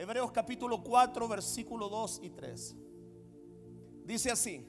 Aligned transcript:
Hebreos 0.00 0.32
capítulo 0.32 0.82
4, 0.82 1.28
versículo 1.28 1.90
2 1.90 2.20
y 2.22 2.30
3. 2.30 2.74
Dice 4.06 4.30
así, 4.30 4.66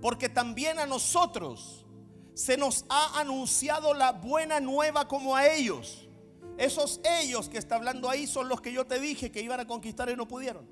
porque 0.00 0.30
también 0.30 0.78
a 0.78 0.86
nosotros 0.86 1.84
se 2.32 2.56
nos 2.56 2.86
ha 2.88 3.20
anunciado 3.20 3.92
la 3.92 4.12
buena 4.12 4.60
nueva 4.60 5.06
como 5.06 5.36
a 5.36 5.46
ellos. 5.48 6.08
Esos 6.56 6.98
ellos 7.20 7.50
que 7.50 7.58
está 7.58 7.74
hablando 7.74 8.08
ahí 8.08 8.26
son 8.26 8.48
los 8.48 8.62
que 8.62 8.72
yo 8.72 8.86
te 8.86 8.98
dije 8.98 9.30
que 9.30 9.42
iban 9.42 9.60
a 9.60 9.66
conquistar 9.66 10.08
y 10.08 10.16
no 10.16 10.26
pudieron. 10.26 10.66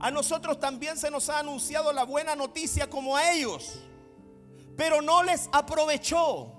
A 0.00 0.10
nosotros 0.10 0.58
también 0.58 0.98
se 0.98 1.08
nos 1.08 1.28
ha 1.28 1.38
anunciado 1.38 1.92
la 1.92 2.02
buena 2.02 2.34
noticia 2.34 2.90
como 2.90 3.16
a 3.16 3.32
ellos, 3.34 3.84
pero 4.76 5.00
no 5.00 5.22
les 5.22 5.48
aprovechó. 5.52 6.58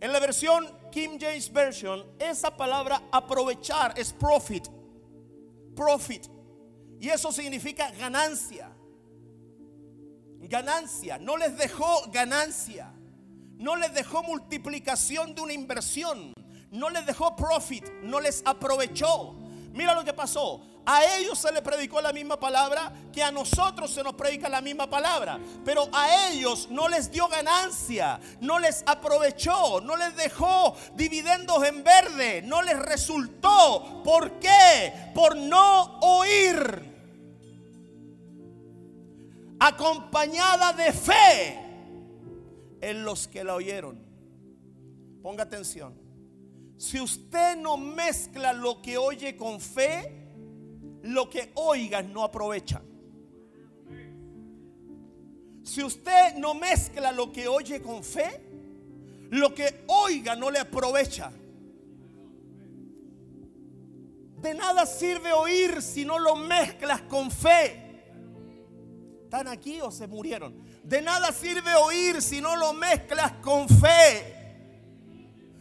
En 0.00 0.12
la 0.12 0.18
versión 0.18 0.66
King 0.90 1.18
James 1.20 1.52
Version, 1.52 2.04
esa 2.18 2.56
palabra 2.56 3.04
aprovechar 3.12 3.96
es 3.96 4.12
profit. 4.12 4.66
Profit. 5.76 6.26
Y 6.98 7.08
eso 7.10 7.30
significa 7.30 7.90
ganancia. 7.92 8.72
Ganancia. 10.40 11.18
No 11.18 11.36
les 11.36 11.56
dejó 11.56 12.10
ganancia. 12.10 12.92
No 13.58 13.76
les 13.76 13.94
dejó 13.94 14.22
multiplicación 14.22 15.34
de 15.34 15.42
una 15.42 15.52
inversión. 15.52 16.32
No 16.70 16.90
les 16.90 17.06
dejó 17.06 17.36
profit. 17.36 17.84
No 18.02 18.20
les 18.20 18.42
aprovechó. 18.44 19.36
Mira 19.76 19.94
lo 19.94 20.02
que 20.04 20.14
pasó. 20.14 20.62
A 20.86 21.04
ellos 21.16 21.38
se 21.38 21.52
les 21.52 21.60
predicó 21.60 22.00
la 22.00 22.12
misma 22.12 22.40
palabra 22.40 22.92
que 23.12 23.22
a 23.22 23.30
nosotros 23.30 23.90
se 23.90 24.02
nos 24.02 24.14
predica 24.14 24.48
la 24.48 24.62
misma 24.62 24.88
palabra. 24.88 25.38
Pero 25.64 25.88
a 25.92 26.28
ellos 26.28 26.68
no 26.70 26.88
les 26.88 27.10
dio 27.10 27.28
ganancia, 27.28 28.18
no 28.40 28.58
les 28.58 28.82
aprovechó, 28.86 29.80
no 29.82 29.96
les 29.96 30.16
dejó 30.16 30.74
dividendos 30.94 31.62
en 31.64 31.84
verde, 31.84 32.42
no 32.42 32.62
les 32.62 32.78
resultó. 32.78 34.02
¿Por 34.02 34.38
qué? 34.38 35.10
Por 35.14 35.36
no 35.36 35.98
oír. 36.00 36.94
Acompañada 39.60 40.72
de 40.72 40.92
fe 40.92 41.58
en 42.80 43.04
los 43.04 43.28
que 43.28 43.44
la 43.44 43.56
oyeron. 43.56 43.98
Ponga 45.20 45.42
atención. 45.42 46.05
Si 46.76 47.00
usted 47.00 47.56
no 47.56 47.76
mezcla 47.76 48.52
lo 48.52 48.82
que 48.82 48.98
oye 48.98 49.36
con 49.36 49.60
fe, 49.60 50.12
lo 51.02 51.30
que 51.30 51.52
oiga 51.54 52.02
no 52.02 52.22
aprovecha. 52.22 52.82
Si 55.62 55.82
usted 55.82 56.34
no 56.36 56.54
mezcla 56.54 57.10
lo 57.12 57.32
que 57.32 57.48
oye 57.48 57.80
con 57.80 58.04
fe, 58.04 58.40
lo 59.30 59.54
que 59.54 59.84
oiga 59.88 60.36
no 60.36 60.50
le 60.50 60.60
aprovecha. 60.60 61.32
De 64.40 64.54
nada 64.54 64.86
sirve 64.86 65.32
oír 65.32 65.82
si 65.82 66.04
no 66.04 66.18
lo 66.18 66.36
mezclas 66.36 67.02
con 67.02 67.30
fe. 67.30 67.82
¿Están 69.24 69.48
aquí 69.48 69.80
o 69.80 69.90
se 69.90 70.06
murieron? 70.06 70.62
De 70.84 71.02
nada 71.02 71.32
sirve 71.32 71.74
oír 71.74 72.22
si 72.22 72.40
no 72.40 72.54
lo 72.54 72.72
mezclas 72.72 73.32
con 73.42 73.68
fe. 73.68 74.35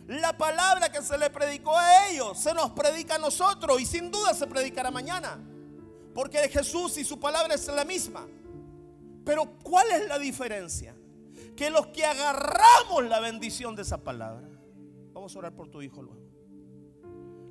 La 0.07 0.37
palabra 0.37 0.91
que 0.91 1.01
se 1.01 1.17
le 1.17 1.29
predicó 1.29 1.75
a 1.75 2.09
ellos 2.09 2.37
se 2.37 2.53
nos 2.53 2.71
predica 2.71 3.15
a 3.15 3.19
nosotros 3.19 3.81
y 3.81 3.85
sin 3.85 4.11
duda 4.11 4.33
se 4.33 4.45
predicará 4.45 4.91
mañana. 4.91 5.39
Porque 6.13 6.47
Jesús 6.47 6.97
y 6.97 7.03
su 7.03 7.19
palabra 7.19 7.55
es 7.55 7.67
la 7.67 7.83
misma. 7.83 8.27
Pero 9.25 9.57
¿cuál 9.63 9.91
es 9.91 10.07
la 10.07 10.19
diferencia? 10.19 10.95
Que 11.55 11.69
los 11.71 11.87
que 11.87 12.05
agarramos 12.05 13.03
la 13.05 13.19
bendición 13.19 13.75
de 13.75 13.81
esa 13.81 13.97
palabra, 13.97 14.47
vamos 15.13 15.35
a 15.35 15.39
orar 15.39 15.55
por 15.55 15.69
tu 15.69 15.81
hijo 15.81 16.03
luego. 16.03 16.23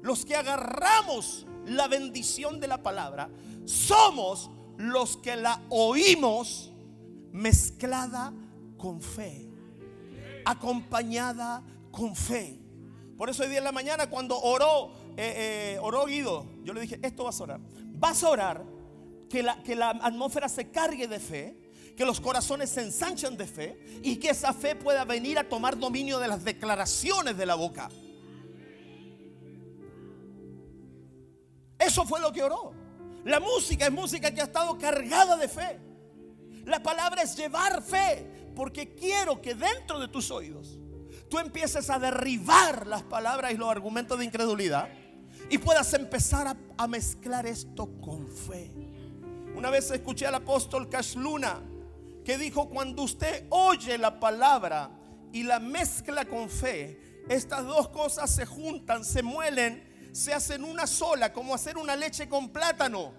Los 0.02 0.24
que 0.24 0.36
agarramos 0.36 1.46
la 1.66 1.88
bendición 1.88 2.60
de 2.60 2.68
la 2.68 2.82
palabra, 2.82 3.28
somos 3.64 4.50
los 4.76 5.16
que 5.16 5.34
la 5.34 5.60
oímos 5.70 6.70
mezclada 7.32 8.32
con 8.76 9.00
fe, 9.00 9.48
acompañada 10.44 11.62
con 11.94 12.14
fe. 12.14 12.58
Por 13.16 13.30
eso 13.30 13.44
hoy 13.44 13.48
día 13.48 13.58
en 13.58 13.64
la 13.64 13.72
mañana 13.72 14.08
cuando 14.08 14.38
oró, 14.38 14.92
eh, 15.16 15.76
eh, 15.76 15.78
oró 15.80 16.06
Guido, 16.06 16.46
yo 16.64 16.74
le 16.74 16.80
dije, 16.80 16.98
esto 17.02 17.24
vas 17.24 17.40
a 17.40 17.44
orar. 17.44 17.60
Vas 17.92 18.22
a 18.24 18.28
orar 18.28 18.64
que 19.30 19.42
la, 19.42 19.62
que 19.62 19.76
la 19.76 19.90
atmósfera 19.90 20.48
se 20.48 20.70
cargue 20.70 21.06
de 21.06 21.20
fe, 21.20 21.56
que 21.96 22.04
los 22.04 22.20
corazones 22.20 22.70
se 22.70 22.82
ensanchan 22.82 23.36
de 23.36 23.46
fe 23.46 24.00
y 24.02 24.16
que 24.16 24.30
esa 24.30 24.52
fe 24.52 24.74
pueda 24.74 25.04
venir 25.04 25.38
a 25.38 25.48
tomar 25.48 25.78
dominio 25.78 26.18
de 26.18 26.26
las 26.26 26.42
declaraciones 26.42 27.36
de 27.36 27.46
la 27.46 27.54
boca. 27.54 27.88
Eso 31.78 32.04
fue 32.04 32.20
lo 32.20 32.32
que 32.32 32.42
oró. 32.42 32.72
La 33.24 33.38
música 33.38 33.86
es 33.86 33.92
música 33.92 34.34
que 34.34 34.40
ha 34.40 34.44
estado 34.44 34.76
cargada 34.76 35.36
de 35.36 35.48
fe. 35.48 35.78
La 36.64 36.82
palabra 36.82 37.22
es 37.22 37.36
llevar 37.36 37.82
fe, 37.82 38.50
porque 38.56 38.94
quiero 38.94 39.40
que 39.40 39.54
dentro 39.54 40.00
de 40.00 40.08
tus 40.08 40.30
oídos 40.30 40.78
tú 41.28 41.38
empieces 41.38 41.90
a 41.90 41.98
derribar 41.98 42.86
las 42.86 43.02
palabras 43.02 43.52
y 43.52 43.56
los 43.56 43.70
argumentos 43.70 44.18
de 44.18 44.24
incredulidad 44.24 44.88
y 45.50 45.58
puedas 45.58 45.92
empezar 45.94 46.56
a, 46.76 46.86
mezclar 46.86 47.46
esto 47.46 47.88
con 48.00 48.28
fe. 48.28 48.70
Una 49.54 49.70
vez 49.70 49.90
escuché 49.90 50.26
al 50.26 50.34
apóstol 50.34 50.88
Cash 50.88 51.16
Luna 51.16 51.60
que 52.24 52.38
dijo, 52.38 52.68
cuando 52.68 53.02
usted 53.02 53.46
oye 53.50 53.98
la 53.98 54.18
palabra 54.18 54.90
y 55.32 55.42
la 55.42 55.60
mezcla 55.60 56.24
con 56.24 56.48
fe, 56.48 57.22
estas 57.28 57.64
dos 57.64 57.88
cosas 57.90 58.30
se 58.30 58.46
juntan, 58.46 59.04
se 59.04 59.22
muelen, 59.22 60.10
se 60.12 60.32
hacen 60.32 60.64
una 60.64 60.86
sola, 60.86 61.32
como 61.32 61.54
hacer 61.54 61.76
una 61.76 61.96
leche 61.96 62.28
con 62.28 62.50
plátano. 62.50 63.12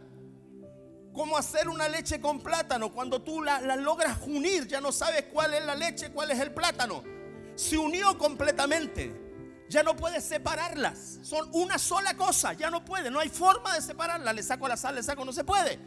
Como 1.14 1.38
hacer 1.38 1.70
una 1.70 1.88
leche 1.88 2.20
con 2.20 2.40
plátano. 2.40 2.92
Cuando 2.92 3.22
tú 3.22 3.42
la 3.42 3.62
logras 3.78 4.20
unir, 4.28 4.68
ya 4.68 4.82
no 4.82 4.92
sabes 4.92 5.26
cuál 5.32 5.54
es 5.54 5.64
la 5.66 5.76
leche, 5.76 6.12
cuál 6.12 6.32
es 6.32 6.40
el 6.40 6.54
plátano. 6.54 7.15
Se 7.56 7.78
unió 7.78 8.18
completamente. 8.18 9.24
Ya 9.70 9.82
no 9.82 9.96
puedes 9.96 10.24
separarlas. 10.24 11.20
Son 11.24 11.50
una 11.54 11.78
sola 11.78 12.16
cosa. 12.16 12.54
Ya 12.54 12.70
no 12.70 12.86
puede. 12.86 13.10
No 13.10 13.20
hay 13.20 13.30
forma 13.30 13.74
de 13.74 13.82
separarlas. 13.82 14.36
Le 14.36 14.44
saco 14.44 14.68
la 14.68 14.78
sal, 14.78 14.96
le 14.96 15.04
saco, 15.04 15.26
no 15.26 15.34
se 15.34 15.44
puede. 15.44 15.80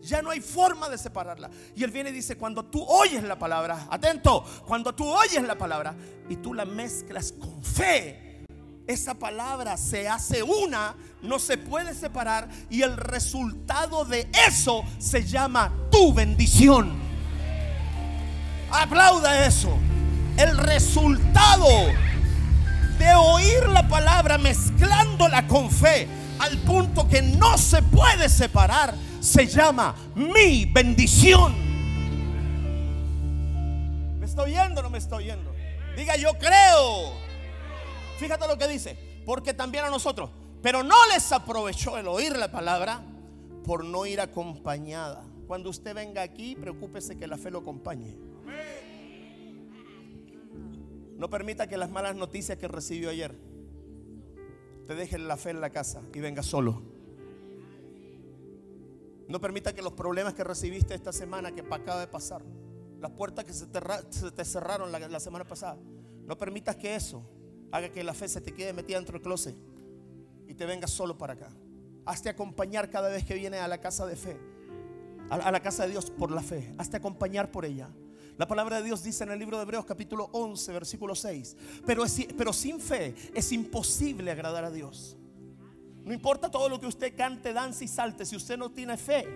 Ya 0.00 0.20
no 0.20 0.30
hay 0.30 0.40
forma 0.40 0.88
de 0.88 0.98
separarla. 0.98 1.48
Y 1.76 1.84
él 1.84 1.90
viene 1.92 2.10
y 2.10 2.12
dice, 2.12 2.36
cuando 2.36 2.64
tú 2.64 2.82
oyes 2.82 3.22
la 3.22 3.38
palabra, 3.38 3.86
atento, 3.88 4.44
cuando 4.66 4.92
tú 4.94 5.08
oyes 5.08 5.42
la 5.44 5.56
palabra 5.56 5.94
y 6.28 6.36
tú 6.36 6.54
la 6.54 6.64
mezclas 6.64 7.30
con 7.32 7.62
fe, 7.62 8.44
esa 8.84 9.14
palabra 9.14 9.76
se 9.76 10.08
hace 10.08 10.42
una, 10.42 10.96
no 11.22 11.38
se 11.38 11.56
puede 11.56 11.94
separar 11.94 12.48
y 12.68 12.82
el 12.82 12.96
resultado 12.96 14.04
de 14.04 14.28
eso 14.48 14.82
se 14.98 15.24
llama 15.24 15.72
tu 15.92 16.12
bendición. 16.12 16.92
Aplauda 18.72 19.46
eso. 19.46 19.78
El 20.36 20.56
resultado 20.56 21.66
de 22.98 23.14
oír 23.14 23.68
la 23.68 23.86
palabra 23.88 24.38
mezclándola 24.38 25.46
con 25.46 25.70
fe 25.70 26.08
al 26.38 26.58
punto 26.58 27.08
que 27.08 27.22
no 27.22 27.56
se 27.58 27.82
puede 27.82 28.28
separar 28.28 28.94
se 29.20 29.46
llama 29.46 29.94
mi 30.14 30.64
bendición. 30.64 31.54
¿Me 34.18 34.26
está 34.26 34.42
oyendo 34.42 34.80
o 34.80 34.82
no 34.82 34.90
me 34.90 34.98
está 34.98 35.16
oyendo? 35.16 35.52
Diga 35.96 36.16
yo 36.16 36.32
creo. 36.38 37.12
Fíjate 38.18 38.48
lo 38.48 38.58
que 38.58 38.68
dice. 38.68 38.96
Porque 39.24 39.54
también 39.54 39.84
a 39.84 39.90
nosotros. 39.90 40.30
Pero 40.62 40.82
no 40.82 40.96
les 41.12 41.30
aprovechó 41.32 41.98
el 41.98 42.08
oír 42.08 42.36
la 42.36 42.50
palabra 42.50 43.02
por 43.64 43.84
no 43.84 44.06
ir 44.06 44.20
acompañada. 44.20 45.22
Cuando 45.46 45.70
usted 45.70 45.94
venga 45.94 46.22
aquí, 46.22 46.56
preocúpese 46.56 47.16
que 47.16 47.26
la 47.26 47.36
fe 47.36 47.50
lo 47.50 47.58
acompañe. 47.58 48.16
No 51.22 51.30
permita 51.30 51.68
que 51.68 51.76
las 51.76 51.88
malas 51.88 52.16
noticias 52.16 52.58
que 52.58 52.66
recibió 52.66 53.08
ayer 53.08 53.32
te 54.88 54.96
dejen 54.96 55.28
la 55.28 55.36
fe 55.36 55.50
en 55.50 55.60
la 55.60 55.70
casa 55.70 56.02
y 56.12 56.18
venga 56.18 56.42
solo. 56.42 56.82
No 59.28 59.40
permita 59.40 59.72
que 59.72 59.82
los 59.82 59.92
problemas 59.92 60.34
que 60.34 60.42
recibiste 60.42 60.96
esta 60.96 61.12
semana 61.12 61.52
que 61.52 61.60
acaba 61.60 62.00
de 62.00 62.08
pasar, 62.08 62.42
las 62.98 63.12
puertas 63.12 63.44
que 63.44 63.52
se 63.52 63.66
te, 63.68 64.44
cerraron 64.44 64.90
la, 64.90 64.98
la, 64.98 65.20
semana 65.20 65.44
pasada, 65.44 65.78
no 66.26 66.36
permitas 66.36 66.74
que 66.74 66.96
eso 66.96 67.22
haga 67.70 67.90
que 67.90 68.02
la 68.02 68.14
fe 68.14 68.26
se 68.26 68.40
te 68.40 68.52
quede 68.52 68.72
metida 68.72 68.96
dentro 68.96 69.12
del 69.12 69.22
closet 69.22 69.54
y 70.48 70.54
te 70.54 70.66
vengas 70.66 70.90
solo 70.90 71.16
para 71.16 71.34
acá. 71.34 71.50
Hazte 72.04 72.30
acompañar 72.30 72.90
cada 72.90 73.08
vez 73.08 73.24
que 73.24 73.34
vienes 73.34 73.60
a 73.60 73.68
la 73.68 73.78
casa 73.78 74.06
de 74.06 74.16
fe, 74.16 74.40
a 75.30 75.52
la 75.52 75.60
casa 75.60 75.84
de 75.84 75.90
Dios 75.90 76.10
por 76.10 76.32
la 76.32 76.42
fe. 76.42 76.74
Hazte 76.78 76.96
acompañar 76.96 77.52
por 77.52 77.64
ella. 77.64 77.90
La 78.38 78.48
palabra 78.48 78.78
de 78.78 78.84
Dios 78.84 79.02
dice 79.02 79.24
en 79.24 79.30
el 79.30 79.38
libro 79.38 79.56
de 79.56 79.64
Hebreos 79.64 79.84
capítulo 79.84 80.30
11, 80.32 80.72
versículo 80.72 81.14
6, 81.14 81.56
pero, 81.86 82.04
es, 82.04 82.26
pero 82.36 82.52
sin 82.52 82.80
fe 82.80 83.14
es 83.34 83.52
imposible 83.52 84.30
agradar 84.30 84.64
a 84.64 84.70
Dios. 84.70 85.16
No 86.04 86.12
importa 86.12 86.50
todo 86.50 86.68
lo 86.68 86.80
que 86.80 86.86
usted 86.86 87.14
cante, 87.16 87.52
dance 87.52 87.84
y 87.84 87.88
salte, 87.88 88.24
si 88.24 88.34
usted 88.34 88.56
no 88.56 88.70
tiene 88.70 88.96
fe, 88.96 89.26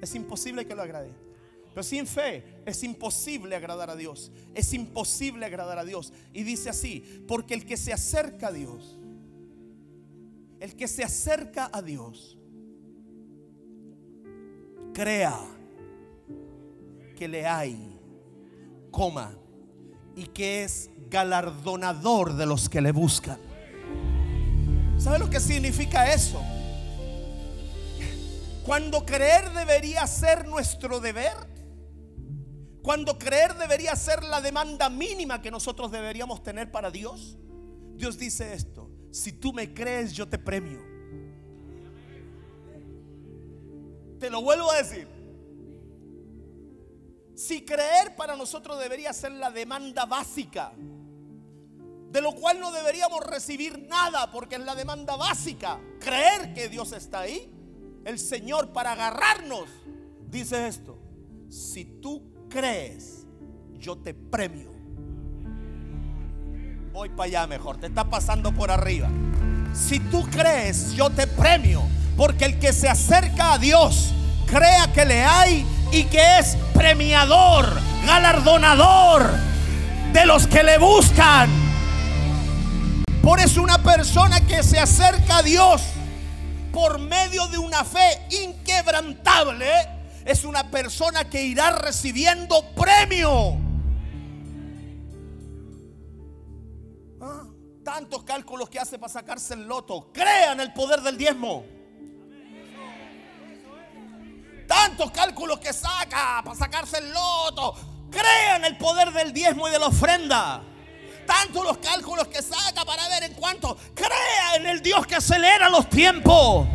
es 0.00 0.14
imposible 0.14 0.66
que 0.66 0.74
lo 0.74 0.82
agrade. 0.82 1.12
Pero 1.74 1.82
sin 1.82 2.06
fe 2.06 2.44
es 2.64 2.82
imposible 2.84 3.56
agradar 3.56 3.90
a 3.90 3.96
Dios. 3.96 4.30
Es 4.54 4.72
imposible 4.72 5.44
agradar 5.44 5.78
a 5.78 5.84
Dios. 5.84 6.12
Y 6.32 6.44
dice 6.44 6.70
así, 6.70 7.24
porque 7.26 7.54
el 7.54 7.66
que 7.66 7.76
se 7.76 7.92
acerca 7.92 8.48
a 8.48 8.52
Dios, 8.52 8.96
el 10.60 10.76
que 10.76 10.86
se 10.86 11.02
acerca 11.02 11.68
a 11.72 11.82
Dios, 11.82 12.38
crea 14.92 15.36
que 17.16 17.26
le 17.26 17.44
hay, 17.44 17.93
coma, 18.94 19.36
y 20.14 20.26
que 20.26 20.62
es 20.62 20.88
galardonador 21.10 22.34
de 22.34 22.46
los 22.46 22.68
que 22.68 22.80
le 22.80 22.92
buscan. 22.92 23.38
¿Sabe 24.96 25.18
lo 25.18 25.28
que 25.28 25.40
significa 25.40 26.12
eso? 26.12 26.40
Cuando 28.64 29.04
creer 29.04 29.50
debería 29.50 30.06
ser 30.06 30.46
nuestro 30.46 31.00
deber, 31.00 31.34
cuando 32.82 33.18
creer 33.18 33.54
debería 33.54 33.96
ser 33.96 34.22
la 34.22 34.40
demanda 34.40 34.88
mínima 34.88 35.42
que 35.42 35.50
nosotros 35.50 35.90
deberíamos 35.90 36.44
tener 36.44 36.70
para 36.70 36.92
Dios, 36.92 37.36
Dios 37.96 38.16
dice 38.16 38.54
esto, 38.54 38.88
si 39.10 39.32
tú 39.32 39.52
me 39.52 39.74
crees 39.74 40.12
yo 40.12 40.28
te 40.28 40.38
premio. 40.38 40.80
Te 44.20 44.30
lo 44.30 44.40
vuelvo 44.40 44.70
a 44.70 44.76
decir. 44.76 45.13
Si 47.34 47.64
creer 47.64 48.14
para 48.16 48.36
nosotros 48.36 48.78
debería 48.78 49.12
ser 49.12 49.32
la 49.32 49.50
demanda 49.50 50.06
básica, 50.06 50.72
de 52.10 52.20
lo 52.20 52.32
cual 52.32 52.60
no 52.60 52.70
deberíamos 52.70 53.26
recibir 53.26 53.86
nada 53.88 54.30
porque 54.30 54.54
es 54.54 54.60
la 54.60 54.76
demanda 54.76 55.16
básica, 55.16 55.80
creer 55.98 56.54
que 56.54 56.68
Dios 56.68 56.92
está 56.92 57.20
ahí, 57.20 57.50
el 58.04 58.18
Señor 58.18 58.72
para 58.72 58.92
agarrarnos 58.92 59.68
dice 60.30 60.68
esto, 60.68 60.98
si 61.48 61.84
tú 61.84 62.22
crees, 62.48 63.26
yo 63.78 63.96
te 63.96 64.14
premio. 64.14 64.72
Voy 66.92 67.08
para 67.08 67.24
allá 67.24 67.46
mejor, 67.46 67.78
te 67.78 67.86
está 67.86 68.08
pasando 68.08 68.52
por 68.52 68.70
arriba. 68.70 69.08
Si 69.72 69.98
tú 69.98 70.22
crees, 70.30 70.92
yo 70.92 71.10
te 71.10 71.26
premio, 71.26 71.82
porque 72.16 72.44
el 72.44 72.58
que 72.60 72.72
se 72.72 72.88
acerca 72.88 73.54
a 73.54 73.58
Dios, 73.58 74.12
crea 74.46 74.92
que 74.92 75.04
le 75.04 75.22
hay 75.22 75.66
y 75.94 76.02
que 76.06 76.38
es 76.40 76.56
premiador, 76.74 77.80
galardonador 78.04 79.30
de 80.12 80.26
los 80.26 80.48
que 80.48 80.64
le 80.64 80.76
buscan. 80.76 81.48
Por 83.22 83.38
eso 83.38 83.62
una 83.62 83.80
persona 83.80 84.44
que 84.44 84.64
se 84.64 84.80
acerca 84.80 85.38
a 85.38 85.42
Dios 85.42 85.82
por 86.72 86.98
medio 86.98 87.46
de 87.46 87.58
una 87.58 87.84
fe 87.84 88.26
inquebrantable 88.42 89.70
es 90.24 90.44
una 90.44 90.68
persona 90.68 91.30
que 91.30 91.44
irá 91.44 91.70
recibiendo 91.70 92.74
premio. 92.74 93.56
Ah, 97.20 97.44
tantos 97.84 98.24
cálculos 98.24 98.68
que 98.68 98.80
hace 98.80 98.98
para 98.98 99.12
sacarse 99.12 99.54
el 99.54 99.68
loto. 99.68 100.10
Crean 100.12 100.58
el 100.58 100.72
poder 100.72 101.02
del 101.02 101.16
diezmo. 101.16 101.73
Tantos 104.74 105.12
cálculos 105.12 105.60
que 105.60 105.72
saca 105.72 106.42
para 106.44 106.56
sacarse 106.56 106.98
el 106.98 107.12
loto. 107.12 107.76
Crean 108.10 108.64
el 108.64 108.76
poder 108.76 109.12
del 109.12 109.32
diezmo 109.32 109.68
y 109.68 109.70
de 109.70 109.78
la 109.78 109.86
ofrenda. 109.86 110.62
Tantos 111.26 111.64
los 111.64 111.78
cálculos 111.78 112.26
que 112.26 112.42
saca 112.42 112.84
para 112.84 113.08
ver 113.08 113.22
en 113.22 113.34
cuánto. 113.34 113.76
Crea 113.94 114.56
en 114.56 114.66
el 114.66 114.82
Dios 114.82 115.06
que 115.06 115.14
acelera 115.14 115.70
los 115.70 115.88
tiempos. 115.88 116.66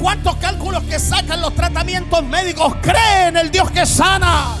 ¿Cuántos 0.00 0.34
cálculos 0.36 0.82
que 0.82 0.98
sacan 0.98 1.40
los 1.40 1.54
tratamientos 1.54 2.24
médicos? 2.24 2.74
Cree 2.82 3.28
en 3.28 3.36
el 3.36 3.50
Dios 3.52 3.70
que 3.70 3.86
sana. 3.86 4.56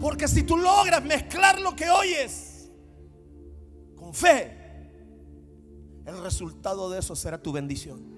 Porque 0.00 0.28
si 0.28 0.44
tú 0.44 0.56
logras 0.56 1.02
mezclar 1.02 1.60
lo 1.60 1.74
que 1.74 1.90
oyes 1.90 2.70
con 3.96 4.14
fe, 4.14 4.56
el 6.06 6.22
resultado 6.22 6.88
de 6.88 7.00
eso 7.00 7.16
será 7.16 7.42
tu 7.42 7.50
bendición. 7.50 8.15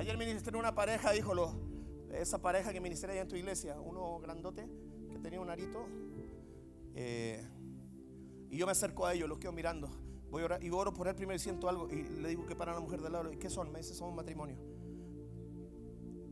Ayer 0.00 0.16
ministré 0.16 0.56
una 0.56 0.74
pareja, 0.74 1.12
dijo 1.12 1.34
esa 2.10 2.40
pareja 2.40 2.72
que 2.72 2.80
ministré 2.80 3.12
allá 3.12 3.20
en 3.20 3.28
tu 3.28 3.36
iglesia, 3.36 3.78
uno 3.78 4.18
grandote 4.18 4.66
que 5.10 5.18
tenía 5.18 5.38
un 5.42 5.50
arito. 5.50 5.86
Eh, 6.94 7.46
y 8.48 8.56
yo 8.56 8.64
me 8.64 8.72
acerco 8.72 9.04
a 9.04 9.12
ellos, 9.12 9.28
los 9.28 9.38
quedo 9.38 9.52
mirando. 9.52 9.90
Voy 10.30 10.40
a 10.40 10.46
orar, 10.46 10.64
y 10.64 10.70
oro 10.70 10.94
por 10.94 11.06
él 11.06 11.14
primero 11.14 11.36
y 11.36 11.38
siento 11.38 11.68
algo. 11.68 11.86
Y 11.90 12.02
le 12.02 12.30
digo 12.30 12.46
que 12.46 12.56
para 12.56 12.72
la 12.72 12.80
mujer 12.80 13.02
del 13.02 13.12
lado. 13.12 13.30
¿Y 13.30 13.36
qué 13.36 13.50
son? 13.50 13.70
Me 13.70 13.80
dice, 13.80 13.92
somos 13.92 14.14
matrimonio. 14.14 14.56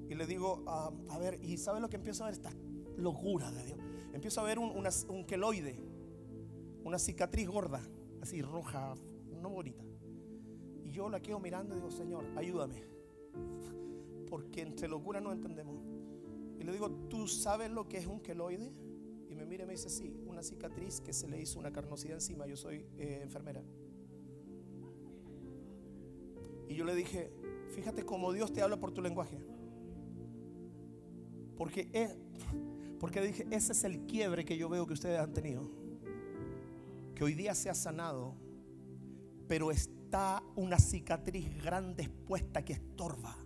Y 0.09 0.15
le 0.15 0.27
digo, 0.27 0.65
ah, 0.67 0.91
a 1.11 1.19
ver, 1.19 1.39
¿y 1.45 1.59
sabe 1.59 1.79
lo 1.79 1.91
que 1.91 1.97
empiezo 1.97 2.25
a 2.25 2.29
ver? 2.29 2.37
Esta 2.37 2.51
locura 2.97 3.51
de 3.51 3.65
Dios. 3.67 3.79
Empiezo 4.15 4.41
a 4.41 4.45
ver 4.45 4.59
un, 4.59 4.71
un 4.71 5.27
queloide, 5.27 5.79
una 6.85 6.99
cicatriz 6.99 7.47
gorda, 7.47 7.83
así 8.23 8.41
roja, 8.41 8.95
no 9.43 9.51
bonita. 9.51 9.85
Y 10.85 10.91
yo 10.91 11.11
la 11.11 11.21
quedo 11.21 11.39
mirando 11.39 11.75
y 11.75 11.77
digo, 11.77 11.91
Señor, 11.91 12.25
ayúdame. 12.35 12.98
Porque 14.29 14.63
entre 14.63 14.89
locura 14.89 15.21
no 15.21 15.33
entendemos. 15.33 15.83
Y 16.59 16.65
le 16.65 16.73
digo, 16.73 16.91
¿tú 17.09 17.27
sabes 17.29 17.71
lo 17.71 17.89
que 17.89 17.99
es 17.99 18.07
un 18.07 18.21
queloide? 18.21 18.73
Y 19.29 19.35
me 19.35 19.47
mira 19.47 19.65
y 19.65 19.67
me 19.67 19.73
dice, 19.73 19.89
sí, 19.89 20.15
una 20.27 20.43
cicatriz 20.43 21.01
que 21.01 21.13
se 21.13 21.29
le 21.29 21.41
hizo 21.41 21.59
una 21.59 21.73
carnosidad 21.73 22.15
encima. 22.15 22.47
Yo 22.47 22.57
soy 22.57 22.85
eh, 22.97 23.21
enfermera. 23.23 23.63
Y 26.69 26.75
yo 26.75 26.85
le 26.85 26.95
dije, 26.95 27.33
fíjate 27.71 28.05
cómo 28.05 28.33
Dios 28.33 28.53
te 28.53 28.63
habla 28.63 28.79
por 28.79 28.93
tu 28.93 29.01
lenguaje. 29.01 29.39
Porque, 31.57 31.89
es, 31.93 32.17
porque 33.01 33.21
dije, 33.21 33.47
ese 33.51 33.73
es 33.73 33.85
el 33.85 34.07
quiebre 34.07 34.45
que 34.45 34.57
yo 34.57 34.69
veo 34.69 34.87
que 34.87 34.93
ustedes 34.93 35.19
han 35.19 35.33
tenido. 35.33 35.69
Que 37.15 37.25
hoy 37.25 37.35
día 37.35 37.55
se 37.55 37.71
ha 37.71 37.75
sanado, 37.75 38.35
pero 39.49 39.71
está 39.71 39.98
una 40.57 40.79
cicatriz 40.79 41.63
grande 41.63 42.05
expuesta 42.05 42.65
que 42.65 42.75
estorba. 42.75 43.37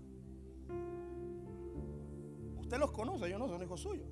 Usted 2.61 2.79
los 2.79 2.93
conoce, 2.93 3.29
yo 3.29 3.39
no 3.39 3.49
son 3.49 3.63
hijos 3.63 3.81
suyos. 3.81 4.09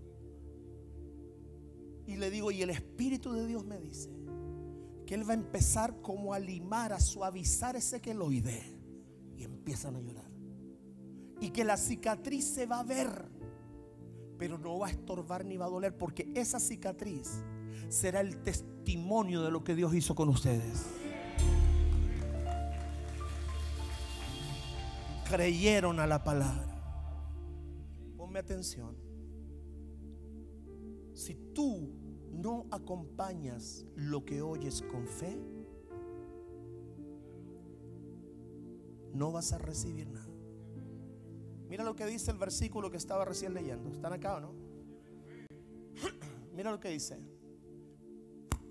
Y 2.07 2.17
le 2.17 2.31
digo, 2.31 2.51
y 2.51 2.63
el 2.63 2.71
Espíritu 2.71 3.33
de 3.33 3.47
Dios 3.47 3.65
me 3.65 3.79
dice 3.79 4.11
que 5.07 5.15
Él 5.15 5.29
va 5.29 5.33
a 5.33 5.37
empezar 5.37 6.01
como 6.01 6.35
a 6.35 6.39
limar, 6.39 6.93
a 6.93 7.01
suavizar 7.01 7.77
ese 7.77 8.01
queloide. 8.01 8.63
Y 9.37 9.45
empiezan 9.45 9.97
a 9.97 10.01
llorar. 10.01 10.31
Y 11.41 11.51
que 11.51 11.65
la 11.65 11.77
cicatriz 11.77 12.45
se 12.45 12.67
va 12.67 12.81
a 12.81 12.85
ver, 12.85 13.29
pero 14.39 14.59
no 14.59 14.79
va 14.81 14.89
a 14.89 14.91
estorbar 14.91 15.45
ni 15.45 15.57
va 15.57 15.67
a 15.67 15.71
doler, 15.71 15.97
porque 15.97 16.31
esa 16.35 16.61
cicatriz 16.61 17.43
será 17.89 18.21
el 18.21 18.43
testimonio 18.43 19.43
de 19.43 19.51
lo 19.51 19.65
que 19.65 19.75
Dios 19.75 19.95
hizo 19.95 20.15
con 20.15 20.29
ustedes. 20.29 21.00
Creyeron 25.31 26.01
a 26.01 26.09
la 26.09 26.25
palabra. 26.25 26.83
Ponme 28.17 28.41
atención. 28.41 28.97
Si 31.15 31.37
tú 31.55 31.89
no 32.33 32.67
acompañas 32.73 33.87
lo 33.95 34.25
que 34.25 34.43
oyes 34.43 34.83
con 34.83 35.07
fe, 35.07 35.39
no 39.13 39.31
vas 39.31 39.53
a 39.53 39.59
recibir 39.59 40.11
nada. 40.11 40.27
Mira 41.69 41.85
lo 41.85 41.95
que 41.95 42.07
dice 42.07 42.33
el 42.33 42.39
versículo 42.39 42.91
que 42.91 42.97
estaba 42.97 43.25
recién 43.25 43.55
leyendo. 43.55 43.89
¿Están 43.93 44.13
acá 44.13 44.35
o 44.35 44.41
no? 44.41 44.55
Mira 46.57 46.73
lo 46.73 46.81
que 46.81 46.89
dice. 46.89 47.21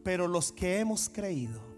Pero 0.03 0.27
los 0.27 0.51
que 0.51 0.79
hemos 0.79 1.07
creído. 1.07 1.68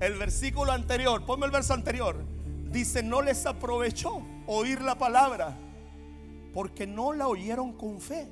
El 0.00 0.14
versículo 0.14 0.72
anterior, 0.72 1.26
ponme 1.26 1.44
el 1.44 1.52
verso 1.52 1.74
anterior. 1.74 2.24
Dice, 2.70 3.02
no 3.02 3.20
les 3.20 3.44
aprovechó 3.44 4.22
oír 4.46 4.80
la 4.80 4.96
palabra 4.96 5.58
porque 6.54 6.86
no 6.86 7.12
la 7.12 7.28
oyeron 7.28 7.74
con 7.74 8.00
fe. 8.00 8.28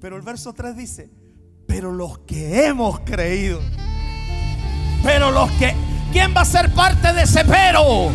Pero 0.00 0.16
el 0.16 0.22
verso 0.22 0.52
3 0.52 0.76
dice, 0.76 1.10
pero 1.66 1.90
los 1.90 2.18
que 2.20 2.66
hemos 2.66 3.00
creído, 3.00 3.60
pero 5.02 5.30
los 5.32 5.50
que, 5.52 5.74
¿quién 6.12 6.34
va 6.36 6.42
a 6.42 6.44
ser 6.44 6.72
parte 6.72 7.12
de 7.12 7.22
ese 7.22 7.44
pero? 7.44 8.10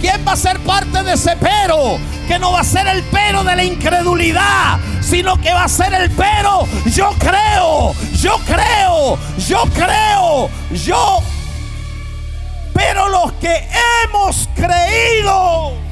¿Quién 0.00 0.26
va 0.26 0.32
a 0.32 0.36
ser 0.36 0.58
parte 0.60 1.02
de 1.02 1.12
ese 1.12 1.36
pero? 1.36 1.98
Que 2.26 2.38
no 2.38 2.52
va 2.52 2.60
a 2.60 2.64
ser 2.64 2.86
el 2.88 3.02
pero 3.04 3.44
de 3.44 3.54
la 3.54 3.64
incredulidad, 3.64 4.80
sino 5.00 5.40
que 5.40 5.52
va 5.52 5.64
a 5.64 5.68
ser 5.68 5.94
el 5.94 6.10
pero. 6.10 6.66
Yo 6.86 7.10
creo, 7.18 7.94
yo 8.14 8.36
creo, 8.46 9.18
yo 9.38 9.62
creo, 9.74 10.50
yo. 10.72 11.22
Pero 12.74 13.08
los 13.08 13.32
que 13.34 13.68
hemos 14.04 14.48
creído. 14.54 15.84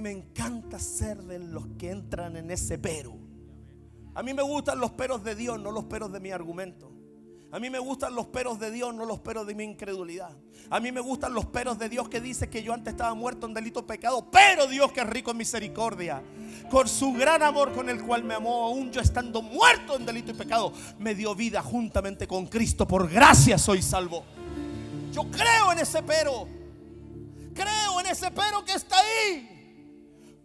me 0.00 0.10
encanta 0.10 0.78
ser 0.78 1.22
de 1.22 1.38
los 1.38 1.66
que 1.78 1.90
entran 1.90 2.36
en 2.36 2.50
ese 2.50 2.78
pero. 2.78 3.16
A 4.14 4.22
mí 4.22 4.34
me 4.34 4.42
gustan 4.42 4.80
los 4.80 4.92
peros 4.92 5.22
de 5.22 5.34
Dios, 5.34 5.60
no 5.60 5.70
los 5.70 5.84
peros 5.84 6.12
de 6.12 6.20
mi 6.20 6.30
argumento. 6.30 6.89
A 7.52 7.58
mí 7.58 7.68
me 7.68 7.80
gustan 7.80 8.14
los 8.14 8.26
peros 8.26 8.60
de 8.60 8.70
Dios, 8.70 8.94
no 8.94 9.04
los 9.04 9.18
peros 9.18 9.44
de 9.44 9.56
mi 9.56 9.64
incredulidad. 9.64 10.30
A 10.70 10.78
mí 10.78 10.92
me 10.92 11.00
gustan 11.00 11.34
los 11.34 11.46
peros 11.46 11.78
de 11.80 11.88
Dios 11.88 12.08
que 12.08 12.20
dice 12.20 12.48
que 12.48 12.62
yo 12.62 12.72
antes 12.72 12.92
estaba 12.92 13.12
muerto 13.14 13.46
en 13.46 13.54
delito 13.54 13.84
pecado, 13.84 14.30
pero 14.30 14.68
Dios 14.68 14.92
que 14.92 15.00
es 15.00 15.06
rico 15.08 15.32
en 15.32 15.38
misericordia, 15.38 16.22
con 16.70 16.86
su 16.86 17.12
gran 17.12 17.42
amor 17.42 17.72
con 17.72 17.88
el 17.88 18.02
cual 18.02 18.22
me 18.22 18.34
amó, 18.34 18.66
aún 18.66 18.92
yo 18.92 19.00
estando 19.00 19.42
muerto 19.42 19.96
en 19.96 20.06
delito 20.06 20.30
y 20.30 20.34
pecado, 20.34 20.72
me 20.98 21.16
dio 21.16 21.34
vida 21.34 21.60
juntamente 21.60 22.28
con 22.28 22.46
Cristo. 22.46 22.86
Por 22.86 23.10
gracia 23.10 23.58
soy 23.58 23.82
salvo. 23.82 24.24
Yo 25.12 25.28
creo 25.28 25.72
en 25.72 25.80
ese 25.80 26.04
pero. 26.04 26.46
Creo 27.52 27.98
en 27.98 28.06
ese 28.06 28.30
pero 28.30 28.64
que 28.64 28.74
está 28.74 28.96
ahí. 28.96 29.48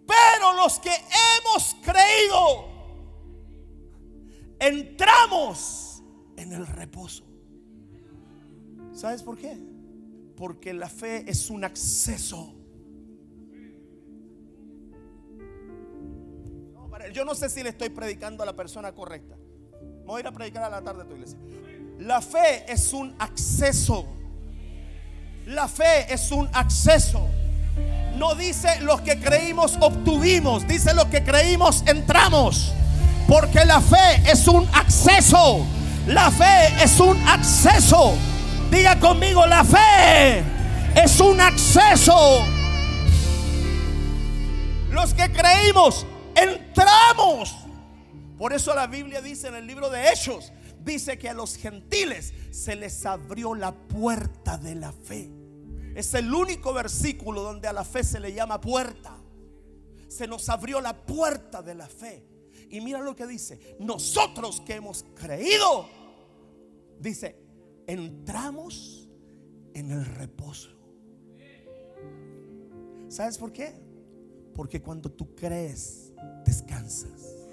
Pero 0.07 0.53
los 0.53 0.79
que 0.79 0.89
hemos 0.89 1.75
creído, 1.83 2.67
entramos 4.59 5.94
en 6.37 6.53
el 6.53 6.67
reposo. 6.67 7.25
¿Sabes 8.93 9.23
por 9.23 9.37
qué? 9.37 9.57
Porque 10.35 10.73
la 10.73 10.89
fe 10.89 11.29
es 11.29 11.49
un 11.49 11.63
acceso. 11.63 12.53
Yo 17.13 17.23
no 17.23 17.35
sé 17.35 17.49
si 17.49 17.63
le 17.63 17.69
estoy 17.69 17.89
predicando 17.89 18.43
a 18.43 18.45
la 18.45 18.55
persona 18.55 18.91
correcta. 18.93 19.35
Voy 20.05 20.17
a 20.17 20.19
ir 20.21 20.27
a 20.27 20.31
predicar 20.31 20.63
a 20.63 20.69
la 20.69 20.81
tarde 20.81 21.03
a 21.03 21.05
tu 21.05 21.13
iglesia. 21.13 21.37
La 21.99 22.21
fe 22.21 22.71
es 22.71 22.93
un 22.93 23.15
acceso. 23.19 24.05
La 25.45 25.67
fe 25.67 26.13
es 26.13 26.31
un 26.31 26.49
acceso. 26.53 27.27
No 28.17 28.35
dice 28.35 28.79
los 28.81 29.01
que 29.01 29.19
creímos 29.19 29.77
obtuvimos, 29.79 30.67
dice 30.67 30.93
los 30.93 31.05
que 31.05 31.23
creímos 31.23 31.83
entramos. 31.87 32.73
Porque 33.27 33.65
la 33.65 33.81
fe 33.81 34.31
es 34.31 34.47
un 34.47 34.67
acceso. 34.73 35.65
La 36.07 36.29
fe 36.29 36.83
es 36.83 36.99
un 36.99 37.17
acceso. 37.27 38.15
Diga 38.69 38.99
conmigo, 38.99 39.45
la 39.47 39.63
fe 39.63 40.43
es 40.95 41.19
un 41.19 41.41
acceso. 41.41 42.45
Los 44.91 45.13
que 45.15 45.31
creímos 45.31 46.05
entramos. 46.35 47.55
Por 48.37 48.53
eso 48.53 48.75
la 48.75 48.85
Biblia 48.85 49.21
dice 49.21 49.47
en 49.47 49.55
el 49.55 49.65
libro 49.65 49.89
de 49.89 50.11
Hechos, 50.11 50.51
dice 50.83 51.17
que 51.17 51.29
a 51.29 51.33
los 51.33 51.55
gentiles 51.55 52.33
se 52.51 52.75
les 52.75 53.05
abrió 53.05 53.55
la 53.55 53.71
puerta 53.71 54.57
de 54.57 54.75
la 54.75 54.91
fe. 54.91 55.31
Es 55.95 56.13
el 56.13 56.31
único 56.31 56.73
versículo 56.73 57.41
donde 57.41 57.67
a 57.67 57.73
la 57.73 57.83
fe 57.83 58.03
se 58.03 58.19
le 58.19 58.31
llama 58.31 58.61
puerta. 58.61 59.17
Se 60.07 60.27
nos 60.27 60.49
abrió 60.49 60.81
la 60.81 60.93
puerta 60.93 61.63
de 61.63 61.73
la 61.73 61.87
fe. 61.87 62.34
Y 62.75 62.81
mira 62.81 62.99
lo 62.99 63.15
que 63.15 63.25
dice. 63.25 63.77
Nosotros 63.79 64.59
que 64.59 64.73
hemos 64.73 65.05
creído, 65.15 65.87
dice, 66.99 67.37
entramos 67.87 69.09
en 69.73 69.91
el 69.91 70.05
reposo. 70.05 70.71
¿Sabes 73.07 73.37
por 73.37 73.53
qué? 73.53 73.73
Porque 74.53 74.81
cuando 74.81 75.09
tú 75.09 75.33
crees, 75.33 76.11
descansas. 76.43 77.47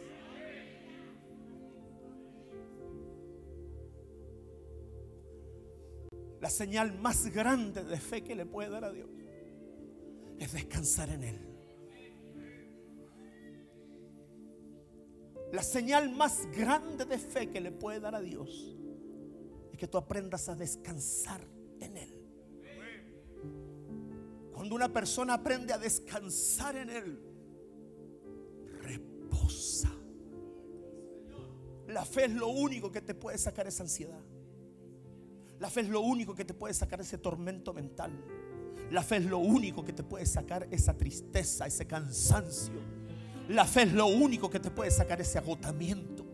La 6.40 6.50
señal 6.50 6.98
más 6.98 7.28
grande 7.28 7.84
de 7.84 7.96
fe 8.00 8.24
que 8.24 8.34
le 8.34 8.44
puede 8.44 8.70
dar 8.70 8.86
a 8.86 8.90
Dios 8.90 9.08
es 10.40 10.52
descansar 10.52 11.10
en 11.10 11.22
Él. 11.22 11.51
La 15.52 15.62
señal 15.62 16.10
más 16.10 16.48
grande 16.50 17.04
de 17.04 17.18
fe 17.18 17.50
que 17.50 17.60
le 17.60 17.70
puede 17.70 18.00
dar 18.00 18.14
a 18.14 18.22
Dios 18.22 18.74
es 19.70 19.78
que 19.78 19.86
tú 19.86 19.98
aprendas 19.98 20.48
a 20.48 20.54
descansar 20.54 21.46
en 21.78 21.96
Él. 21.98 22.22
Cuando 24.54 24.74
una 24.74 24.90
persona 24.90 25.34
aprende 25.34 25.74
a 25.74 25.78
descansar 25.78 26.76
en 26.76 26.88
Él, 26.88 27.20
reposa. 28.80 29.90
La 31.88 32.06
fe 32.06 32.24
es 32.24 32.32
lo 32.32 32.48
único 32.48 32.90
que 32.90 33.02
te 33.02 33.14
puede 33.14 33.36
sacar 33.36 33.66
esa 33.66 33.82
ansiedad. 33.82 34.22
La 35.58 35.68
fe 35.68 35.82
es 35.82 35.88
lo 35.90 36.00
único 36.00 36.34
que 36.34 36.46
te 36.46 36.54
puede 36.54 36.72
sacar 36.72 37.02
ese 37.02 37.18
tormento 37.18 37.74
mental. 37.74 38.10
La 38.90 39.02
fe 39.02 39.16
es 39.18 39.26
lo 39.26 39.38
único 39.38 39.84
que 39.84 39.92
te 39.92 40.02
puede 40.02 40.24
sacar 40.24 40.66
esa 40.70 40.96
tristeza, 40.96 41.66
ese 41.66 41.86
cansancio. 41.86 43.01
La 43.52 43.66
fe 43.66 43.82
es 43.82 43.92
lo 43.92 44.06
único 44.06 44.48
que 44.48 44.60
te 44.60 44.70
puede 44.70 44.90
sacar 44.90 45.20
ese 45.20 45.38
agotamiento. 45.38 46.24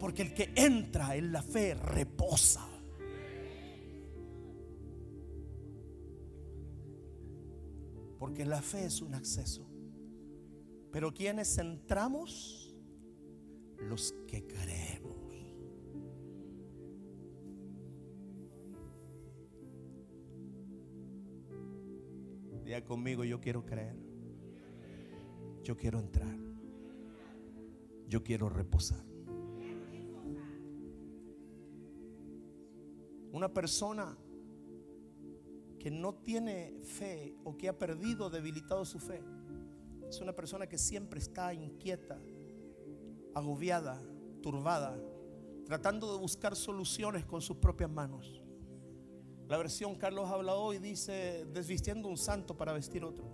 Porque 0.00 0.22
el 0.22 0.32
que 0.32 0.50
entra 0.54 1.14
en 1.14 1.30
la 1.30 1.42
fe 1.42 1.74
reposa. 1.74 2.66
Porque 8.18 8.46
la 8.46 8.62
fe 8.62 8.86
es 8.86 9.02
un 9.02 9.14
acceso. 9.14 9.66
Pero 10.90 11.12
quienes 11.12 11.58
entramos, 11.58 12.74
los 13.78 14.14
que 14.26 14.46
creemos. 14.46 15.12
Diga 22.64 22.82
conmigo, 22.82 23.22
yo 23.24 23.38
quiero 23.38 23.66
creer. 23.66 23.96
Yo 25.62 25.76
quiero 25.76 25.98
entrar. 25.98 26.53
Yo 28.08 28.22
quiero 28.22 28.48
reposar. 28.48 29.04
Una 33.32 33.52
persona 33.52 34.16
que 35.78 35.90
no 35.90 36.14
tiene 36.14 36.80
fe 36.82 37.36
o 37.44 37.56
que 37.56 37.68
ha 37.68 37.78
perdido, 37.78 38.30
debilitado 38.30 38.84
su 38.84 38.98
fe, 38.98 39.22
es 40.08 40.20
una 40.20 40.32
persona 40.32 40.66
que 40.66 40.78
siempre 40.78 41.18
está 41.18 41.52
inquieta, 41.52 42.18
agobiada, 43.34 44.00
turbada, 44.40 44.96
tratando 45.66 46.12
de 46.12 46.20
buscar 46.20 46.54
soluciones 46.54 47.24
con 47.24 47.42
sus 47.42 47.56
propias 47.56 47.90
manos. 47.90 48.40
La 49.48 49.58
versión 49.58 49.94
Carlos 49.96 50.30
habla 50.30 50.54
hoy 50.54 50.78
dice, 50.78 51.44
desvistiendo 51.52 52.08
un 52.08 52.16
santo 52.16 52.56
para 52.56 52.72
vestir 52.72 53.04
otro. 53.04 53.24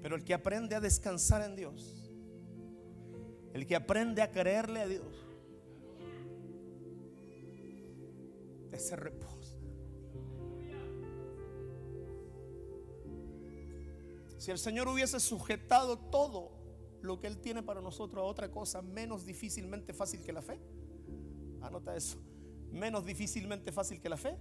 Pero 0.00 0.16
el 0.16 0.24
que 0.24 0.34
aprende 0.34 0.74
a 0.74 0.80
descansar 0.80 1.42
en 1.42 1.54
Dios, 1.54 1.99
el 3.52 3.66
que 3.66 3.76
aprende 3.76 4.22
a 4.22 4.30
creerle 4.30 4.80
a 4.80 4.88
Dios, 4.88 5.26
ese 8.72 8.96
reposo. 8.96 9.58
Si 14.38 14.50
el 14.50 14.58
Señor 14.58 14.88
hubiese 14.88 15.20
sujetado 15.20 15.98
todo 15.98 16.52
lo 17.02 17.20
que 17.20 17.26
Él 17.26 17.38
tiene 17.38 17.62
para 17.62 17.80
nosotros 17.80 18.22
a 18.22 18.26
otra 18.26 18.50
cosa 18.50 18.80
menos 18.80 19.26
difícilmente 19.26 19.92
fácil 19.92 20.22
que 20.22 20.32
la 20.32 20.40
fe, 20.40 20.58
anota 21.60 21.94
eso 21.94 22.18
menos 22.72 23.04
difícilmente 23.04 23.72
fácil 23.72 24.00
que 24.00 24.08
la 24.08 24.16
fe, 24.16 24.36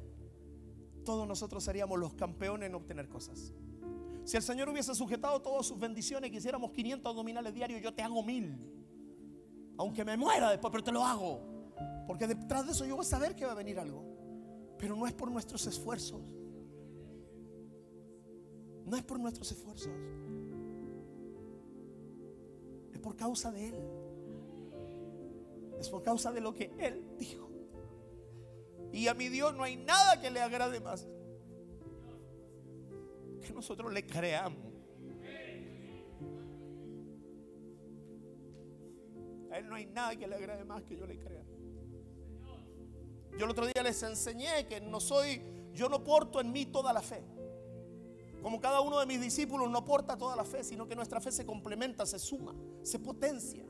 todos 1.06 1.28
nosotros 1.28 1.64
seríamos 1.64 2.00
los 2.00 2.14
campeones 2.14 2.70
en 2.70 2.76
obtener 2.76 3.10
cosas. 3.10 3.54
Si 4.26 4.38
el 4.38 4.44
Señor 4.44 4.70
hubiese 4.70 4.94
sujetado 4.94 5.42
todas 5.42 5.66
sus 5.66 5.80
bendiciones, 5.80 6.30
quisiéramos 6.30 6.72
500 6.72 7.10
abdominales 7.10 7.54
diarios, 7.54 7.82
yo 7.82 7.94
te 7.94 8.04
hago 8.04 8.22
mil. 8.22 8.79
Aunque 9.80 10.06
me 10.06 10.16
muera 10.16 10.52
después, 10.52 10.72
pero 10.72 10.84
te 10.84 10.92
lo 10.92 11.04
hago. 11.04 11.40
Porque 12.06 12.28
detrás 12.28 12.66
de 12.66 12.74
eso 12.74 12.86
yo 12.86 12.96
voy 12.96 13.04
a 13.06 13.08
saber 13.08 13.36
que 13.36 13.46
va 13.46 13.54
a 13.54 13.56
venir 13.56 13.80
algo. 13.80 14.04
Pero 14.78 14.96
no 14.96 15.08
es 15.08 15.14
por 15.14 15.32
nuestros 15.32 15.66
esfuerzos. 15.66 16.22
No 18.86 18.96
es 18.96 19.04
por 19.04 19.20
nuestros 19.20 19.52
esfuerzos. 19.52 19.92
Es 22.94 23.00
por 23.00 23.16
causa 23.16 23.52
de 23.52 23.70
Él. 23.70 23.76
Es 25.80 25.90
por 25.90 26.04
causa 26.04 26.32
de 26.32 26.42
lo 26.42 26.54
que 26.54 26.72
Él 26.78 27.16
dijo. 27.18 27.50
Y 28.92 29.08
a 29.08 29.14
mi 29.14 29.30
Dios 29.30 29.56
no 29.56 29.64
hay 29.64 29.78
nada 29.78 30.20
que 30.20 30.30
le 30.30 30.42
agrade 30.42 30.80
más 30.80 31.08
que 33.50 33.54
nosotros 33.54 33.92
le 33.92 34.06
creamos. 34.06 34.69
Él 39.60 39.70
no 39.70 39.76
hay 39.76 39.86
nada 39.86 40.16
que 40.16 40.28
le 40.28 40.36
agrade 40.36 40.64
más 40.66 40.84
que 40.84 40.96
yo 40.96 41.06
le 41.06 41.18
crea. 41.20 41.44
Yo 43.38 43.46
el 43.46 43.52
otro 43.52 43.66
día 43.66 43.84
les 43.84 44.02
enseñé 44.04 44.68
que 44.68 44.82
no 44.82 45.00
soy, 45.00 45.42
yo 45.74 45.88
no 45.88 46.04
porto 46.04 46.42
en 46.42 46.52
mí 46.52 46.66
toda 46.66 46.92
la 46.92 47.02
fe. 47.02 47.24
Como 48.42 48.60
cada 48.60 48.82
uno 48.82 49.00
de 49.00 49.06
mis 49.06 49.20
discípulos 49.22 49.70
no 49.70 49.84
porta 49.84 50.18
toda 50.18 50.36
la 50.36 50.46
fe, 50.46 50.64
sino 50.64 50.88
que 50.88 50.96
nuestra 50.96 51.20
fe 51.20 51.32
se 51.32 51.46
complementa, 51.46 52.06
se 52.06 52.20
suma, 52.20 52.56
se 52.82 53.00
potencia. 53.00 53.66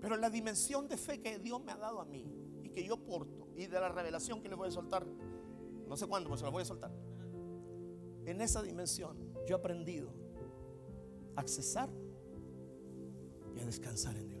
Pero 0.00 0.16
la 0.16 0.30
dimensión 0.30 0.86
de 0.86 0.96
fe 0.96 1.20
que 1.20 1.38
Dios 1.38 1.62
me 1.64 1.72
ha 1.72 1.76
dado 1.76 2.00
a 2.00 2.04
mí 2.04 2.24
que 2.76 2.84
yo 2.84 2.98
porto 2.98 3.48
y 3.56 3.66
de 3.66 3.80
la 3.80 3.88
revelación 3.88 4.42
que 4.42 4.50
le 4.50 4.54
voy 4.54 4.68
a 4.68 4.70
soltar, 4.70 5.06
no 5.88 5.96
sé 5.96 6.06
cuándo, 6.06 6.28
pero 6.28 6.36
se 6.36 6.44
la 6.44 6.50
voy 6.50 6.60
a 6.60 6.66
soltar. 6.66 6.90
En 8.26 8.40
esa 8.42 8.62
dimensión 8.62 9.16
yo 9.46 9.56
he 9.56 9.58
aprendido 9.58 10.12
a 11.36 11.40
accesar 11.40 11.88
y 13.54 13.60
a 13.60 13.64
descansar 13.64 14.14
en 14.18 14.28
Dios. 14.28 14.35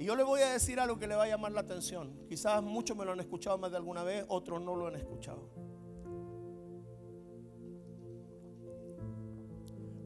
Y 0.00 0.06
yo 0.06 0.16
le 0.16 0.22
voy 0.22 0.40
a 0.40 0.54
decir 0.54 0.80
algo 0.80 0.98
que 0.98 1.06
le 1.06 1.14
va 1.14 1.24
a 1.24 1.28
llamar 1.28 1.52
la 1.52 1.60
atención. 1.60 2.24
Quizás 2.26 2.62
muchos 2.62 2.96
me 2.96 3.04
lo 3.04 3.12
han 3.12 3.20
escuchado 3.20 3.58
más 3.58 3.70
de 3.70 3.76
alguna 3.76 4.02
vez, 4.02 4.24
otros 4.28 4.62
no 4.62 4.74
lo 4.74 4.86
han 4.86 4.96
escuchado. 4.96 5.50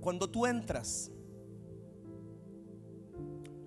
Cuando 0.01 0.29
tú 0.29 0.47
entras, 0.47 1.13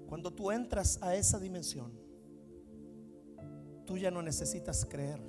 cuando 0.10 0.30
tú 0.34 0.52
entras 0.52 1.02
a 1.02 1.16
esa 1.16 1.40
dimensión, 1.40 1.94
tú 3.86 3.98
ya 3.98 4.12
no 4.12 4.22
necesitas 4.22 4.86
creer. 4.86 5.22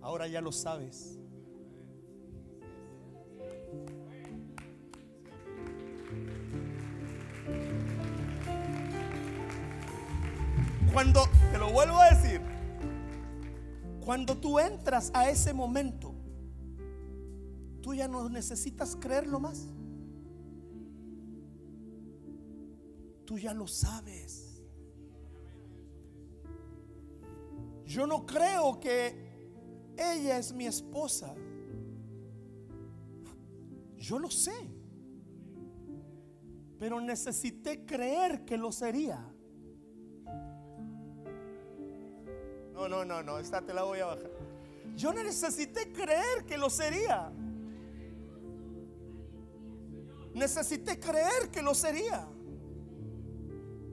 Ahora 0.00 0.26
ya 0.26 0.40
lo 0.40 0.50
sabes. 0.50 1.17
Cuando, 10.98 11.22
te 11.52 11.58
lo 11.58 11.70
vuelvo 11.70 11.96
a 12.00 12.10
decir, 12.10 12.40
cuando 14.04 14.36
tú 14.36 14.58
entras 14.58 15.12
a 15.14 15.30
ese 15.30 15.54
momento, 15.54 16.12
tú 17.80 17.94
ya 17.94 18.08
no 18.08 18.28
necesitas 18.28 18.96
creerlo 18.96 19.38
más. 19.38 19.68
Tú 23.24 23.38
ya 23.38 23.54
lo 23.54 23.68
sabes. 23.68 24.60
Yo 27.84 28.04
no 28.08 28.26
creo 28.26 28.80
que 28.80 29.94
ella 29.96 30.36
es 30.36 30.52
mi 30.52 30.66
esposa. 30.66 31.32
Yo 33.98 34.18
lo 34.18 34.32
sé. 34.32 34.68
Pero 36.76 37.00
necesité 37.00 37.86
creer 37.86 38.44
que 38.44 38.56
lo 38.56 38.72
sería. 38.72 39.24
No, 42.88 43.04
no, 43.04 43.22
no, 43.22 43.38
esta 43.38 43.60
te 43.60 43.74
la 43.74 43.82
voy 43.82 44.00
a 44.00 44.06
bajar. 44.06 44.30
Yo 44.96 45.12
necesité 45.12 45.92
creer 45.92 46.44
que 46.46 46.56
lo 46.56 46.70
sería. 46.70 47.30
Necesité 50.34 50.98
creer 50.98 51.50
que 51.52 51.62
lo 51.62 51.74
sería. 51.74 52.26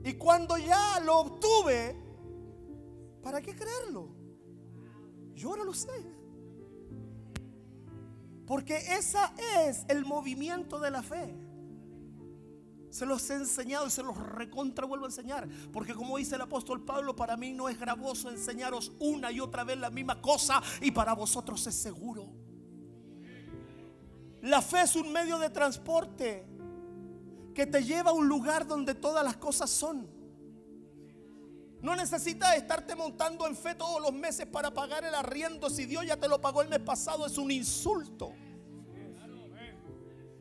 Y 0.04 0.14
cuando 0.14 0.56
ya 0.56 1.00
lo 1.00 1.18
obtuve, 1.18 1.96
¿para 3.22 3.42
qué 3.42 3.54
creerlo? 3.54 4.08
Yo 5.34 5.50
ahora 5.50 5.64
lo 5.64 5.74
sé. 5.74 5.90
Porque 8.46 8.76
esa 8.76 9.34
es 9.60 9.84
el 9.88 10.04
movimiento 10.04 10.78
de 10.78 10.90
la 10.90 11.02
fe. 11.02 11.34
Se 12.96 13.04
los 13.04 13.28
he 13.28 13.34
enseñado 13.34 13.86
y 13.86 13.90
se 13.90 14.02
los 14.02 14.16
recontra 14.16 14.86
vuelvo 14.86 15.04
a 15.04 15.08
enseñar. 15.08 15.46
Porque 15.70 15.92
como 15.92 16.16
dice 16.16 16.36
el 16.36 16.40
apóstol 16.40 16.82
Pablo, 16.82 17.14
para 17.14 17.36
mí 17.36 17.52
no 17.52 17.68
es 17.68 17.78
gravoso 17.78 18.30
enseñaros 18.30 18.90
una 19.00 19.30
y 19.30 19.38
otra 19.38 19.64
vez 19.64 19.76
la 19.76 19.90
misma 19.90 20.22
cosa 20.22 20.62
y 20.80 20.90
para 20.92 21.12
vosotros 21.12 21.66
es 21.66 21.74
seguro. 21.74 22.32
La 24.40 24.62
fe 24.62 24.80
es 24.80 24.96
un 24.96 25.12
medio 25.12 25.38
de 25.38 25.50
transporte 25.50 26.46
que 27.52 27.66
te 27.66 27.84
lleva 27.84 28.12
a 28.12 28.14
un 28.14 28.26
lugar 28.26 28.66
donde 28.66 28.94
todas 28.94 29.22
las 29.22 29.36
cosas 29.36 29.68
son. 29.68 30.08
No 31.82 31.94
necesitas 31.96 32.56
estarte 32.56 32.96
montando 32.96 33.46
en 33.46 33.56
fe 33.56 33.74
todos 33.74 34.00
los 34.00 34.14
meses 34.14 34.46
para 34.46 34.70
pagar 34.70 35.04
el 35.04 35.14
arriendo. 35.14 35.68
Si 35.68 35.84
Dios 35.84 36.06
ya 36.06 36.16
te 36.16 36.28
lo 36.28 36.40
pagó 36.40 36.62
el 36.62 36.70
mes 36.70 36.80
pasado, 36.80 37.26
es 37.26 37.36
un 37.36 37.50
insulto. 37.50 38.32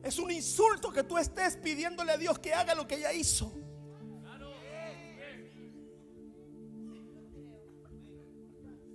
Es 0.06 0.20
un 0.20 0.30
insulto 0.30 0.92
que 0.92 1.04
tú 1.04 1.18
estés 1.18 1.58
pidiéndole 1.58 2.12
a 2.12 2.18
Dios 2.18 2.38
que 2.38 2.54
haga 2.54 2.76
lo 2.76 2.86
que 2.86 3.00
ya 3.00 3.12
hizo. 3.12 3.52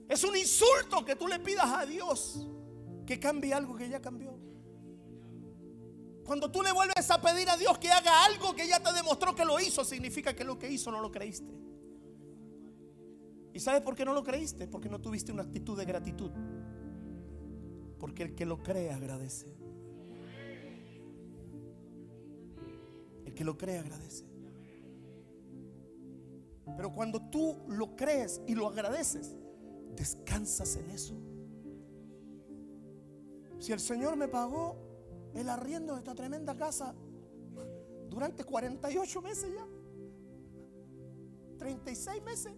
Es 0.08 0.22
un 0.22 0.36
insulto 0.36 1.04
que 1.04 1.16
tú 1.16 1.26
le 1.26 1.40
pidas 1.40 1.66
a 1.66 1.84
Dios 1.84 2.46
que 3.04 3.18
cambie 3.18 3.52
algo 3.52 3.74
que 3.74 3.88
ya 3.88 4.00
cambió. 4.00 4.38
Cuando 6.24 6.48
tú 6.48 6.62
le 6.62 6.70
vuelves 6.70 7.10
a 7.10 7.20
pedir 7.20 7.50
a 7.50 7.56
Dios 7.56 7.76
que 7.78 7.90
haga 7.90 8.24
algo 8.26 8.54
que 8.54 8.68
ya 8.68 8.80
te 8.80 8.92
demostró 8.92 9.34
que 9.34 9.44
lo 9.44 9.58
hizo, 9.58 9.84
significa 9.84 10.36
que 10.36 10.44
lo 10.44 10.60
que 10.60 10.70
hizo 10.70 10.92
no 10.92 11.00
lo 11.00 11.10
creíste. 11.10 11.52
¿Y 13.52 13.58
sabes 13.58 13.80
por 13.80 13.96
qué 13.96 14.04
no 14.04 14.14
lo 14.14 14.22
creíste? 14.22 14.68
Porque 14.68 14.88
no 14.88 15.00
tuviste 15.00 15.32
una 15.32 15.42
actitud 15.42 15.76
de 15.76 15.84
gratitud. 15.86 16.30
Porque 17.98 18.22
el 18.22 18.36
que 18.36 18.46
lo 18.46 18.62
cree 18.62 18.92
agradece. 18.92 19.59
Que 23.34 23.44
lo 23.44 23.56
cree 23.56 23.78
agradece. 23.78 24.24
Pero 26.76 26.92
cuando 26.92 27.20
tú 27.30 27.56
lo 27.68 27.96
crees 27.96 28.40
y 28.46 28.54
lo 28.54 28.68
agradeces, 28.68 29.36
descansas 29.96 30.76
en 30.76 30.90
eso. 30.90 31.14
Si 33.58 33.72
el 33.72 33.80
Señor 33.80 34.16
me 34.16 34.28
pagó 34.28 34.76
el 35.34 35.48
arriendo 35.48 35.92
de 35.94 35.98
esta 35.98 36.14
tremenda 36.14 36.56
casa 36.56 36.94
durante 38.08 38.44
48 38.44 39.22
meses 39.22 39.54
ya, 39.54 39.66
36 41.58 42.22
meses, 42.22 42.54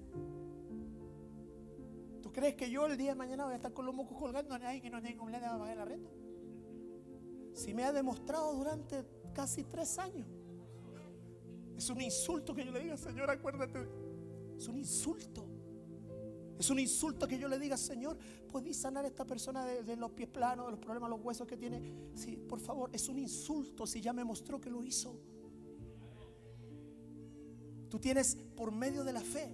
¿tú 2.22 2.32
crees 2.32 2.54
que 2.54 2.70
yo 2.70 2.87
el 2.87 2.96
día 2.96 3.11
de 3.11 3.16
mañana 3.16 3.44
voy 3.44 3.54
a 3.54 3.56
estar 3.56 3.72
con 3.72 3.85
los 3.85 3.94
mocos 3.94 4.16
colgando 4.16 4.54
a 4.54 4.58
nadie 4.61 4.80
que 4.80 4.90
no 4.90 5.02
tenga 5.02 5.22
un 5.22 5.32
de 5.32 5.40
pagar 5.40 5.70
el 5.72 5.80
arriendo? 5.80 6.11
Si 7.52 7.74
me 7.74 7.85
ha 7.85 7.92
demostrado 7.92 8.54
durante 8.54 9.04
casi 9.35 9.64
tres 9.64 9.98
años 9.98 10.28
es 11.76 11.90
un 11.90 12.00
insulto 12.00 12.54
que 12.54 12.64
yo 12.64 12.72
le 12.72 12.80
diga, 12.80 12.96
Señor, 12.96 13.30
acuérdate. 13.30 13.87
Es 14.56 14.68
un 14.68 14.76
insulto. 14.76 15.46
Es 16.58 16.70
un 16.70 16.78
insulto 16.78 17.26
que 17.26 17.38
yo 17.38 17.48
le 17.48 17.58
diga, 17.58 17.76
Señor, 17.76 18.16
¿puedes 18.50 18.76
sanar 18.76 19.04
a 19.04 19.08
esta 19.08 19.26
persona 19.26 19.64
de, 19.64 19.96
los 19.96 20.12
pies 20.12 20.28
planos, 20.28 20.66
de 20.66 20.72
los 20.72 20.80
problemas, 20.80 21.11
los 21.11 21.20
huesos 21.20 21.46
que 21.46 21.56
tiene? 21.56 21.82
Sí, 22.14 22.37
por 22.37 22.61
favor, 22.61 22.90
es 22.92 23.08
un 23.08 23.18
insulto 23.18 23.87
si 23.87 24.00
ya 24.00 24.12
me 24.12 24.22
mostró 24.22 24.61
que 24.61 24.70
lo 24.70 24.85
hizo. 24.85 25.18
Tú 27.88 27.98
tienes 27.98 28.37
por 28.56 28.70
medio 28.70 29.02
de 29.02 29.12
la 29.12 29.20
fe 29.20 29.52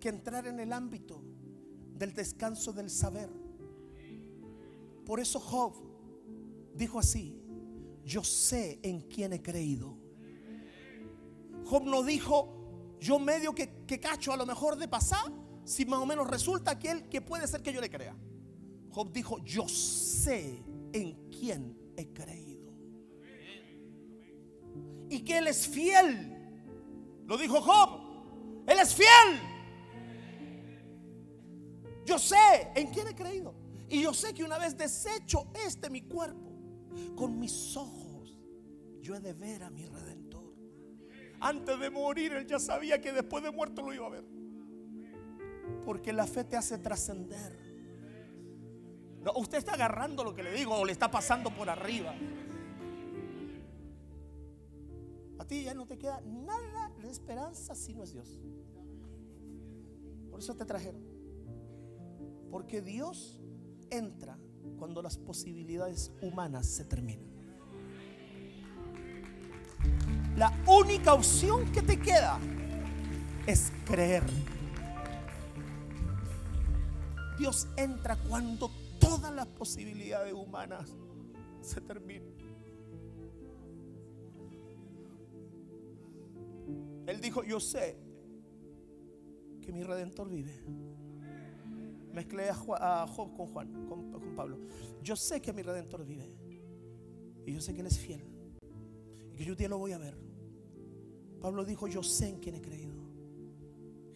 que 0.00 0.08
entrar 0.08 0.46
en 0.46 0.58
el 0.58 0.72
ámbito 0.72 1.22
del 1.94 2.12
descanso 2.14 2.72
del 2.72 2.90
saber. 2.90 3.30
Por 5.04 5.20
eso 5.20 5.38
Job 5.38 5.72
dijo 6.74 6.98
así, 6.98 7.40
yo 8.04 8.24
sé 8.24 8.80
en 8.82 9.02
quién 9.02 9.32
he 9.32 9.40
creído 9.40 10.05
Job 11.66 11.82
no 11.84 12.04
dijo, 12.04 12.96
yo 13.00 13.18
medio 13.18 13.52
que, 13.54 14.00
cacho 14.00 14.32
a 14.32 14.36
lo 14.36 14.46
mejor 14.46 14.76
de 14.76 14.86
pasar, 14.86 15.32
si 15.64 15.84
más 15.84 16.00
o 16.00 16.06
menos 16.06 16.28
resulta 16.28 16.70
aquel 16.70 17.08
que 17.08 17.20
puede 17.20 17.46
ser 17.48 17.60
que 17.62 17.72
yo 17.72 17.80
le 17.80 17.90
crea. 17.90 18.16
Job 18.90 19.12
dijo, 19.12 19.38
yo 19.44 19.68
sé 19.68 20.62
en 20.92 21.28
quién 21.28 21.76
he 21.96 22.12
creído. 22.12 22.72
Y 25.10 25.20
que 25.22 25.38
Él 25.38 25.48
es 25.48 25.66
fiel. 25.66 27.24
Lo 27.26 27.36
dijo 27.36 27.60
Job. 27.60 28.64
Él 28.66 28.78
es 28.78 28.94
fiel. 28.94 29.40
Yo 32.04 32.18
sé 32.18 32.70
en 32.76 32.88
quién 32.88 33.08
he 33.08 33.14
creído. 33.14 33.54
Y 33.88 34.02
yo 34.02 34.14
sé 34.14 34.32
que 34.34 34.44
una 34.44 34.58
vez 34.58 34.76
deshecho 34.76 35.48
este 35.66 35.90
mi 35.90 36.02
cuerpo, 36.02 36.52
con 37.16 37.38
mis 37.38 37.76
ojos, 37.76 38.38
yo 39.00 39.16
he 39.16 39.20
de 39.20 39.32
ver 39.32 39.64
a 39.64 39.70
mi 39.70 39.84
redentor. 39.86 40.15
Antes 41.46 41.78
de 41.78 41.90
morir, 41.90 42.32
él 42.32 42.44
ya 42.44 42.58
sabía 42.58 43.00
que 43.00 43.12
después 43.12 43.40
de 43.44 43.52
muerto 43.52 43.80
lo 43.80 43.94
iba 43.94 44.04
a 44.04 44.10
ver. 44.10 44.24
Porque 45.84 46.12
la 46.12 46.26
fe 46.26 46.42
te 46.42 46.56
hace 46.56 46.76
trascender. 46.76 47.56
usted 49.36 49.58
está 49.58 49.74
agarrando 49.74 50.24
lo 50.24 50.34
que 50.34 50.42
le 50.42 50.52
digo 50.52 50.74
o 50.74 50.84
le 50.84 50.90
está 50.90 51.08
pasando 51.08 51.54
por 51.54 51.70
arriba. 51.70 52.16
A 55.38 55.44
ti 55.46 55.62
ya 55.62 55.72
no 55.72 55.86
te 55.86 55.96
queda 55.96 56.20
nada 56.22 56.90
de 57.00 57.10
esperanza 57.10 57.76
si 57.76 57.94
no 57.94 58.02
es 58.02 58.12
Dios. 58.12 58.40
Por 60.28 60.40
eso 60.40 60.56
te 60.56 60.64
trajeron. 60.64 61.04
Porque 62.50 62.82
Dios 62.82 63.40
entra 63.90 64.36
cuando 64.80 65.00
las 65.00 65.16
posibilidades 65.16 66.10
humanas 66.20 66.66
se 66.66 66.84
terminan. 66.84 67.35
La 70.36 70.52
única 70.66 71.14
opción 71.14 71.72
que 71.72 71.80
te 71.80 71.98
queda 71.98 72.38
es 73.46 73.72
creer. 73.86 74.22
Dios 77.38 77.66
entra 77.76 78.16
cuando 78.16 78.70
todas 78.98 79.32
las 79.34 79.46
posibilidades 79.46 80.34
humanas 80.34 80.94
se 81.62 81.80
terminan. 81.80 82.36
Él 87.06 87.20
dijo, 87.20 87.42
yo 87.44 87.60
sé 87.60 87.96
que 89.62 89.72
mi 89.72 89.84
redentor 89.84 90.28
vive. 90.28 90.52
Mezclé 92.12 92.50
a 92.50 93.06
Job 93.06 93.36
con 93.36 93.46
Juan, 93.46 93.86
con, 93.86 94.34
Pablo. 94.34 94.58
Yo 95.02 95.16
sé 95.16 95.40
que 95.40 95.52
mi 95.52 95.62
redentor 95.62 96.04
vive. 96.04 96.30
Y 97.46 97.54
yo 97.54 97.60
sé 97.60 97.72
que 97.72 97.80
Él 97.80 97.86
es 97.86 97.98
fiel. 97.98 98.22
Y 99.32 99.36
que 99.36 99.44
yo 99.44 99.52
un 99.52 99.58
día 99.58 99.68
lo 99.68 99.78
voy 99.78 99.92
a 99.92 99.98
ver. 99.98 100.25
Pablo 101.46 101.64
dijo, 101.64 101.86
yo 101.86 102.02
sé 102.02 102.28
en 102.28 102.40
quién 102.40 102.56
he 102.56 102.60
creído. 102.60 102.96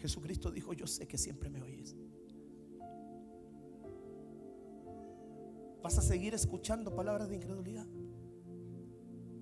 Jesucristo 0.00 0.50
dijo, 0.50 0.72
yo 0.72 0.88
sé 0.88 1.06
que 1.06 1.16
siempre 1.16 1.48
me 1.48 1.62
oyes. 1.62 1.94
¿Vas 5.80 5.96
a 5.96 6.02
seguir 6.02 6.34
escuchando 6.34 6.92
palabras 6.92 7.28
de 7.28 7.36
incredulidad? 7.36 7.86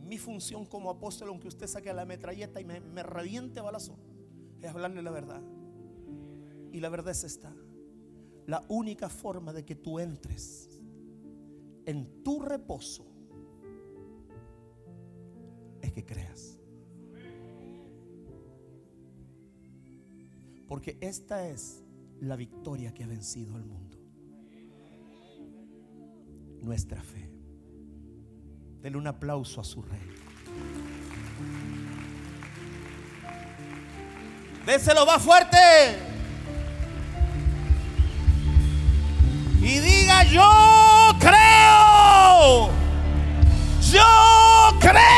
Mi 0.02 0.18
función 0.18 0.66
como 0.66 0.90
apóstol, 0.90 1.30
aunque 1.30 1.48
usted 1.48 1.66
saque 1.66 1.90
la 1.94 2.04
metralleta 2.04 2.60
y 2.60 2.66
me, 2.66 2.78
me 2.78 3.02
reviente 3.02 3.62
balazo, 3.62 3.96
es 4.60 4.68
hablarle 4.68 5.00
la 5.00 5.10
verdad. 5.10 5.42
Y 6.70 6.80
la 6.80 6.90
verdad 6.90 7.12
es 7.12 7.24
esta. 7.24 7.56
La 8.44 8.66
única 8.68 9.08
forma 9.08 9.54
de 9.54 9.64
que 9.64 9.76
tú 9.76 9.98
entres 9.98 10.78
en 11.86 12.22
tu 12.22 12.40
reposo 12.40 13.06
Porque 20.68 20.98
esta 21.00 21.48
es 21.48 21.82
la 22.20 22.36
victoria 22.36 22.92
que 22.92 23.02
ha 23.02 23.06
vencido 23.06 23.56
al 23.56 23.64
mundo. 23.64 23.98
Nuestra 26.60 27.02
fe. 27.02 27.30
Dele 28.82 28.98
un 28.98 29.06
aplauso 29.06 29.60
a 29.60 29.64
su 29.64 29.82
rey. 29.82 30.06
Déselo 34.66 35.06
va 35.06 35.18
fuerte. 35.18 35.56
Y 39.62 39.78
diga 39.78 40.24
yo 40.24 41.18
creo. 41.18 42.68
Yo 43.90 44.78
creo. 44.80 45.17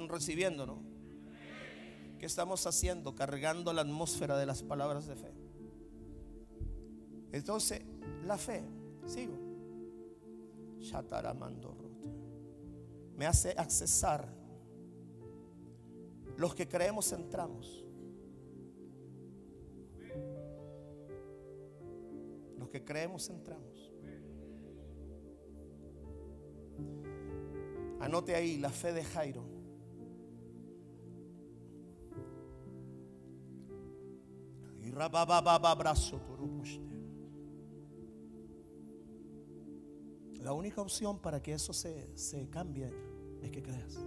Están 0.00 0.16
recibiendo, 0.16 0.64
¿no? 0.64 0.82
¿Qué 2.18 2.24
estamos 2.24 2.66
haciendo? 2.66 3.14
Cargando 3.14 3.70
la 3.74 3.82
atmósfera 3.82 4.38
de 4.38 4.46
las 4.46 4.62
palabras 4.62 5.06
de 5.06 5.14
fe. 5.14 5.30
Entonces, 7.32 7.82
la 8.24 8.38
fe, 8.38 8.64
sigo. 9.04 9.34
Me 13.14 13.26
hace 13.26 13.50
accesar. 13.58 14.26
Los 16.38 16.54
que 16.54 16.66
creemos 16.66 17.12
entramos. 17.12 17.84
Los 22.58 22.70
que 22.70 22.82
creemos 22.82 23.28
entramos. 23.28 23.92
Anote 28.00 28.34
ahí 28.34 28.56
la 28.56 28.70
fe 28.70 28.94
de 28.94 29.04
Jairo. 29.04 29.49
La 40.40 40.52
única 40.52 40.80
opción 40.80 41.20
para 41.20 41.42
que 41.42 41.52
eso 41.52 41.72
se, 41.72 42.16
se 42.16 42.48
cambie 42.48 42.90
es 43.42 43.50
que 43.50 43.62
creas. 43.62 44.04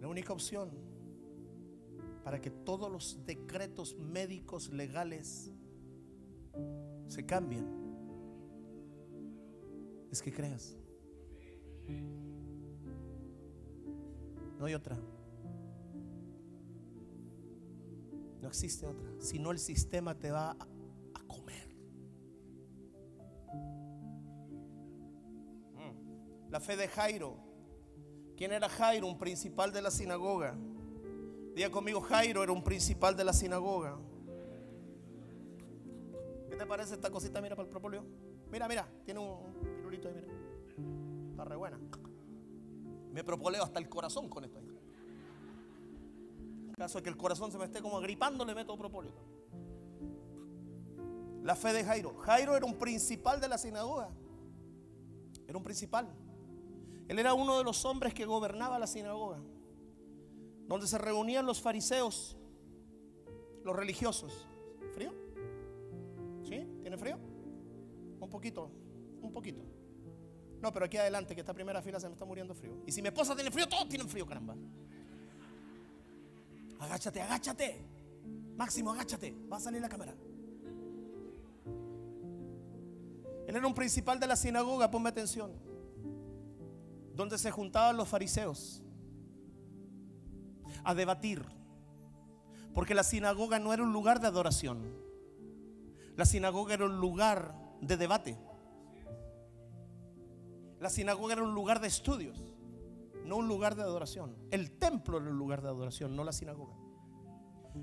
La 0.00 0.08
única 0.08 0.32
opción 0.32 0.70
para 2.24 2.40
que 2.40 2.50
todos 2.50 2.90
los 2.90 3.24
decretos 3.26 3.96
médicos 3.96 4.70
legales 4.70 5.52
se 7.08 7.26
cambien 7.26 7.66
es 10.10 10.22
que 10.22 10.32
creas. 10.32 10.76
No 14.58 14.66
hay 14.66 14.74
otra. 14.74 14.96
No 18.42 18.48
existe 18.48 18.84
otra. 18.84 19.08
Si 19.18 19.38
no, 19.38 19.50
el 19.50 19.58
sistema 19.58 20.18
te 20.18 20.30
va 20.30 20.50
a 20.50 20.66
La 26.52 26.60
fe 26.60 26.76
de 26.76 26.86
Jairo. 26.86 27.38
¿Quién 28.36 28.52
era 28.52 28.68
Jairo? 28.68 29.06
Un 29.06 29.18
principal 29.18 29.72
de 29.72 29.80
la 29.80 29.90
sinagoga. 29.90 30.54
Diga 31.54 31.70
conmigo, 31.70 32.02
Jairo 32.02 32.42
era 32.42 32.52
un 32.52 32.62
principal 32.62 33.16
de 33.16 33.24
la 33.24 33.32
sinagoga. 33.32 33.98
¿Qué 36.50 36.56
te 36.56 36.66
parece 36.66 36.92
esta 36.92 37.10
cosita? 37.10 37.40
Mira 37.40 37.56
para 37.56 37.64
el 37.64 37.70
propóleo. 37.70 38.04
Mira, 38.50 38.68
mira, 38.68 38.86
tiene 39.02 39.20
un 39.20 39.54
pirulito 39.76 40.08
ahí, 40.08 40.14
mira. 40.14 40.26
Está 41.30 41.44
re 41.46 41.56
buena. 41.56 41.80
Me 43.12 43.24
propoleo 43.24 43.62
hasta 43.62 43.78
el 43.78 43.88
corazón 43.88 44.28
con 44.28 44.44
esto. 44.44 44.58
En 44.58 44.71
caso 46.82 47.00
que 47.00 47.08
el 47.08 47.16
corazón 47.16 47.52
se 47.52 47.58
me 47.58 47.64
esté 47.64 47.80
como 47.80 47.96
agripando, 47.96 48.44
le 48.44 48.56
meto 48.56 48.76
propóleo. 48.76 49.12
La 51.44 51.54
fe 51.54 51.72
de 51.72 51.84
Jairo. 51.84 52.16
Jairo 52.18 52.56
era 52.56 52.66
un 52.66 52.74
principal 52.74 53.40
de 53.40 53.46
la 53.46 53.56
sinagoga. 53.56 54.10
Era 55.46 55.56
un 55.56 55.62
principal. 55.62 56.08
Él 57.06 57.20
era 57.20 57.34
uno 57.34 57.56
de 57.58 57.62
los 57.62 57.84
hombres 57.84 58.14
que 58.14 58.24
gobernaba 58.24 58.80
la 58.80 58.88
sinagoga, 58.88 59.40
donde 60.66 60.88
se 60.88 60.98
reunían 60.98 61.46
los 61.46 61.60
fariseos, 61.60 62.36
los 63.62 63.76
religiosos. 63.76 64.48
¿Frío? 64.92 65.12
¿Sí? 66.42 66.66
¿Tiene 66.80 66.98
frío? 66.98 67.16
Un 68.18 68.28
poquito, 68.28 68.72
un 69.20 69.30
poquito. 69.32 69.62
No, 70.60 70.72
pero 70.72 70.86
aquí 70.86 70.96
adelante, 70.96 71.36
que 71.36 71.42
esta 71.42 71.54
primera 71.54 71.80
fila 71.80 72.00
se 72.00 72.08
me 72.08 72.14
está 72.14 72.24
muriendo 72.24 72.56
frío. 72.56 72.82
Y 72.88 72.90
si 72.90 73.02
mi 73.02 73.06
esposa 73.08 73.36
tiene 73.36 73.52
frío, 73.52 73.68
todos 73.68 73.88
tienen 73.88 74.08
frío, 74.08 74.26
caramba. 74.26 74.56
Agáchate, 76.82 77.20
agáchate. 77.20 77.68
Máximo, 78.56 78.92
agáchate. 78.92 79.34
Va 79.50 79.56
a 79.56 79.60
salir 79.60 79.80
la 79.80 79.88
cámara. 79.88 80.14
Él 83.46 83.56
era 83.56 83.66
un 83.66 83.74
principal 83.74 84.20
de 84.20 84.26
la 84.26 84.36
sinagoga, 84.36 84.90
ponme 84.90 85.08
atención 85.08 85.72
donde 87.14 87.38
se 87.38 87.50
juntaban 87.50 87.96
los 87.96 88.08
fariseos 88.08 88.82
a 90.84 90.94
debatir. 90.94 91.44
Porque 92.74 92.94
la 92.94 93.04
sinagoga 93.04 93.58
no 93.58 93.72
era 93.72 93.82
un 93.82 93.92
lugar 93.92 94.20
de 94.20 94.28
adoración. 94.28 94.96
La 96.16 96.24
sinagoga 96.24 96.74
era 96.74 96.86
un 96.86 96.98
lugar 96.98 97.54
de 97.80 97.96
debate. 97.96 98.38
La 100.80 100.88
sinagoga 100.88 101.34
era 101.34 101.42
un 101.42 101.54
lugar 101.54 101.80
de 101.80 101.88
estudios, 101.88 102.51
no 103.24 103.36
un 103.36 103.48
lugar 103.48 103.74
de 103.74 103.82
adoración. 103.82 104.36
El 104.50 104.78
templo 104.78 105.18
era 105.18 105.30
un 105.30 105.38
lugar 105.38 105.62
de 105.62 105.68
adoración, 105.68 106.16
no 106.16 106.24
la 106.24 106.32
sinagoga. 106.32 106.74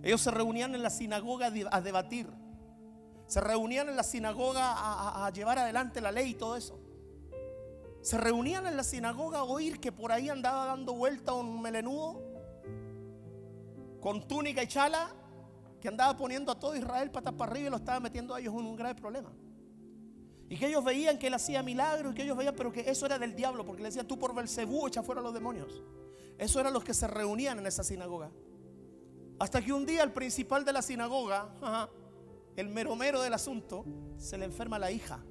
Ellos 0.03 0.21
se 0.21 0.31
reunían 0.31 0.75
en 0.75 0.83
la 0.83 0.89
sinagoga 0.89 1.51
a 1.71 1.81
debatir. 1.81 2.29
Se 3.27 3.41
reunían 3.41 3.89
en 3.89 3.95
la 3.95 4.03
sinagoga 4.03 4.73
a, 4.73 5.25
a 5.25 5.29
llevar 5.31 5.59
adelante 5.59 6.01
la 6.01 6.11
ley 6.11 6.31
y 6.31 6.35
todo 6.35 6.55
eso. 6.55 6.79
Se 8.01 8.17
reunían 8.17 8.65
en 8.65 8.77
la 8.77 8.83
sinagoga 8.83 9.39
a 9.39 9.43
oír 9.43 9.79
que 9.79 9.91
por 9.91 10.11
ahí 10.11 10.29
andaba 10.29 10.65
dando 10.65 10.93
vuelta 10.93 11.33
un 11.33 11.61
melenudo 11.61 12.21
con 13.99 14.27
túnica 14.27 14.63
y 14.63 14.67
chala 14.67 15.09
que 15.81 15.87
andaba 15.87 16.15
poniendo 16.15 16.51
a 16.51 16.59
todo 16.59 16.75
Israel 16.75 17.11
patas 17.11 17.33
para 17.33 17.51
arriba 17.51 17.67
y 17.67 17.71
lo 17.71 17.77
estaba 17.77 17.99
metiendo 17.99 18.33
a 18.33 18.39
ellos 18.39 18.53
en 18.53 18.65
un 18.65 18.75
grave 18.75 18.95
problema. 18.95 19.31
Y 20.49 20.57
que 20.57 20.67
ellos 20.67 20.83
veían 20.83 21.19
que 21.19 21.27
él 21.27 21.33
hacía 21.35 21.61
milagros 21.61 22.11
y 22.11 22.15
que 22.15 22.23
ellos 22.23 22.35
veían, 22.35 22.55
pero 22.55 22.71
que 22.71 22.81
eso 22.89 23.05
era 23.05 23.19
del 23.19 23.35
diablo, 23.35 23.65
porque 23.65 23.83
le 23.83 23.89
decía 23.89 24.03
tú 24.03 24.17
por 24.17 24.33
Belcebú 24.33 24.87
echa 24.87 25.03
fuera 25.03 25.21
a 25.21 25.23
los 25.23 25.33
demonios. 25.33 25.83
Eso 26.39 26.59
eran 26.59 26.73
los 26.73 26.83
que 26.83 26.93
se 26.93 27.07
reunían 27.07 27.59
en 27.59 27.67
esa 27.67 27.83
sinagoga. 27.83 28.31
Hasta 29.37 29.61
que 29.61 29.71
un 29.71 29.85
día 29.85 30.03
el 30.03 30.11
principal 30.11 30.65
de 30.65 30.73
la 30.73 30.81
sinagoga, 30.81 31.89
el 32.55 32.67
mero 32.67 32.95
mero 32.95 33.21
del 33.21 33.33
asunto, 33.33 33.85
se 34.17 34.37
le 34.37 34.45
enferma 34.45 34.79
la 34.79 34.91
hija. 34.91 35.23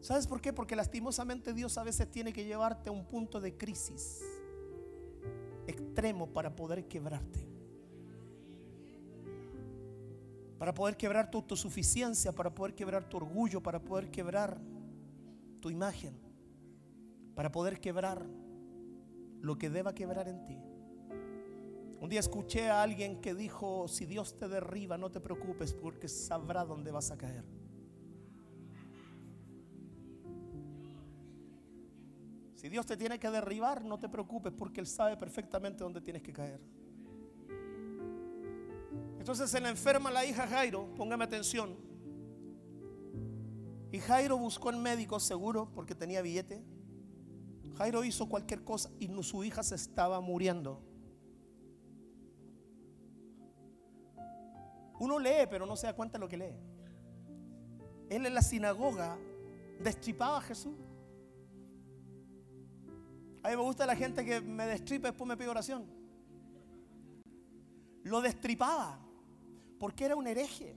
¿Sabes 0.00 0.26
por 0.26 0.40
qué? 0.40 0.52
Porque 0.52 0.76
lastimosamente 0.76 1.52
Dios 1.52 1.76
a 1.78 1.82
veces 1.82 2.10
tiene 2.10 2.32
que 2.32 2.44
llevarte 2.44 2.90
a 2.90 2.92
un 2.92 3.06
punto 3.06 3.40
de 3.40 3.56
crisis 3.56 4.22
extremo 5.66 6.26
para 6.32 6.54
poder 6.54 6.86
quebrarte. 6.86 7.49
Para 10.60 10.74
poder 10.74 10.98
quebrar 10.98 11.30
tu 11.30 11.38
autosuficiencia, 11.38 12.32
para 12.32 12.54
poder 12.54 12.74
quebrar 12.74 13.08
tu 13.08 13.16
orgullo, 13.16 13.62
para 13.62 13.82
poder 13.82 14.10
quebrar 14.10 14.60
tu 15.58 15.70
imagen, 15.70 16.20
para 17.34 17.50
poder 17.50 17.80
quebrar 17.80 18.26
lo 19.40 19.56
que 19.56 19.70
deba 19.70 19.94
quebrar 19.94 20.28
en 20.28 20.44
ti. 20.44 20.58
Un 21.98 22.10
día 22.10 22.20
escuché 22.20 22.68
a 22.68 22.82
alguien 22.82 23.22
que 23.22 23.34
dijo, 23.34 23.88
si 23.88 24.04
Dios 24.04 24.36
te 24.36 24.48
derriba, 24.48 24.98
no 24.98 25.10
te 25.10 25.18
preocupes 25.18 25.72
porque 25.72 26.08
sabrá 26.08 26.62
dónde 26.66 26.90
vas 26.90 27.10
a 27.10 27.16
caer. 27.16 27.46
Si 32.54 32.68
Dios 32.68 32.84
te 32.84 32.98
tiene 32.98 33.18
que 33.18 33.30
derribar, 33.30 33.82
no 33.82 33.98
te 33.98 34.10
preocupes 34.10 34.52
porque 34.52 34.80
Él 34.80 34.86
sabe 34.86 35.16
perfectamente 35.16 35.82
dónde 35.82 36.02
tienes 36.02 36.20
que 36.20 36.34
caer. 36.34 36.60
Entonces 39.20 39.50
se 39.50 39.60
le 39.60 39.68
enferma 39.68 40.10
la 40.10 40.24
hija 40.24 40.46
Jairo, 40.46 40.94
póngame 40.96 41.24
atención. 41.24 41.76
Y 43.92 43.98
Jairo 43.98 44.38
buscó 44.38 44.70
en 44.70 44.82
médico 44.82 45.20
seguro 45.20 45.70
porque 45.74 45.94
tenía 45.94 46.22
billete. 46.22 46.64
Jairo 47.76 48.02
hizo 48.02 48.26
cualquier 48.30 48.64
cosa 48.64 48.90
y 48.98 49.08
su 49.22 49.44
hija 49.44 49.62
se 49.62 49.74
estaba 49.74 50.22
muriendo. 50.22 50.82
Uno 54.98 55.18
lee, 55.18 55.46
pero 55.50 55.66
no 55.66 55.76
se 55.76 55.86
da 55.86 55.94
cuenta 55.94 56.16
de 56.16 56.20
lo 56.20 56.28
que 56.28 56.38
lee. 56.38 56.56
Él 58.08 58.24
en 58.24 58.32
la 58.34 58.40
sinagoga 58.40 59.18
destripaba 59.80 60.38
a 60.38 60.40
Jesús. 60.40 60.78
A 63.42 63.50
mí 63.50 63.56
me 63.56 63.62
gusta 63.62 63.84
la 63.84 63.96
gente 63.96 64.24
que 64.24 64.40
me 64.40 64.66
destripa 64.66 65.08
y 65.08 65.10
después 65.10 65.28
me 65.28 65.36
pide 65.36 65.48
oración. 65.50 65.86
Lo 68.02 68.22
destripaba 68.22 69.09
porque 69.80 70.04
era 70.04 70.14
un 70.14 70.26
hereje, 70.26 70.76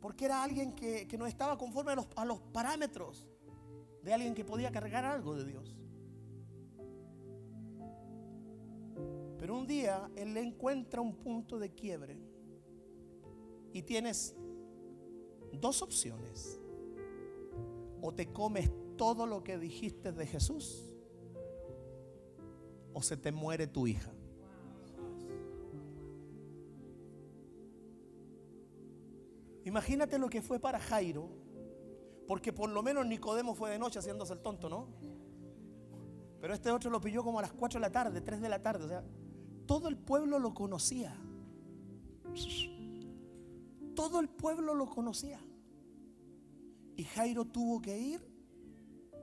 porque 0.00 0.24
era 0.24 0.42
alguien 0.42 0.72
que, 0.72 1.06
no 1.16 1.24
estaba 1.24 1.56
conforme 1.56 1.92
a 1.92 1.94
los, 1.94 2.08
a 2.16 2.24
los 2.24 2.40
parámetros 2.40 3.28
de 4.02 4.12
alguien 4.12 4.34
que 4.34 4.44
podía 4.44 4.72
cargar 4.72 5.04
algo 5.04 5.36
de 5.36 5.46
Dios. 5.46 5.78
Pero 9.38 9.56
un 9.56 9.68
día 9.68 10.10
él 10.16 10.34
le 10.34 10.40
encuentra 10.40 11.00
un 11.00 11.14
punto 11.14 11.60
de 11.60 11.72
quiebre 11.72 12.18
y 13.72 13.82
tienes 13.82 14.34
dos 15.52 15.80
opciones. 15.80 16.60
O 18.02 18.12
te 18.12 18.32
comes 18.32 18.68
todo 18.96 19.26
lo 19.26 19.44
que 19.44 19.58
dijiste 19.58 20.10
de 20.10 20.26
Jesús 20.26 20.92
o 22.92 23.00
se 23.00 23.16
te 23.16 23.30
muere 23.30 23.68
tu 23.68 23.86
hija. 23.86 24.12
Imagínate 29.68 30.18
lo 30.18 30.30
que 30.30 30.40
fue 30.40 30.58
para 30.58 30.80
Jairo, 30.80 31.28
porque 32.26 32.54
por 32.54 32.70
lo 32.70 32.82
menos 32.82 33.04
Nicodemo 33.04 33.54
fue 33.54 33.70
de 33.70 33.78
noche 33.78 33.98
haciéndose 33.98 34.32
el 34.32 34.40
tonto, 34.40 34.70
¿no? 34.70 34.88
Pero 36.40 36.54
este 36.54 36.70
otro 36.70 36.90
lo 36.90 37.02
pilló 37.02 37.22
como 37.22 37.38
a 37.38 37.42
las 37.42 37.52
4 37.52 37.78
de 37.78 37.86
la 37.86 37.92
tarde, 37.92 38.22
3 38.22 38.40
de 38.40 38.48
la 38.48 38.62
tarde, 38.62 38.84
o 38.86 38.88
sea, 38.88 39.04
todo 39.66 39.88
el 39.88 39.98
pueblo 39.98 40.38
lo 40.38 40.54
conocía. 40.54 41.14
Todo 43.94 44.20
el 44.20 44.30
pueblo 44.30 44.72
lo 44.72 44.86
conocía. 44.86 45.38
Y 46.96 47.04
Jairo 47.04 47.44
tuvo 47.44 47.82
que 47.82 47.98
ir 47.98 48.26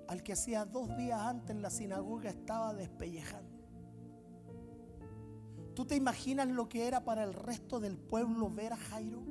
al 0.08 0.22
que 0.22 0.34
hacía 0.34 0.64
dos 0.64 0.96
días 0.96 1.22
antes 1.22 1.56
en 1.56 1.64
la 1.64 1.72
sinagoga 1.72 2.30
estaba 2.30 2.72
despellejando. 2.76 3.58
¿Tú 5.74 5.86
te 5.86 5.96
imaginas 5.96 6.48
lo 6.50 6.70
que 6.70 6.86
era 6.86 7.04
para 7.04 7.24
el 7.24 7.34
resto 7.34 7.80
del 7.80 7.98
pueblo 7.98 8.48
ver 8.52 8.74
a 8.74 8.78
Jairo? 8.78 9.24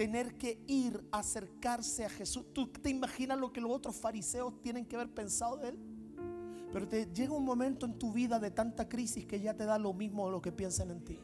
Tener 0.00 0.38
que 0.38 0.64
ir 0.66 1.06
a 1.12 1.18
acercarse 1.18 2.06
a 2.06 2.08
Jesús. 2.08 2.46
¿Tú 2.54 2.68
te 2.68 2.88
imaginas 2.88 3.38
lo 3.38 3.52
que 3.52 3.60
los 3.60 3.70
otros 3.70 3.94
fariseos 3.94 4.58
tienen 4.62 4.86
que 4.86 4.96
haber 4.96 5.10
pensado 5.10 5.58
de 5.58 5.68
él? 5.68 5.78
Pero 6.72 6.88
te 6.88 7.12
llega 7.12 7.34
un 7.34 7.44
momento 7.44 7.84
en 7.84 7.98
tu 7.98 8.10
vida 8.10 8.40
de 8.40 8.50
tanta 8.50 8.88
crisis 8.88 9.26
que 9.26 9.38
ya 9.38 9.52
te 9.52 9.66
da 9.66 9.78
lo 9.78 9.92
mismo 9.92 10.30
lo 10.30 10.40
que 10.40 10.52
piensan 10.52 10.90
en 10.90 11.04
ti. 11.04 11.20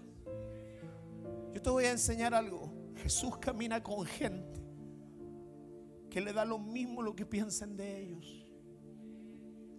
Yo 1.55 1.63
te 1.63 1.71
voy 1.71 1.85
a 1.87 1.93
enseñar 1.93 2.35
algo. 2.35 2.71
Jesús 2.97 3.39
camina 3.39 3.83
con 3.83 4.05
gente 4.05 4.61
que 6.11 6.21
le 6.21 6.35
da 6.35 6.45
lo 6.45 6.59
mismo 6.59 7.01
lo 7.01 7.17
que 7.17 7.25
piensen 7.25 7.79
de 7.79 8.03
ellos. 8.03 8.47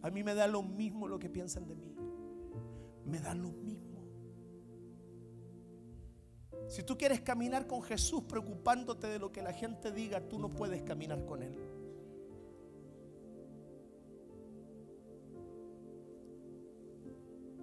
A 0.02 0.10
mí 0.10 0.24
me 0.24 0.34
da 0.34 0.48
lo 0.48 0.64
mismo 0.64 1.08
lo 1.08 1.20
que 1.20 1.30
piensan 1.30 1.68
de 1.68 1.76
mí. 1.76 1.96
Me 3.06 3.20
da 3.20 3.36
lo 3.36 3.52
mismo. 3.52 3.77
Si 6.68 6.84
tú 6.84 6.98
quieres 6.98 7.22
caminar 7.22 7.66
con 7.66 7.82
Jesús 7.82 8.24
preocupándote 8.24 9.08
de 9.08 9.20
lo 9.20 9.32
que 9.32 9.42
la 9.42 9.54
gente 9.54 9.92
diga, 9.92 10.20
tú 10.20 10.38
no 10.38 10.54
puedes 10.54 10.84
caminar 10.84 11.26
con 11.26 11.42
Él. 11.42 11.56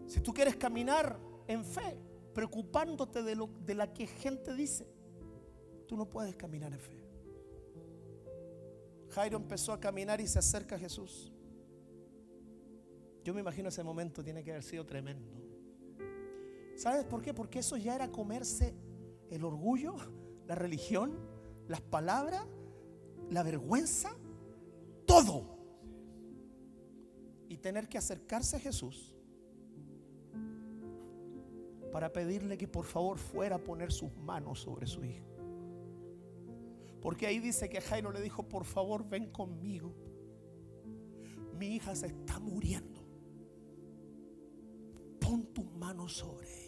Si 0.07 0.21
tú 0.21 0.33
quieres 0.33 0.57
caminar 0.57 1.19
en 1.47 1.64
fe, 1.64 1.99
preocupándote 2.33 3.23
de, 3.23 3.35
lo, 3.35 3.51
de 3.64 3.75
la 3.75 3.93
que 3.93 4.07
gente 4.07 4.55
dice, 4.55 4.87
tú 5.87 5.97
no 5.97 6.09
puedes 6.09 6.35
caminar 6.37 6.73
en 6.73 6.81
fe. 6.81 7.05
Jairo 9.11 9.37
empezó 9.37 9.73
a 9.73 9.81
caminar 9.81 10.21
y 10.21 10.27
se 10.27 10.38
acerca 10.38 10.77
a 10.77 10.79
Jesús. 10.79 11.31
Yo 13.23 13.35
me 13.35 13.40
imagino 13.40 13.69
ese 13.69 13.83
momento 13.83 14.25
tiene 14.25 14.43
que 14.43 14.51
haber 14.51 14.62
sido 14.62 14.85
tremendo. 14.85 15.31
¿Sabes 16.77 17.05
por 17.05 17.23
qué? 17.23 17.33
Porque 17.33 17.61
eso 17.61 17.77
ya 17.77 17.95
era 17.95 18.11
comerse 18.11 18.75
el 19.35 19.44
orgullo, 19.44 19.97
la 20.47 20.55
religión, 20.55 21.18
las 21.66 21.81
palabras, 21.81 22.47
la 23.31 23.42
vergüenza, 23.42 24.16
todo. 25.07 25.59
Y 27.49 27.59
tener 27.59 27.88
que 27.88 27.99
acercarse 27.99 28.57
a 28.57 28.61
Jesús 28.61 29.14
para 31.90 32.12
pedirle 32.12 32.59
que 32.59 32.66
por 32.66 32.85
favor 32.85 33.18
fuera 33.18 33.57
a 33.57 33.59
poner 33.59 33.92
sus 33.92 34.12
manos 34.16 34.61
sobre 34.61 34.87
su 34.87 35.05
hijo. 35.05 35.27
Porque 37.01 37.27
ahí 37.27 37.38
dice 37.38 37.68
que 37.68 37.81
Jairo 37.81 38.11
le 38.11 38.20
dijo, 38.20 38.49
por 38.49 38.64
favor 38.64 39.09
ven 39.09 39.31
conmigo. 39.31 39.94
Mi 41.59 41.77
hija 41.77 41.94
se 41.94 42.07
está 42.07 42.40
muriendo. 42.40 43.01
Pon 45.20 45.44
tus 45.53 45.70
manos 45.73 46.16
sobre 46.16 46.49
ella. 46.49 46.63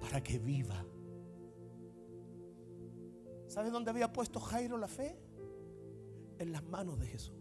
Para 0.00 0.22
que 0.22 0.38
viva. 0.38 0.84
¿Sabes 3.48 3.72
dónde 3.72 3.90
había 3.90 4.12
puesto 4.12 4.40
Jairo 4.40 4.76
la 4.76 4.88
fe? 4.88 5.18
En 6.38 6.52
las 6.52 6.62
manos 6.64 6.98
de 6.98 7.06
Jesús. 7.06 7.38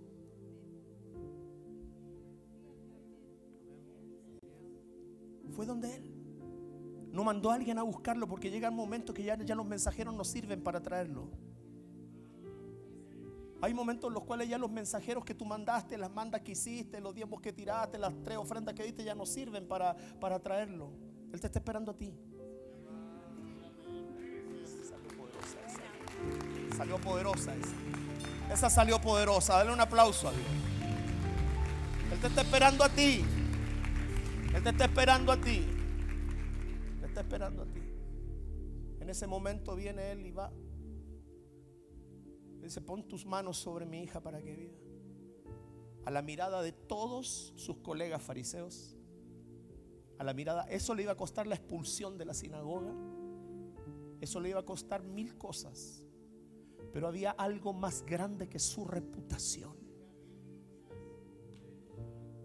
fue 5.58 5.66
donde 5.66 5.96
él. 5.96 6.14
No 7.12 7.24
mandó 7.24 7.50
a 7.50 7.56
alguien 7.56 7.80
a 7.80 7.82
buscarlo 7.82 8.28
porque 8.28 8.52
llega 8.52 8.68
el 8.68 8.76
momento 8.76 9.12
que 9.12 9.24
ya, 9.24 9.36
los 9.36 9.66
mensajeros 9.66 10.14
no 10.14 10.24
sirven 10.24 10.62
para 10.62 10.80
traerlo. 10.84 11.32
Hay 13.60 13.74
momentos 13.74 14.10
en 14.10 14.14
los 14.14 14.24
cuales 14.24 14.48
ya 14.48 14.60
los 14.60 14.70
mensajeros 14.70 15.26
que 15.26 15.34
tú 15.34 15.46
mandaste, 15.46 15.98
las 15.98 16.12
mandas 16.12 16.42
que 16.42 16.52
hiciste, 16.52 17.02
los 17.02 17.16
diezmos 17.16 17.42
que 17.42 17.52
tiraste, 17.52 17.98
las 17.98 18.14
tres 18.22 18.38
ofrendas 18.38 18.76
que 18.76 18.84
diste 18.84 19.04
ya 19.04 19.16
no 19.16 19.26
sirven 19.26 19.68
para, 19.68 19.98
para 20.20 20.38
traerlo. 20.38 20.92
Él 21.34 21.42
te 21.42 21.48
está 21.48 21.58
esperando 21.58 21.90
a 21.90 21.98
ti. 21.98 22.14
Salió 26.78 27.02
poderosa 27.02 27.56
esa. 27.56 28.54
Esa 28.54 28.70
salió 28.70 29.02
poderosa. 29.02 29.58
Dale 29.58 29.74
un 29.74 29.82
aplauso 29.82 30.28
a 30.28 30.32
Dios. 30.32 30.46
Él 32.14 32.20
te 32.20 32.28
está 32.28 32.42
esperando 32.42 32.84
a 32.84 32.90
ti. 32.90 33.26
Él 34.54 34.62
te 34.64 34.70
está 34.70 34.86
esperando 34.86 35.32
a 35.32 35.38
ti. 35.38 35.66
Te 37.00 37.08
está 37.08 37.22
esperando 37.22 37.64
a 37.64 37.66
ti. 37.66 37.82
En 39.02 39.10
ese 39.10 39.26
momento 39.26 39.76
viene 39.76 40.12
Él 40.12 40.28
y 40.28 40.32
va. 40.32 40.52
Dice, 42.62 42.82
pon 42.82 43.08
tus 43.08 43.26
manos 43.26 43.58
sobre 43.58 43.86
mi 43.86 44.04
hija 44.04 44.22
para 44.22 44.40
que 44.42 44.54
viva. 44.54 44.78
A 46.06 46.12
la 46.12 46.22
mirada 46.22 46.62
de 46.62 46.74
todos 46.74 47.54
sus 47.56 47.78
colegas 47.78 48.22
fariseos, 48.22 48.96
a 50.20 50.24
la 50.24 50.34
mirada, 50.34 50.64
eso 50.70 50.94
le 50.94 51.04
iba 51.04 51.14
a 51.14 51.18
costar 51.18 51.48
la 51.48 51.56
expulsión 51.56 52.18
de 52.18 52.26
la 52.26 52.34
sinagoga, 52.34 52.92
eso 54.22 54.40
le 54.40 54.50
iba 54.50 54.60
a 54.60 54.66
costar 54.66 55.04
mil 55.04 55.38
cosas, 55.38 56.04
pero 56.92 57.08
había 57.08 57.32
algo 57.32 57.74
más 57.74 58.04
grande 58.06 58.48
que 58.48 58.60
su 58.60 58.86
reputación. 58.86 59.76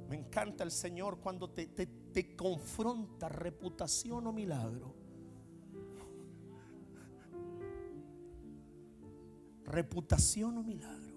Me 0.08 0.16
encanta 0.16 0.62
el 0.62 0.70
Señor 0.70 1.20
cuando 1.20 1.50
te, 1.50 1.66
te 1.66 2.36
confronta 2.36 3.28
reputación 3.28 4.26
o 4.26 4.32
milagro. 4.32 4.94
Reputación 9.64 10.58
o 10.58 10.62
milagro. 10.62 11.12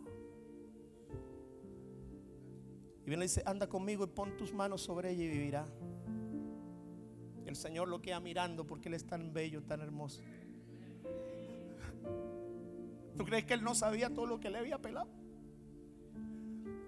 Y 3.05 3.09
viene 3.09 3.25
y 3.25 3.27
dice, 3.27 3.43
anda 3.45 3.67
conmigo 3.67 4.05
y 4.05 4.07
pon 4.07 4.35
tus 4.35 4.53
manos 4.53 4.81
sobre 4.81 5.11
ella 5.11 5.23
y 5.25 5.27
vivirá. 5.27 5.67
El 7.45 7.55
Señor 7.55 7.87
lo 7.87 8.01
queda 8.01 8.19
mirando 8.19 8.65
porque 8.65 8.89
Él 8.89 8.95
es 8.95 9.05
tan 9.05 9.31
bello, 9.31 9.61
tan 9.61 9.81
hermoso. 9.81 10.21
¿Tú 13.17 13.23
crees 13.23 13.45
que 13.45 13.53
Él 13.53 13.63
no 13.63 13.75
sabía 13.75 14.13
todo 14.13 14.25
lo 14.25 14.39
que 14.39 14.49
le 14.49 14.57
había 14.57 14.81
pelado? 14.81 15.09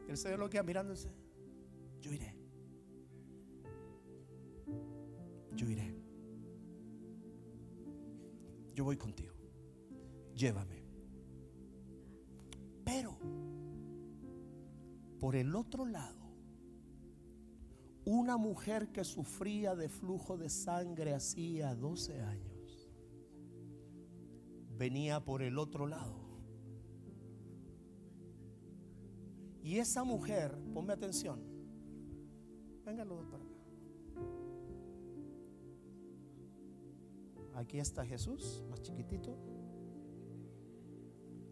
El 0.07 0.17
Señor 0.17 0.39
lo 0.39 0.49
y 0.49 0.91
dice, 0.91 1.11
yo 2.01 2.11
iré. 2.13 2.35
Yo 5.53 5.69
iré. 5.69 5.95
Yo 8.73 8.83
voy 8.83 8.97
contigo. 8.97 9.33
Llévame. 10.35 10.83
Pero 12.85 13.17
por 15.19 15.35
el 15.35 15.55
otro 15.55 15.85
lado, 15.85 16.31
una 18.05 18.37
mujer 18.37 18.89
que 18.91 19.03
sufría 19.03 19.75
de 19.75 19.89
flujo 19.89 20.37
de 20.37 20.49
sangre 20.49 21.13
hacía 21.13 21.75
12 21.75 22.21
años 22.21 22.46
venía 24.77 25.23
por 25.23 25.41
el 25.41 25.57
otro 25.57 25.87
lado. 25.87 26.15
Y 29.61 29.79
esa 29.79 30.03
mujer, 30.03 30.57
ponme 30.73 30.93
atención, 30.93 31.41
vengan 32.85 33.09
los 33.09 33.17
dos 33.19 33.27
para 33.27 33.43
acá. 33.43 33.57
Aquí 37.55 37.79
está 37.79 38.05
Jesús, 38.05 38.63
más 38.69 38.81
chiquitito. 38.81 39.35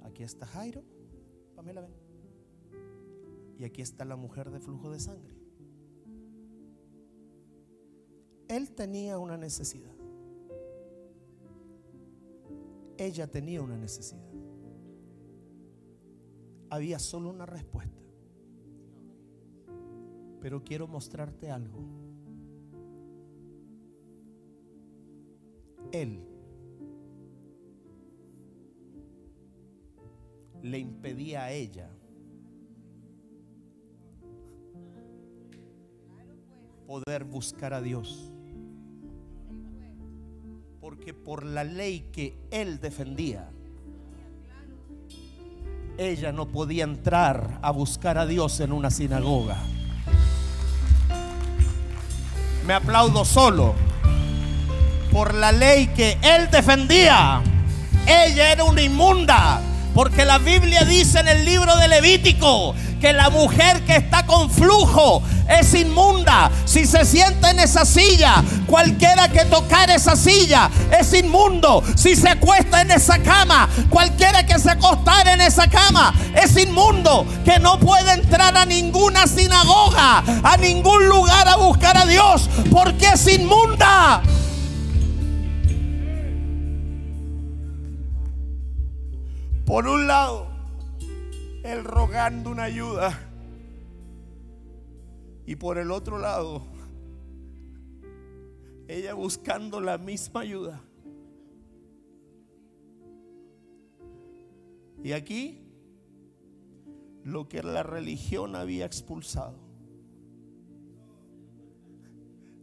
Aquí 0.04 0.22
está 0.22 0.46
Jairo. 0.46 0.84
Pamela, 1.56 1.82
ven. 1.82 1.92
Y 3.58 3.64
aquí 3.64 3.82
está 3.82 4.06
la 4.06 4.16
mujer 4.16 4.52
de 4.52 4.60
flujo 4.60 4.92
de 4.92 5.00
sangre. 5.00 5.34
Él 8.48 8.72
tenía 8.72 9.18
una 9.18 9.36
necesidad. 9.36 9.95
Ella 12.98 13.28
tenía 13.28 13.62
una 13.62 13.78
necesidad. 13.78 14.24
Había 16.70 17.00
solo 17.00 17.30
una 17.30 17.46
respuesta. 17.46 18.02
Pero 20.40 20.64
quiero 20.64 20.88
mostrarte 20.88 21.50
algo. 21.52 21.80
Él 25.92 26.24
le 30.62 30.80
impedía 30.80 31.44
a 31.44 31.52
ella 31.52 31.90
poder 36.88 37.24
buscar 37.24 37.74
a 37.74 37.82
Dios. 37.82 38.35
Porque 41.06 41.22
por 41.22 41.46
la 41.46 41.64
ley 41.64 42.10
que 42.12 42.36
él 42.50 42.80
defendía, 42.82 43.48
ella 46.00 46.32
no 46.32 46.48
podía 46.48 46.84
entrar 46.84 47.60
a 47.62 47.70
buscar 47.70 48.18
a 48.18 48.26
Dios 48.26 48.60
en 48.60 48.72
una 48.72 48.90
sinagoga. 48.90 49.56
Me 52.66 52.74
aplaudo 52.74 53.24
solo. 53.24 53.76
Por 55.12 55.36
la 55.36 55.52
ley 55.52 55.86
que 55.96 56.18
él 56.24 56.50
defendía, 56.50 57.40
ella 58.08 58.52
era 58.52 58.64
una 58.64 58.82
inmunda. 58.82 59.62
Porque 59.94 60.26
la 60.26 60.40
Biblia 60.40 60.86
dice 60.86 61.20
en 61.20 61.28
el 61.28 61.46
libro 61.46 61.78
de 61.78 61.88
Levítico 61.88 62.74
que 63.06 63.14
la 63.14 63.30
mujer 63.30 63.84
que 63.86 63.98
está 63.98 64.26
con 64.26 64.50
flujo 64.50 65.22
es 65.48 65.76
inmunda. 65.76 66.50
Si 66.66 66.88
se 66.88 67.06
sienta 67.06 67.52
en 67.52 67.60
esa 67.60 67.86
silla, 67.86 68.44
cualquiera 68.66 69.30
que 69.30 69.46
tocar 69.46 69.92
esa 69.92 70.16
silla 70.16 70.72
es 70.90 71.14
inmundo. 71.14 71.84
Si 71.96 72.16
se 72.16 72.30
acuesta 72.30 72.82
en 72.82 72.90
esa 72.90 73.20
cama, 73.20 73.70
cualquiera 73.92 74.44
que 74.44 74.58
se 74.58 74.72
acostara 74.72 75.34
en 75.34 75.42
esa 75.42 75.70
cama 75.70 76.16
es 76.34 76.58
inmundo. 76.58 77.28
Que 77.46 77.60
no 77.60 77.80
puede 77.80 78.12
entrar 78.12 78.58
a 78.58 78.66
ninguna 78.66 79.28
sinagoga, 79.28 80.24
a 80.42 80.58
ningún 80.58 81.08
lugar 81.08 81.48
a 81.48 81.58
buscar 81.58 81.96
a 81.96 82.08
Dios, 82.08 82.50
porque 82.72 83.06
es 83.06 83.28
inmunda. 83.28 84.24
Por 89.64 89.88
un 89.88 90.08
lado, 90.08 90.45
él 91.66 91.84
rogando 91.84 92.52
una 92.52 92.64
ayuda. 92.64 93.18
Y 95.48 95.56
por 95.56 95.78
el 95.78 95.92
otro 95.92 96.20
lado, 96.20 96.62
ella 98.88 99.14
buscando 99.14 99.82
la 99.82 99.98
misma 99.98 100.42
ayuda. 100.42 100.82
Y 105.04 105.12
aquí, 105.12 105.62
lo 107.24 107.48
que 107.48 107.64
la 107.64 107.84
religión 107.84 108.56
había 108.56 108.86
expulsado, 108.86 109.58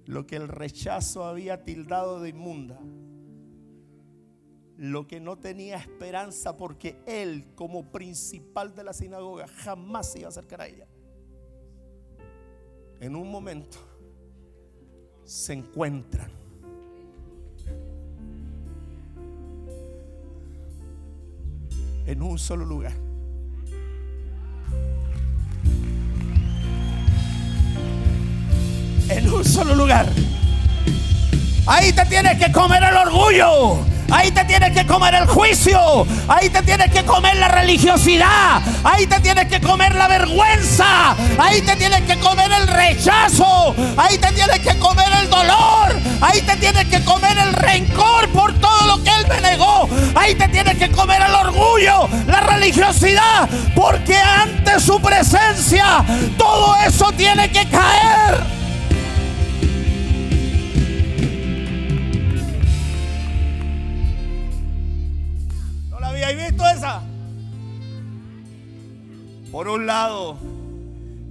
lo 0.07 0.27
que 0.27 0.37
el 0.37 0.49
rechazo 0.49 1.25
había 1.25 1.65
tildado 1.65 2.21
de 2.21 2.31
inmunda, 2.31 2.81
lo 4.83 5.07
que 5.07 5.21
no 5.21 5.39
tenía 5.39 5.77
esperanza 5.77 6.57
porque 6.57 6.97
él 7.07 7.47
como 7.55 7.93
principal 7.93 8.75
de 8.75 8.83
la 8.83 8.93
sinagoga 8.93 9.47
jamás 9.47 10.11
se 10.11 10.19
iba 10.19 10.27
a 10.27 10.31
acercar 10.31 10.61
a 10.61 10.67
ella. 10.67 10.89
En 12.99 13.15
un 13.15 13.31
momento 13.31 13.79
se 15.25 15.53
encuentran. 15.53 16.33
En 22.05 22.21
un 22.21 22.37
solo 22.37 22.65
lugar. 22.65 22.95
En 29.09 29.33
un 29.33 29.45
solo 29.45 29.77
lugar. 29.77 30.09
Ahí 31.69 31.93
te 31.93 32.05
tienes 32.07 32.45
que 32.45 32.51
comer 32.51 32.83
el 32.83 32.97
orgullo. 32.97 33.92
Ahí 34.13 34.31
te 34.31 34.45
tienes 34.45 34.73
que 34.73 34.87
comer 34.87 35.15
el 35.15 35.27
juicio. 35.27 36.07
Ahí 36.29 36.51
te 36.51 36.63
tienes 36.63 36.91
que 36.91 37.03
comer 37.05 37.35
la 37.37 37.49
religiosidad. 37.49 38.61
Ahí 38.85 39.07
te 39.07 39.19
tienes 39.21 39.47
que 39.47 39.59
comer 39.59 39.95
la 39.95 40.07
vergüenza. 40.07 41.17
Ahí 41.39 41.63
te 41.63 41.75
tienes 41.77 42.03
que 42.03 42.19
comer 42.21 42.53
el 42.53 42.69
rechazo. 42.69 43.75
Ahí 43.97 44.19
te 44.19 44.31
tienes 44.33 44.61
que 44.61 44.79
comer 44.79 45.09
el 45.19 45.31
dolor. 45.31 45.97
Ahí 46.21 46.43
te 46.43 46.57
tienes 46.57 46.85
que 46.89 47.03
comer 47.05 47.39
el 47.39 47.55
rencor 47.55 48.29
por 48.29 48.53
todo 48.61 48.87
lo 48.87 49.03
que 49.03 49.11
Él 49.11 49.27
me 49.29 49.41
negó. 49.41 49.89
Ahí 50.15 50.35
te 50.35 50.47
tienes 50.49 50.77
que 50.77 50.91
comer 50.91 51.23
el 51.23 51.35
orgullo, 51.35 52.07
la 52.27 52.41
religiosidad. 52.41 53.49
Porque 53.75 54.17
ante 54.17 54.79
su 54.79 55.01
presencia 55.01 56.05
todo 56.37 56.77
eso 56.87 57.11
tiene 57.13 57.51
que 57.51 57.67
caer. 57.67 58.52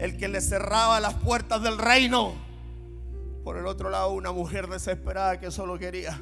El 0.01 0.17
que 0.17 0.27
le 0.27 0.41
cerraba 0.41 0.99
las 0.99 1.13
puertas 1.13 1.61
del 1.61 1.77
reino. 1.77 2.33
Por 3.43 3.57
el 3.57 3.67
otro 3.67 3.91
lado, 3.91 4.11
una 4.13 4.31
mujer 4.31 4.67
desesperada 4.67 5.39
que 5.39 5.51
solo 5.51 5.77
quería 5.77 6.19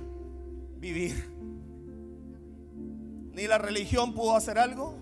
vivir. 0.75 1.15
Ni 3.31 3.47
la 3.47 3.57
religión 3.57 4.13
pudo 4.13 4.35
hacer 4.35 4.59
algo, 4.59 4.97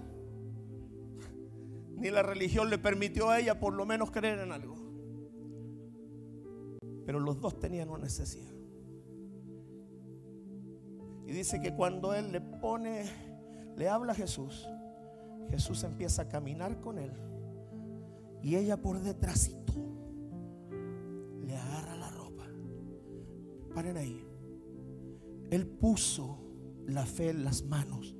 ni 1.95 2.11
la 2.11 2.21
religión 2.21 2.69
le 2.69 2.77
permitió 2.77 3.31
a 3.31 3.39
ella 3.39 3.59
por 3.59 3.73
lo 3.73 3.83
menos 3.87 4.11
creer 4.11 4.37
en 4.37 4.51
algo. 4.51 4.77
Pero 7.03 7.19
los 7.19 7.41
dos 7.41 7.59
tenían 7.59 7.89
una 7.89 8.03
necesidad. 8.03 8.53
Y 11.25 11.31
dice 11.31 11.59
que 11.59 11.73
cuando 11.73 12.13
él 12.13 12.31
le 12.31 12.41
pone 12.41 13.05
le 13.75 13.89
habla 13.89 14.11
a 14.11 14.15
Jesús. 14.15 14.67
Jesús 15.49 15.83
empieza 15.83 16.23
a 16.23 16.29
caminar 16.29 16.79
con 16.79 16.99
él. 16.99 17.26
Y 18.47 18.55
ella 18.55 18.77
por 18.77 19.01
detrásito 19.01 19.73
le 21.45 21.57
agarra 21.57 21.97
la 21.97 22.09
ropa. 22.11 22.45
Paren 23.75 23.97
ahí. 23.97 24.25
Él 25.51 25.67
puso 25.67 26.39
la 26.87 27.05
fe 27.05 27.31
en 27.31 27.43
las 27.43 27.63
manos. 27.63 28.15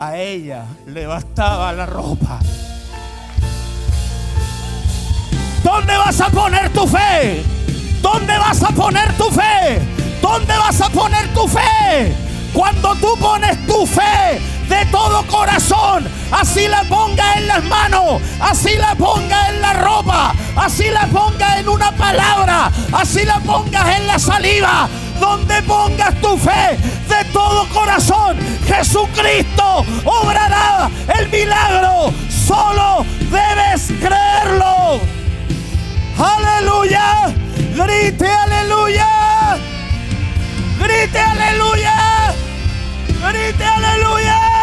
A 0.00 0.18
ella 0.18 0.66
le 0.88 1.06
bastaba 1.06 1.72
la 1.72 1.86
ropa. 1.86 2.40
¿Dónde 5.62 5.96
vas 5.96 6.20
a 6.20 6.28
poner 6.30 6.72
tu 6.72 6.88
fe? 6.88 7.44
¿Dónde 8.02 8.36
vas 8.36 8.64
a 8.64 8.70
poner 8.70 9.16
tu 9.16 9.30
fe? 9.30 9.78
¿Dónde 10.20 10.58
vas 10.58 10.80
a 10.80 10.88
poner 10.88 11.32
tu 11.32 11.46
fe? 11.46 12.25
Cuando 12.56 12.94
tú 12.94 13.14
pones 13.20 13.66
tu 13.66 13.86
fe 13.86 14.40
de 14.66 14.86
todo 14.86 15.22
corazón, 15.26 16.08
así 16.30 16.66
la 16.68 16.84
ponga 16.84 17.34
en 17.34 17.48
las 17.48 17.62
manos, 17.64 18.22
así 18.40 18.78
la 18.78 18.94
ponga 18.94 19.50
en 19.50 19.60
la 19.60 19.74
ropa, 19.74 20.34
así 20.56 20.88
la 20.88 21.06
ponga 21.06 21.58
en 21.58 21.68
una 21.68 21.92
palabra, 21.92 22.72
así 22.92 23.26
la 23.26 23.40
pongas 23.40 23.98
en 23.98 24.06
la 24.06 24.18
saliva, 24.18 24.88
donde 25.20 25.60
pongas 25.64 26.18
tu 26.22 26.38
fe 26.38 26.78
de 27.10 27.24
todo 27.30 27.68
corazón, 27.74 28.38
Jesucristo 28.66 29.84
obrará 30.06 30.90
el 31.18 31.28
milagro. 31.28 32.10
Solo 32.30 33.04
debes 33.30 33.92
creerlo. 34.00 34.98
Aleluya. 36.16 37.34
Grite 37.74 38.26
aleluya. 38.26 39.58
Grite 40.78 41.20
aleluya. 41.20 42.15
¡Venite, 43.22 43.64
aleluya! 43.64 44.56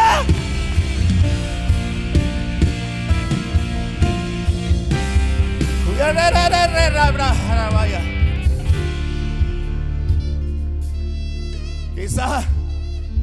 Quizás 12.03 12.45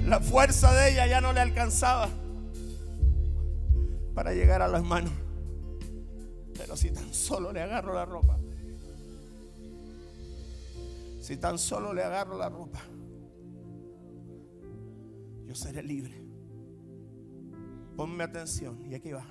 la 0.06 0.20
fuerza 0.20 0.72
de 0.72 0.92
ella 0.92 1.06
ya 1.06 1.20
no 1.20 1.34
le 1.34 1.40
alcanzaba 1.40 2.08
para 4.14 4.32
llegar 4.32 4.62
a 4.62 4.68
las 4.68 4.82
manos. 4.82 5.12
Pero 6.56 6.76
si 6.76 6.90
tan 6.90 7.12
solo 7.12 7.52
le 7.52 7.60
agarro 7.62 7.94
la 7.94 8.06
ropa, 8.06 8.38
si 11.20 11.36
tan 11.36 11.58
solo 11.58 11.92
le 11.92 12.02
agarro 12.02 12.38
la 12.38 12.48
ropa 12.48 12.80
yo 15.50 15.56
seré 15.56 15.82
libre. 15.82 16.14
Ponme 17.96 18.22
atención. 18.22 18.86
Y 18.88 18.94
aquí 18.94 19.10
va. 19.10 19.26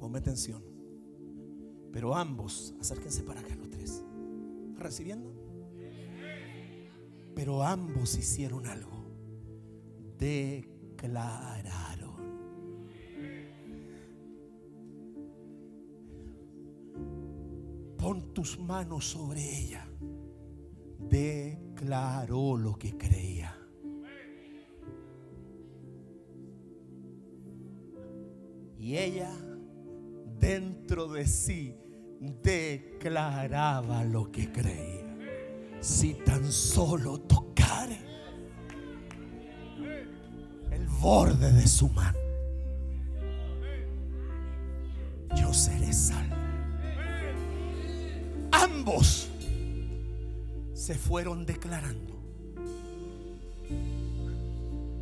Ponme 0.00 0.18
atención. 0.18 0.64
Pero 1.92 2.16
ambos, 2.16 2.74
acérquense 2.80 3.22
para 3.22 3.38
acá 3.38 3.54
los 3.54 3.70
tres. 3.70 4.02
¿Recibiendo? 4.76 5.32
Pero 7.36 7.62
ambos 7.62 8.18
hicieron 8.18 8.66
algo. 8.66 8.90
Declararon. 10.18 11.54
Pon 17.96 18.34
tus 18.34 18.58
manos 18.58 19.08
sobre 19.08 19.40
ella. 19.56 19.88
Declaró 20.98 22.56
lo 22.56 22.76
que 22.76 22.98
creía. 22.98 23.53
Y 28.84 28.98
ella 28.98 29.30
dentro 30.38 31.08
de 31.08 31.26
sí 31.26 31.74
declaraba 32.20 34.04
lo 34.04 34.30
que 34.30 34.52
creía. 34.52 35.16
Si 35.80 36.12
tan 36.12 36.52
solo 36.52 37.18
tocara 37.18 37.96
el 40.70 40.86
borde 41.00 41.50
de 41.50 41.66
su 41.66 41.88
mano, 41.88 42.18
yo 45.34 45.54
seré 45.54 45.90
salvo. 45.90 46.36
Ambos 48.52 49.30
se 50.74 50.94
fueron 50.94 51.46
declarando. 51.46 52.20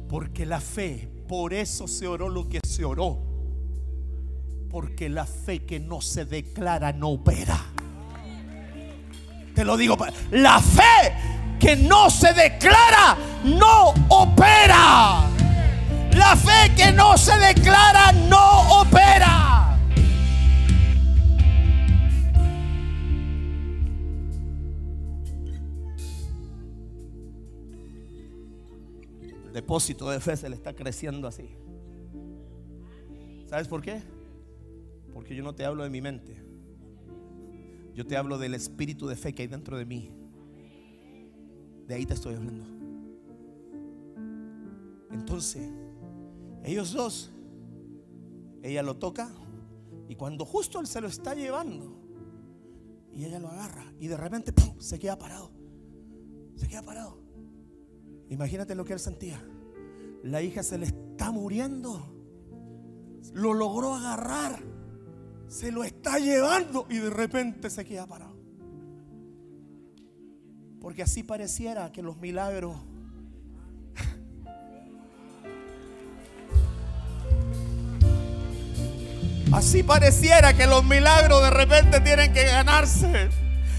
Porque 0.08 0.46
la 0.46 0.60
fe, 0.60 1.08
por 1.26 1.52
eso 1.52 1.88
se 1.88 2.06
oró 2.06 2.28
lo 2.28 2.48
que 2.48 2.60
se 2.64 2.84
oró 2.84 3.31
porque 4.72 5.10
la 5.10 5.26
fe 5.26 5.66
que 5.66 5.78
no 5.78 6.00
se 6.00 6.24
declara 6.24 6.92
no 6.94 7.10
opera. 7.10 7.60
Te 9.54 9.66
lo 9.66 9.76
digo, 9.76 9.98
la 10.30 10.60
fe 10.60 11.12
que 11.60 11.76
no 11.76 12.08
se 12.08 12.32
declara 12.32 13.18
no 13.44 13.90
opera. 14.08 15.28
La 16.12 16.36
fe 16.36 16.74
que 16.74 16.90
no 16.90 17.18
se 17.18 17.36
declara 17.36 18.12
no 18.12 18.80
opera. 18.80 19.78
El 29.44 29.52
depósito 29.52 30.08
de 30.08 30.18
fe 30.18 30.34
se 30.34 30.48
le 30.48 30.56
está 30.56 30.72
creciendo 30.72 31.28
así. 31.28 31.54
¿Sabes 33.50 33.68
por 33.68 33.82
qué? 33.82 34.21
Porque 35.12 35.34
yo 35.34 35.42
no 35.42 35.54
te 35.54 35.64
hablo 35.64 35.84
de 35.84 35.90
mi 35.90 36.00
mente. 36.00 36.42
Yo 37.94 38.06
te 38.06 38.16
hablo 38.16 38.38
del 38.38 38.54
espíritu 38.54 39.06
de 39.06 39.16
fe 39.16 39.34
que 39.34 39.42
hay 39.42 39.48
dentro 39.48 39.76
de 39.76 39.84
mí. 39.84 40.10
De 41.86 41.94
ahí 41.94 42.06
te 42.06 42.14
estoy 42.14 42.34
hablando. 42.34 42.64
Entonces, 45.10 45.68
ellos 46.64 46.92
dos, 46.92 47.30
ella 48.62 48.82
lo 48.82 48.96
toca 48.96 49.30
y 50.08 50.14
cuando 50.14 50.44
justo 50.44 50.80
él 50.80 50.86
se 50.86 51.00
lo 51.00 51.08
está 51.08 51.34
llevando 51.34 51.96
y 53.12 53.24
ella 53.24 53.38
lo 53.38 53.48
agarra 53.48 53.92
y 53.98 54.08
de 54.08 54.16
repente 54.16 54.52
se 54.78 54.98
queda 54.98 55.18
parado. 55.18 55.50
Se 56.56 56.66
queda 56.66 56.82
parado. 56.82 57.18
Imagínate 58.30 58.74
lo 58.74 58.84
que 58.84 58.94
él 58.94 59.00
sentía. 59.00 59.42
La 60.22 60.40
hija 60.40 60.62
se 60.62 60.78
le 60.78 60.86
está 60.86 61.30
muriendo. 61.30 62.14
Lo 63.34 63.52
logró 63.52 63.94
agarrar 63.94 64.71
se 65.48 65.70
lo 65.70 65.84
está 65.84 66.18
llevando 66.18 66.86
y 66.88 66.98
de 66.98 67.10
repente 67.10 67.70
se 67.70 67.84
queda 67.84 68.06
parado. 68.06 68.36
Porque 70.80 71.02
así 71.02 71.22
pareciera 71.22 71.92
que 71.92 72.02
los 72.02 72.16
milagros 72.16 72.76
Así 79.52 79.82
pareciera 79.82 80.54
que 80.54 80.66
los 80.66 80.82
milagros 80.82 81.42
de 81.42 81.50
repente 81.50 82.00
tienen 82.00 82.32
que 82.32 82.44
ganarse. 82.44 83.28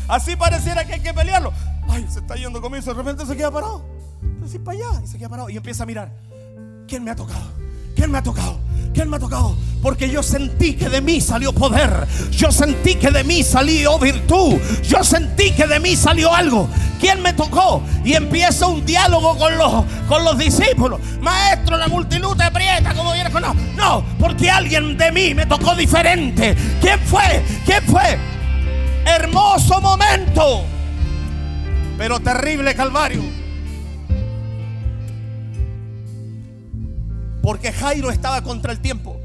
Así 0.07 0.35
pareciera 0.35 0.85
que 0.85 0.93
hay 0.93 0.99
que 0.99 1.13
pelearlo. 1.13 1.51
Ay, 1.89 2.05
se 2.09 2.19
está 2.19 2.35
yendo 2.35 2.61
conmigo, 2.61 2.85
de 2.85 2.93
repente 2.93 3.25
se 3.25 3.35
queda 3.35 3.49
parado. 3.49 3.83
Entonces 4.21 4.61
para 4.63 4.77
allá 4.77 5.01
y 5.03 5.07
se 5.07 5.17
queda 5.17 5.29
parado 5.29 5.49
y 5.49 5.57
empieza 5.57 5.83
a 5.83 5.85
mirar. 5.87 6.11
¿Quién 6.87 7.03
me 7.03 7.09
ha 7.09 7.15
tocado? 7.15 7.51
¿Quién 7.95 8.11
me 8.11 8.19
ha 8.19 8.23
tocado? 8.23 8.59
¿Quién 8.93 9.09
me 9.09 9.17
ha 9.17 9.19
tocado? 9.19 9.55
Porque 9.81 10.09
yo 10.09 10.21
sentí 10.21 10.75
que 10.75 10.87
de 10.87 11.01
mí 11.01 11.19
salió 11.19 11.51
poder. 11.51 12.07
Yo 12.31 12.51
sentí 12.51 12.95
que 12.95 13.09
de 13.09 13.23
mí 13.23 13.43
salió 13.43 13.97
virtud. 13.97 14.59
Yo 14.83 15.03
sentí 15.03 15.51
que 15.51 15.65
de 15.65 15.79
mí 15.79 15.95
salió 15.95 16.33
algo. 16.33 16.69
¿Quién 16.99 17.21
me 17.21 17.33
tocó? 17.33 17.81
Y 18.05 18.13
empieza 18.13 18.67
un 18.67 18.85
diálogo 18.85 19.37
con 19.37 19.57
los, 19.57 19.83
con 20.07 20.23
los 20.23 20.37
discípulos. 20.37 20.99
Maestro, 21.21 21.75
la 21.77 21.87
multitud 21.87 22.37
te 22.37 22.43
aprieta 22.43 22.93
como 22.93 23.13
vienes 23.13 23.33
con 23.33 23.41
no. 23.41 23.53
No, 23.75 24.05
porque 24.19 24.49
alguien 24.49 24.95
de 24.95 25.11
mí 25.11 25.33
me 25.33 25.47
tocó 25.47 25.75
diferente. 25.75 26.55
¿Quién 26.79 26.99
fue? 26.99 27.43
¿Quién 27.65 27.83
fue? 27.83 28.17
Hermoso 29.05 29.81
momento. 29.81 30.63
Pero 31.97 32.19
terrible 32.19 32.75
calvario. 32.75 33.42
Porque 37.43 37.73
Jairo 37.73 38.09
estaba 38.09 38.41
contra 38.41 38.71
el 38.71 38.79
tiempo. 38.79 39.19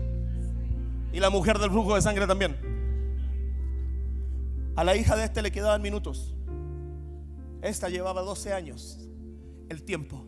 Y 1.12 1.20
la 1.20 1.30
mujer 1.30 1.56
del 1.60 1.70
flujo 1.70 1.94
de 1.94 2.02
sangre 2.02 2.26
también. 2.26 2.56
A 4.74 4.82
la 4.82 4.96
hija 4.96 5.14
de 5.14 5.24
este 5.24 5.40
le 5.40 5.52
quedaban 5.52 5.80
minutos. 5.80 6.34
Esta 7.62 7.88
llevaba 7.88 8.22
12 8.22 8.52
años. 8.52 8.98
El 9.68 9.84
tiempo. 9.84 10.26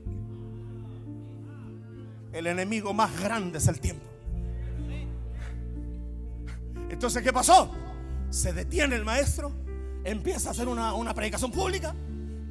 El 2.33 2.47
enemigo 2.47 2.95
más 2.95 3.21
grande 3.21 3.59
es 3.59 3.67
el 3.67 3.81
tiempo. 3.81 4.07
Entonces, 6.91 7.25
¿qué 7.25 7.33
pasó? 7.33 7.73
Se 8.31 8.53
detiene 8.53 8.95
el 8.95 9.05
maestro, 9.05 9.51
empieza 10.05 10.51
a 10.51 10.53
hacer 10.53 10.69
una, 10.69 10.95
una 10.95 11.13
predicación 11.13 11.51
pública 11.51 11.97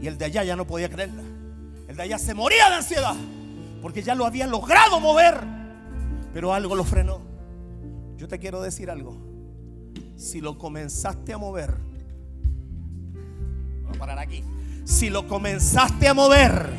y 0.01 0.07
el 0.07 0.17
de 0.17 0.25
allá 0.25 0.43
ya 0.43 0.57
no 0.57 0.67
podía 0.67 0.89
creerla. 0.89 1.23
El 1.87 1.95
de 1.95 2.03
allá 2.03 2.19
se 2.19 2.33
moría 2.33 2.67
de 2.69 2.75
ansiedad 2.75 3.15
porque 3.81 4.03
ya 4.03 4.15
lo 4.15 4.25
había 4.25 4.47
logrado 4.47 4.99
mover, 4.99 5.41
pero 6.33 6.53
algo 6.53 6.75
lo 6.75 6.83
frenó. 6.83 7.21
Yo 8.17 8.27
te 8.27 8.39
quiero 8.39 8.61
decir 8.61 8.89
algo. 8.89 9.17
Si 10.15 10.41
lo 10.41 10.57
comenzaste 10.57 11.33
a 11.33 11.37
mover, 11.37 11.75
voy 13.83 13.95
a 13.95 13.99
parar 13.99 14.19
aquí. 14.19 14.43
Si 14.83 15.09
lo 15.09 15.27
comenzaste 15.27 16.07
a 16.07 16.13
mover, 16.13 16.69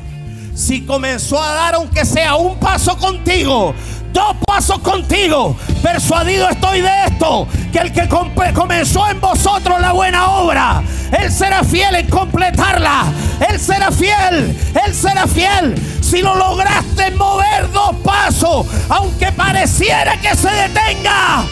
si 0.55 0.85
comenzó 0.85 1.43
a 1.43 1.53
dar 1.55 1.75
aunque 1.75 2.05
sea 2.05 2.35
un 2.35 2.59
paso 2.59 2.99
contigo, 2.99 3.75
dos 4.13 4.37
pasos 4.47 4.81
contigo, 4.81 5.57
persuadido 5.83 6.49
estoy 6.49 6.81
de 6.81 7.05
esto, 7.07 7.47
que 7.73 7.79
el 7.79 7.93
que 7.93 8.09
comenzó 8.53 9.09
en 9.09 9.21
vosotros 9.21 9.81
la 9.81 9.93
buena 9.93 10.29
obra, 10.31 10.83
Él 11.19 11.31
será 11.31 11.65
fiel 11.65 11.95
en 11.95 12.09
completarla, 12.09 13.05
Él 13.49 13.59
será 13.59 13.91
fiel, 13.91 14.57
Él 14.87 14.95
será 14.95 15.27
fiel. 15.27 15.75
Si 16.11 16.23
lo 16.23 16.35
lograste 16.35 17.13
mover 17.13 17.71
dos 17.71 17.95
pasos, 18.03 18.67
aunque 18.89 19.31
pareciera 19.31 20.21
que 20.21 20.35
se 20.35 20.51
detenga, 20.51 21.45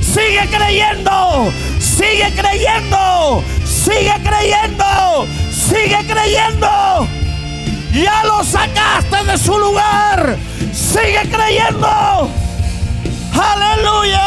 sigue 0.00 0.48
creyendo, 0.50 1.52
sigue 1.78 2.32
creyendo, 2.34 3.44
sigue 3.66 4.14
creyendo, 4.24 5.26
sigue 5.50 5.98
creyendo. 6.06 7.06
Ya 7.92 8.24
lo 8.24 8.42
sacaste 8.42 9.22
de 9.30 9.36
su 9.36 9.58
lugar. 9.58 10.38
Sigue 10.72 11.28
creyendo. 11.30 12.30
Aleluya. 13.34 14.24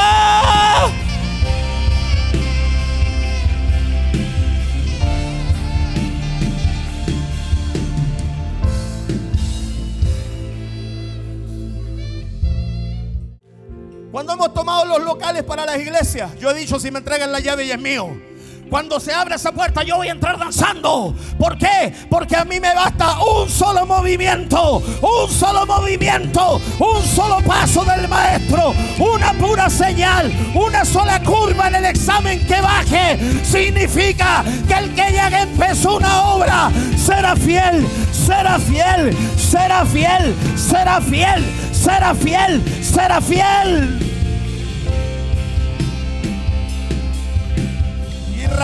Cuando 14.18 14.34
hemos 14.34 14.51
tomado 14.51 14.84
los 14.84 15.03
locales 15.03 15.43
para 15.43 15.63
las 15.63 15.78
iglesias, 15.78 16.32
yo 16.39 16.49
he 16.49 16.55
dicho, 16.55 16.80
si 16.80 16.89
me 16.89 16.97
entregan 16.97 17.32
la 17.32 17.39
llave 17.39 17.65
y 17.65 17.72
es 17.72 17.80
mío. 17.80 18.20
Cuando 18.68 18.99
se 18.99 19.13
abre 19.13 19.36
esa 19.36 19.51
puerta 19.51 19.84
yo 19.84 19.97
voy 19.97 20.07
a 20.07 20.11
entrar 20.11 20.39
danzando. 20.39 21.13
¿Por 21.38 21.55
qué? 21.55 21.93
Porque 22.09 22.36
a 22.36 22.43
mí 22.43 22.59
me 22.59 22.74
basta 22.74 23.20
un 23.24 23.47
solo 23.47 23.86
movimiento, 23.86 24.80
un 25.01 25.30
solo 25.30 25.68
movimiento, 25.68 26.59
un 26.80 27.03
solo 27.03 27.41
paso 27.45 27.86
del 27.86 28.07
maestro, 28.07 28.74
una 28.97 29.34
pura 29.34 29.70
señal, 29.70 30.34
una 30.55 30.84
sola 30.84 31.22
curva 31.22 31.68
en 31.68 31.76
el 31.76 31.86
examen 31.86 32.43
que 32.47 32.59
baje. 32.59 33.20
Significa 33.43 34.43
que 34.68 34.74
el 34.74 34.95
que 34.95 35.13
ya 35.13 35.28
empezó 35.43 35.97
una 35.97 36.24
obra 36.24 36.72
será 36.97 37.36
fiel, 37.36 37.88
será 38.11 38.57
fiel, 38.57 39.15
será 39.38 39.86
fiel, 39.86 40.36
será 40.55 40.99
fiel, 41.01 41.45
será 41.88 42.14
fiel, 42.14 42.62
será 42.84 43.22
fiel. 43.22 44.04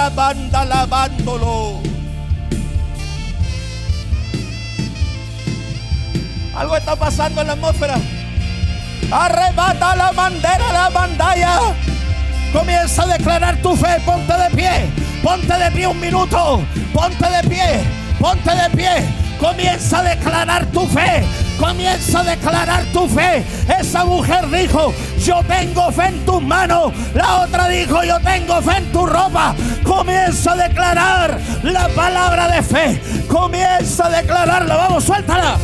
banda 0.10 0.66
lavándolo. 0.66 1.80
Algo 6.56 6.76
está 6.76 6.96
pasando 6.96 7.42
en 7.42 7.48
la 7.48 7.54
atmósfera. 7.54 7.96
Arrebata 9.12 9.96
la 9.96 10.12
bandera, 10.12 10.74
la 10.74 10.90
bandalla. 10.90 11.60
Comienza 12.52 13.04
a 13.04 13.18
declarar 13.18 13.56
tu 13.62 13.76
fe. 13.76 14.02
Ponte 14.06 14.34
de 14.34 14.50
pie. 14.56 14.90
Ponte 15.24 15.54
de 15.54 15.72
pie 15.72 15.88
un 15.88 16.00
minuto. 16.00 16.62
Ponte 16.92 17.26
de 17.30 17.50
pie. 17.50 17.84
Ponte 18.20 18.52
de 18.52 18.70
pie. 18.76 19.06
Comienza 19.40 20.00
a 20.00 20.04
declarar 20.04 20.66
tu 20.68 20.86
fe. 20.88 21.24
Comienza 21.60 22.20
a 22.20 22.24
declarar 22.24 22.84
tu 22.93 23.08
fe. 23.08 23.43
Esa 23.80 24.06
mujer 24.06 24.49
dijo, 24.49 24.93
yo 25.20 25.41
tengo 25.47 25.91
fe 25.91 26.08
en 26.08 26.26
tus 26.26 26.41
manos. 26.41 26.93
La 27.14 27.41
otra 27.41 27.68
dijo, 27.68 28.04
yo 28.04 28.20
tengo 28.20 28.62
fe 28.62 28.78
en 28.78 28.91
tu 28.91 29.06
ropa. 29.06 29.56
Comienza 29.84 30.54
a 30.54 30.56
declarar 30.56 31.39
la 31.64 31.88
palabra 31.89 32.47
de 32.49 32.62
fe. 32.62 33.01
Comienza 33.28 34.08
a 34.08 34.10
declararla. 34.10 34.76
Vamos, 34.76 35.04
suéltala. 35.04 35.58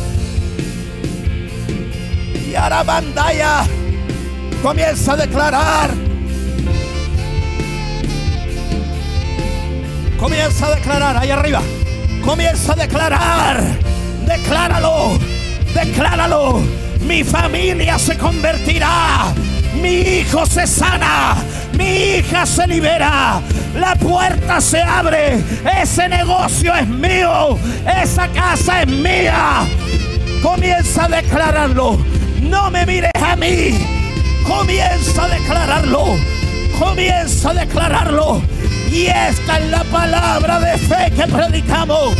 Y 2.50 2.54
ahora 2.54 2.82
bandaya. 2.82 3.64
Comienza 4.62 5.12
a 5.12 5.16
declarar. 5.16 5.90
Comienza 10.18 10.66
a 10.66 10.74
declarar 10.74 11.16
ahí 11.16 11.30
arriba. 11.30 11.62
Comienza 12.22 12.72
a 12.72 12.76
declarar. 12.76 13.62
Decláralo. 14.26 15.39
Decláralo. 15.74 16.60
Mi 17.00 17.24
familia 17.24 17.98
se 17.98 18.16
convertirá. 18.16 19.32
Mi 19.80 20.00
hijo 20.00 20.44
se 20.46 20.66
sana. 20.66 21.36
Mi 21.76 22.18
hija 22.18 22.44
se 22.44 22.66
libera. 22.66 23.40
La 23.78 23.94
puerta 23.94 24.60
se 24.60 24.82
abre. 24.82 25.40
Ese 25.80 26.08
negocio 26.08 26.74
es 26.74 26.88
mío. 26.88 27.58
Esa 28.02 28.28
casa 28.28 28.82
es 28.82 28.88
mía. 28.88 29.66
Comienza 30.42 31.04
a 31.04 31.08
declararlo. 31.08 31.98
No 32.42 32.70
me 32.70 32.84
mires 32.86 33.12
a 33.14 33.36
mí. 33.36 33.78
Comienza 34.46 35.24
a 35.24 35.28
declararlo. 35.28 36.16
Comienza 36.78 37.50
a 37.50 37.54
declararlo. 37.54 38.42
Y 38.90 39.06
esta 39.06 39.58
es 39.58 39.70
la 39.70 39.84
palabra 39.84 40.60
de 40.60 40.78
fe 40.78 41.12
que 41.14 41.26
predicamos. 41.26 42.14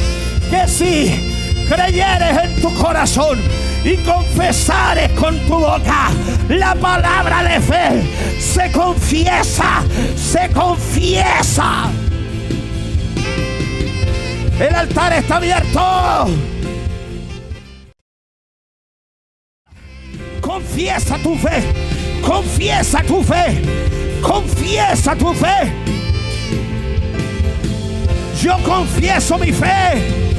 Que 0.51 0.69
si 0.69 1.40
creyeres 1.71 2.37
en 2.43 2.61
tu 2.61 2.75
corazón 2.75 3.39
y 3.85 3.97
confesares 3.99 5.11
con 5.13 5.39
tu 5.47 5.55
boca 5.55 6.11
la 6.49 6.75
palabra 6.75 7.45
de 7.45 7.61
fe, 7.61 8.41
se 8.41 8.73
confiesa, 8.73 9.85
se 10.17 10.49
confiesa. 10.51 11.89
El 14.59 14.75
altar 14.75 15.13
está 15.13 15.37
abierto. 15.37 16.29
Confiesa 20.41 21.17
tu 21.19 21.37
fe, 21.37 21.63
confiesa 22.27 23.03
tu 23.05 23.23
fe, 23.23 23.63
confiesa 24.21 25.15
tu 25.15 25.33
fe. 25.33 25.73
Yo 28.43 28.57
confieso 28.65 29.39
mi 29.39 29.53
fe 29.53 30.30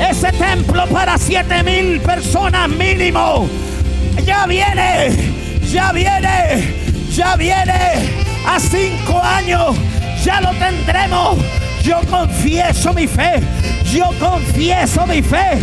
ese 0.00 0.30
templo 0.32 0.86
para 0.86 1.18
siete 1.18 1.62
mil 1.62 2.00
personas 2.00 2.68
mínimo. 2.68 3.48
Ya 4.24 4.46
viene, 4.46 5.10
ya 5.70 5.92
viene, 5.92 6.74
ya 7.10 7.36
viene. 7.36 8.26
A 8.46 8.60
cinco 8.60 9.20
años 9.20 9.76
ya 10.24 10.40
lo 10.40 10.50
tendremos. 10.54 11.38
Yo 11.82 12.00
confieso 12.10 12.92
mi 12.92 13.06
fe. 13.06 13.40
Yo 13.92 14.10
confieso 14.18 15.06
mi 15.06 15.22
fe. 15.22 15.58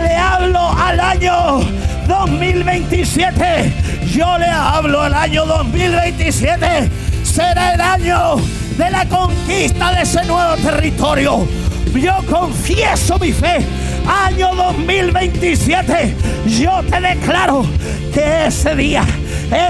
Le 0.00 0.14
hablo 0.14 0.72
al 0.78 1.00
año 1.00 1.60
2027. 2.06 3.72
Yo 4.12 4.38
le 4.38 4.46
hablo 4.46 5.02
al 5.02 5.14
año 5.14 5.46
2027. 5.46 6.90
Será 7.22 7.74
el 7.74 7.80
año 7.80 8.36
de 8.76 8.90
la 8.90 9.06
conquista 9.06 9.92
de 9.92 10.02
ese 10.02 10.24
nuevo 10.24 10.56
territorio 10.56 11.65
yo 11.94 12.14
confieso 12.30 13.18
mi 13.18 13.32
fe. 13.32 13.58
Año 14.06 14.54
2027, 14.54 16.14
yo 16.46 16.82
te 16.88 17.00
declaro 17.00 17.64
que 18.12 18.46
ese 18.46 18.74
día, 18.76 19.04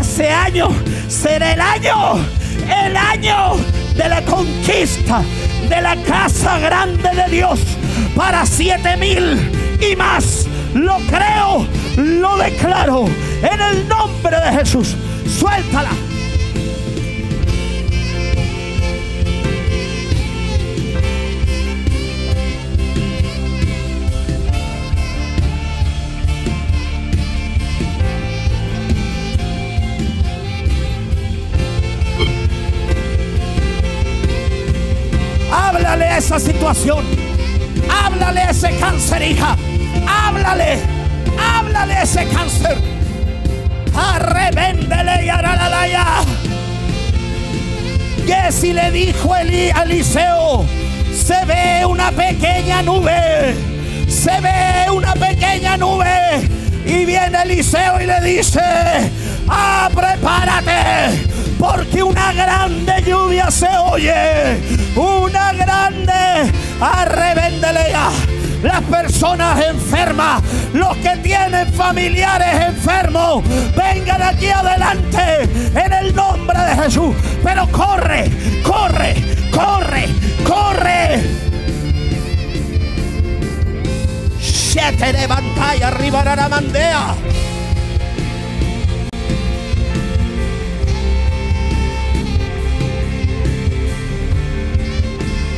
ese 0.01 0.29
año, 0.29 0.69
será 1.09 1.53
el 1.53 1.61
año, 1.61 2.19
el 2.87 2.97
año 2.97 3.57
de 3.95 4.09
la 4.09 4.23
conquista 4.23 5.23
de 5.69 5.81
la 5.81 5.97
casa 5.97 6.59
grande 6.59 7.09
de 7.11 7.31
Dios 7.31 7.61
para 8.15 8.45
siete 8.47 8.97
mil 8.97 9.51
y 9.81 9.97
más. 9.97 10.47
Lo 10.75 10.99
creo, 11.07 11.67
lo 11.97 12.37
declaro 12.37 13.07
en 13.43 13.61
el 13.61 13.89
nombre 13.89 14.37
de 14.39 14.59
Jesús. 14.59 14.97
Suéltala. 15.27 15.91
Esa 36.27 36.41
situación. 36.41 37.05
Háblale 37.89 38.41
a 38.41 38.51
ese 38.51 38.77
cáncer, 38.81 39.23
hija. 39.23 39.57
Háblale. 40.09 40.81
Háblale 41.39 42.03
ese 42.03 42.27
cáncer. 42.27 42.77
Arrebéndele 43.95 45.23
y 45.23 45.27
ya. 45.27 46.25
Que 48.27 48.51
si 48.51 48.73
le 48.73 48.91
dijo 48.91 49.37
Eli 49.37 49.71
a 49.71 49.85
Eliseo, 49.85 50.65
se 51.15 51.45
ve 51.45 51.87
una 51.87 52.11
pequeña 52.11 52.83
nube. 52.83 53.55
Se 54.09 54.41
ve 54.41 54.91
una 54.91 55.13
pequeña 55.13 55.77
nube. 55.77 56.49
Y 56.85 57.05
viene 57.05 57.41
Eliseo 57.41 58.01
y 58.01 58.07
le 58.07 58.21
dice, 58.21 58.61
ah, 59.49 59.89
prepárate 59.95 61.37
porque 61.59 62.03
una 62.03 62.33
grande 62.33 62.93
lluvia 63.07 63.51
se 63.51 63.69
oye, 63.91 64.59
una 64.97 65.53
grande 65.53 66.53
arrebendelea. 66.81 68.11
Las 68.63 68.81
personas 68.83 69.63
enfermas, 69.65 70.43
los 70.73 70.97
que 70.97 71.17
tienen 71.23 71.73
familiares 71.73 72.69
enfermos, 72.69 73.45
vengan 73.77 74.23
aquí 74.23 74.47
adelante 74.47 75.43
en 75.75 75.93
el 75.93 76.15
nombre 76.15 76.59
de 76.59 76.83
Jesús. 76.83 77.15
Pero 77.45 77.69
corre, 77.71 78.31
corre, 78.65 79.15
corre, 79.53 80.09
corre. 80.45 81.23
Siete 84.41 85.13
levanta 85.13 85.77
y 85.77 85.83
arriba 85.83 86.25
la 86.25 86.49
mandea. 86.49 87.15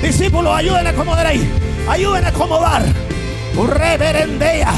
Discípulos, 0.02 0.54
ayuden 0.54 0.86
a 0.86 0.90
acomodar 0.90 1.26
ahí. 1.26 1.50
Ayuden 1.88 2.24
a 2.24 2.28
acomodar. 2.28 2.82
Reverendea. 3.54 4.72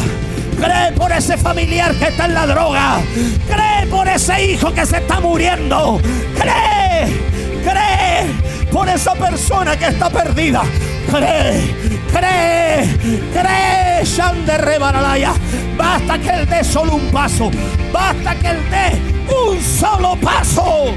Cree 0.59 0.93
por 0.93 1.13
ese 1.13 1.37
familiar 1.37 1.95
que 1.95 2.09
está 2.09 2.27
en 2.27 2.35
la 2.35 2.47
droga. 2.47 3.01
Cree 3.47 3.87
por 3.91 4.09
ese 4.09 4.53
hijo 4.53 4.73
que 4.73 4.85
se 4.87 4.99
está 4.99 5.21
muriendo. 5.21 6.01
Cree. 6.39 7.31
Cree 7.63 8.51
por 8.71 8.89
esa 8.89 9.15
persona 9.15 9.77
que 9.77 9.87
está 9.87 10.09
perdida. 10.11 10.63
Cree, 11.11 11.75
cree, 12.13 13.21
cree, 13.33 14.05
Shander 14.05 14.61
Rebaralaya. 14.61 15.33
Basta 15.77 16.19
que 16.19 16.29
él 16.31 16.49
dé 16.49 16.63
solo 16.63 16.95
un 16.95 17.11
paso. 17.11 17.51
Basta 17.93 18.35
que 18.37 18.49
él 18.49 18.59
dé 18.71 19.35
Un 19.35 19.61
solo 19.61 20.17
paso. 20.17 20.95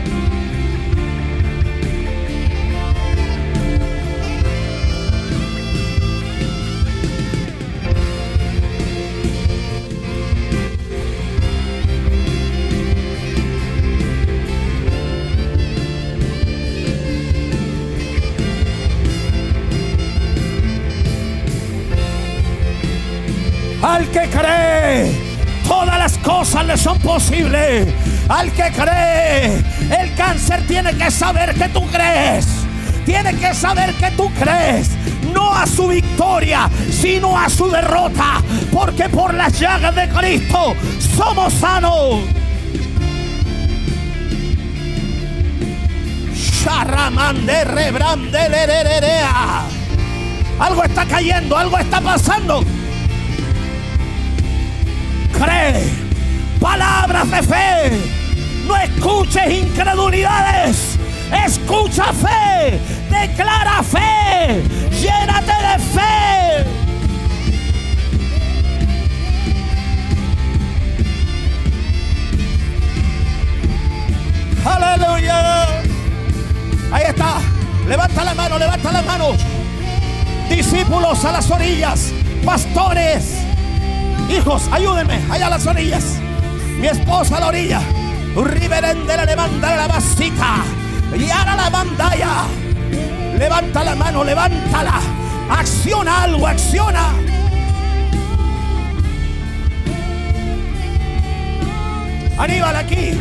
Le 26.63 26.77
son 26.77 26.99
posibles. 26.99 27.87
Al 28.29 28.51
que 28.51 28.71
cree, 28.71 29.63
el 30.01 30.13
cáncer 30.15 30.65
tiene 30.67 30.93
que 30.95 31.11
saber 31.11 31.53
que 31.53 31.69
tú 31.69 31.85
crees. 31.87 32.47
Tiene 33.05 33.35
que 33.35 33.53
saber 33.53 33.93
que 33.95 34.11
tú 34.11 34.31
crees. 34.39 34.91
No 35.33 35.53
a 35.53 35.65
su 35.65 35.87
victoria, 35.87 36.69
sino 36.89 37.37
a 37.37 37.49
su 37.49 37.69
derrota. 37.69 38.41
Porque 38.71 39.09
por 39.09 39.33
las 39.33 39.59
llagas 39.59 39.95
de 39.95 40.07
Cristo 40.09 40.75
somos 41.15 41.53
sanos. 41.53 42.21
Algo 50.59 50.83
está 50.83 51.05
cayendo, 51.05 51.57
algo 51.57 51.77
está 51.77 51.99
pasando 51.99 52.63
cree. 55.43 56.02
Palabras 56.63 57.29
de 57.29 57.43
fe. 57.43 57.91
No 58.65 58.77
escuches 58.77 59.51
incredulidades. 59.51 60.97
Escucha 61.45 62.05
fe. 62.13 62.79
Declara 63.11 63.83
fe. 63.83 64.63
Llénate 64.89 65.51
de 65.51 65.79
fe. 65.93 66.65
Aleluya. 74.65 75.67
Ahí 76.93 77.03
está. 77.09 77.41
Levanta 77.89 78.23
la 78.23 78.33
mano, 78.33 78.57
levanta 78.57 78.91
la 78.93 79.01
mano. 79.01 79.31
Discípulos 80.49 81.25
a 81.25 81.33
las 81.33 81.51
orillas. 81.51 82.13
Pastores 82.45 83.43
Hijos, 84.29 84.63
ayúdenme, 84.71 85.21
allá 85.29 85.47
a 85.47 85.49
las 85.51 85.67
orillas. 85.67 86.19
Mi 86.83 86.89
esposa 86.89 87.37
a 87.37 87.39
la 87.39 87.47
orilla. 87.47 87.79
Riverende 88.35 89.15
le 89.15 89.25
levanta 89.25 89.73
la 89.73 89.87
vasita. 89.87 90.55
Y 91.17 91.29
ahora 91.29 91.55
la 91.55 91.69
bandaya. 91.69 92.43
Levanta 93.39 93.85
la 93.85 93.95
mano, 93.95 94.21
levántala. 94.25 94.99
Acciona 95.49 96.23
algo, 96.23 96.45
acciona. 96.45 97.13
Aníbal 102.37 102.75
aquí. 102.75 103.17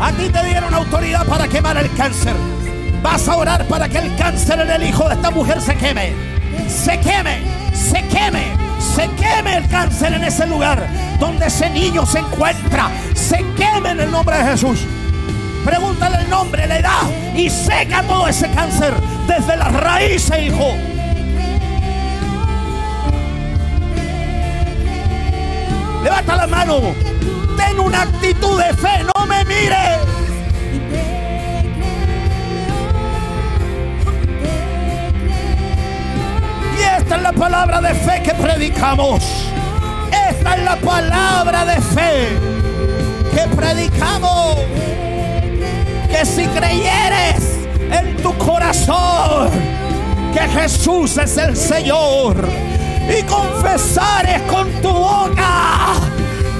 A 0.00 0.10
ti 0.12 0.30
te 0.30 0.44
dieron 0.46 0.72
autoridad 0.72 1.26
para 1.26 1.46
quemar 1.46 1.76
el 1.76 1.94
cáncer. 1.94 2.34
Vas 3.02 3.28
a 3.28 3.36
orar 3.36 3.66
para 3.66 3.90
que 3.90 3.98
el 3.98 4.16
cáncer 4.16 4.58
en 4.58 4.70
el 4.70 4.84
hijo 4.84 5.06
de 5.06 5.16
esta 5.16 5.30
mujer 5.30 5.60
se 5.60 5.76
queme. 5.76 6.14
Se 6.66 6.98
queme, 6.98 7.42
se 7.74 8.02
queme 8.08 8.61
se 8.82 9.08
queme 9.10 9.56
el 9.56 9.68
cáncer 9.68 10.12
en 10.12 10.24
ese 10.24 10.46
lugar 10.46 10.86
donde 11.18 11.46
ese 11.46 11.70
niño 11.70 12.04
se 12.04 12.18
encuentra. 12.18 12.90
Se 13.14 13.38
queme 13.56 13.90
en 13.90 14.00
el 14.00 14.10
nombre 14.10 14.36
de 14.36 14.44
Jesús. 14.44 14.80
Pregúntale 15.64 16.18
el 16.18 16.28
nombre, 16.28 16.66
la 16.66 16.78
edad 16.78 17.02
y 17.36 17.48
seca 17.48 18.02
todo 18.02 18.26
ese 18.26 18.50
cáncer 18.50 18.92
desde 19.28 19.56
las 19.56 19.72
raíces, 19.72 20.42
hijo. 20.42 20.74
Levanta 26.02 26.36
la 26.36 26.46
mano. 26.48 26.80
Ten 27.56 27.78
una 27.78 28.02
actitud 28.02 28.60
de 28.60 28.74
fe. 28.74 29.04
No 29.14 29.26
me 29.26 29.44
mires. 29.44 30.11
Es 37.14 37.20
la 37.20 37.32
palabra 37.32 37.82
de 37.82 37.94
fe 37.94 38.22
que 38.22 38.32
predicamos. 38.32 39.22
Esta 40.30 40.54
es 40.56 40.64
la 40.64 40.76
palabra 40.76 41.66
de 41.66 41.78
fe 41.78 42.28
que 43.34 43.54
predicamos. 43.54 44.56
Que 46.10 46.24
si 46.24 46.46
creyeres 46.46 47.66
en 47.90 48.16
tu 48.22 48.32
corazón 48.38 49.50
que 50.32 50.40
Jesús 50.40 51.18
es 51.18 51.36
el 51.36 51.54
Señor 51.54 52.48
y 53.06 53.22
confesares 53.24 54.40
con 54.50 54.70
tu 54.80 54.90
boca 54.90 55.94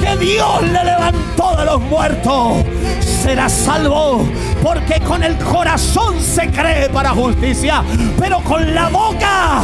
que 0.03 0.16
Dios 0.18 0.62
le 0.64 0.84
levantó 0.84 1.57
de 1.57 1.64
los 1.64 1.80
muertos, 1.80 2.59
serás 3.00 3.53
salvo. 3.53 4.28
Porque 4.62 5.00
con 5.00 5.24
el 5.24 5.38
corazón 5.38 6.20
se 6.20 6.50
cree 6.50 6.90
para 6.90 7.11
justicia, 7.11 7.82
pero 8.18 8.40
con 8.40 8.74
la 8.74 8.88
boca 8.90 9.62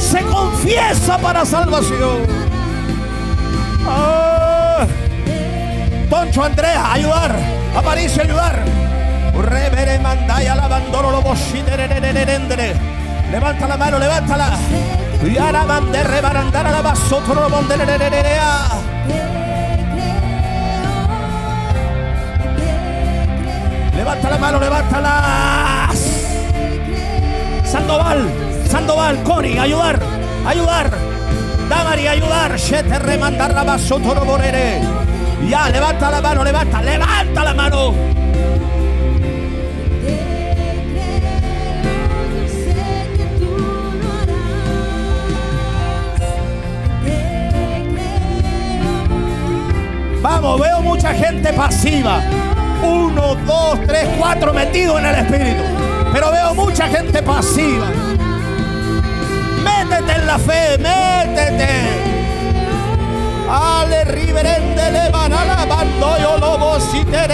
se 0.00 0.22
confiesa 0.22 1.18
para 1.18 1.44
salvación. 1.44 2.26
Ah. 3.86 4.86
Toncho 6.08 6.42
Andrea, 6.42 6.92
ayudar. 6.92 7.36
Aparicio, 7.76 8.22
ayudar. 8.22 8.64
Revere 9.40 9.98
mandaya 10.00 10.54
la 10.56 10.64
abandono 10.64 11.10
lo 11.12 11.22
Levanta 13.30 13.68
la 13.68 13.76
mano, 13.76 13.98
levántala. 13.98 14.58
Y 15.22 15.38
ahora 15.38 15.64
rebarandar 16.02 16.66
a 16.66 16.72
la 16.72 16.82
basotro 16.82 17.34
Levanta 23.94 24.30
la 24.30 24.38
mano, 24.38 24.58
levántala. 24.58 25.90
Sandoval. 27.64 28.59
Sandoval, 28.70 29.20
Cori, 29.24 29.58
ayudar, 29.58 29.98
ayudar. 30.46 30.92
Damari, 31.68 32.06
ayudar. 32.06 32.56
te 32.56 32.98
remandar 33.00 33.52
la 33.52 33.76
toro 33.76 34.24
morere. 34.24 34.80
Ya, 35.48 35.68
levanta 35.70 36.08
la 36.08 36.20
mano, 36.20 36.44
levanta, 36.44 36.80
levanta 36.80 37.44
la 37.44 37.54
mano. 37.54 37.94
Vamos, 50.22 50.60
veo 50.60 50.80
mucha 50.82 51.12
gente 51.12 51.52
pasiva. 51.52 52.20
Uno, 52.84 53.34
dos, 53.34 53.80
tres, 53.84 54.08
cuatro 54.16 54.52
metidos 54.52 55.00
en 55.00 55.06
el 55.06 55.14
espíritu. 55.16 55.62
Pero 56.12 56.30
veo 56.30 56.54
mucha 56.54 56.86
gente 56.86 57.20
pasiva. 57.20 58.09
La 60.30 60.38
fe, 60.38 60.78
métete. 60.78 61.68
Ale 63.50 64.04
riverende 64.04 64.92
le 64.92 65.10
van 65.10 65.32
alabando 65.32 66.16
yo 66.18 66.38
lobo 66.38 66.78
si 66.78 67.04
te 67.04 67.26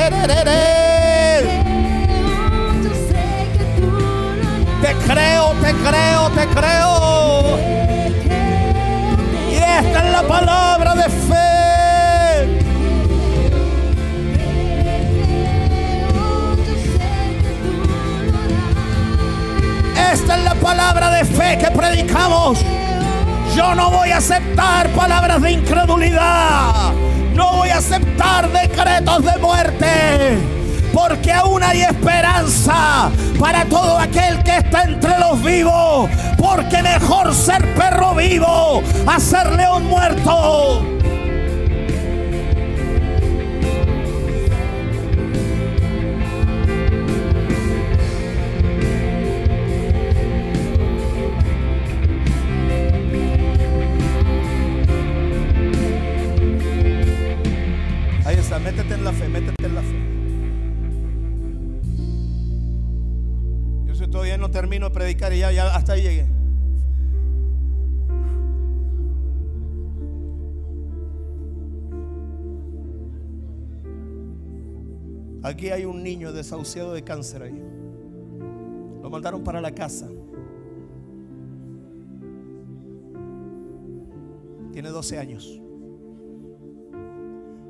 Te 4.80 4.94
creo, 5.06 5.52
te 5.60 5.74
creo, 5.84 6.30
te 6.30 6.46
creo. 6.56 7.58
Y 9.50 9.56
esta 9.56 10.06
es 10.06 10.12
la 10.12 10.22
palabra 10.22 10.94
de 10.94 11.08
fe. 11.28 11.46
Esta 20.14 20.38
es 20.38 20.44
la 20.44 20.54
palabra 20.54 21.10
de 21.10 21.24
fe 21.26 21.58
que 21.58 21.70
predicamos. 21.70 22.75
Yo 23.56 23.74
no 23.74 23.90
voy 23.90 24.10
a 24.10 24.18
aceptar 24.18 24.90
palabras 24.90 25.40
de 25.40 25.52
incredulidad. 25.52 26.92
No 27.32 27.52
voy 27.52 27.70
a 27.70 27.78
aceptar 27.78 28.52
decretos 28.52 29.24
de 29.24 29.38
muerte. 29.38 30.38
Porque 30.92 31.32
aún 31.32 31.62
hay 31.62 31.80
esperanza 31.80 33.10
para 33.40 33.64
todo 33.64 33.98
aquel 33.98 34.42
que 34.42 34.58
está 34.58 34.82
entre 34.82 35.18
los 35.18 35.42
vivos. 35.42 36.10
Porque 36.36 36.82
mejor 36.82 37.32
ser 37.34 37.74
perro 37.74 38.14
vivo 38.14 38.82
a 39.06 39.18
león 39.56 39.86
muerto. 39.86 40.95
Hasta 65.66 65.92
ahí 65.94 66.02
llegué. 66.02 66.26
Aquí 75.42 75.68
hay 75.68 75.84
un 75.84 76.02
niño 76.02 76.32
desahuciado 76.32 76.92
de 76.92 77.04
cáncer 77.04 77.42
ahí. 77.42 77.62
Lo 79.00 79.08
mandaron 79.08 79.44
para 79.44 79.60
la 79.60 79.72
casa. 79.72 80.08
Tiene 84.72 84.88
12 84.88 85.18
años. 85.18 85.62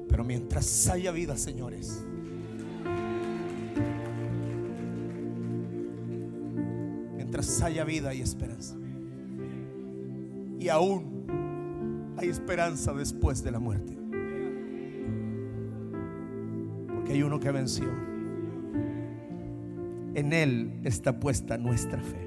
Pero 0.08 0.24
mientras 0.24 0.88
haya 0.88 1.12
vida, 1.12 1.36
señores, 1.36 2.06
haya 7.66 7.84
vida 7.84 8.14
y 8.14 8.20
esperanza. 8.20 8.76
Y 10.58 10.68
aún 10.68 12.14
hay 12.16 12.28
esperanza 12.28 12.94
después 12.94 13.42
de 13.42 13.50
la 13.50 13.58
muerte. 13.58 13.96
Porque 16.94 17.12
hay 17.12 17.22
uno 17.22 17.38
que 17.38 17.50
venció. 17.50 17.88
En 20.14 20.32
Él 20.32 20.80
está 20.84 21.20
puesta 21.20 21.58
nuestra 21.58 22.00
fe. 22.00 22.26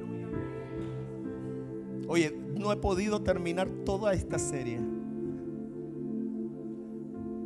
Oye, 2.08 2.36
no 2.56 2.72
he 2.72 2.78
podido 2.78 3.22
terminar 3.22 3.70
toda 3.86 4.14
esta 4.14 4.38
serie. 4.38 4.80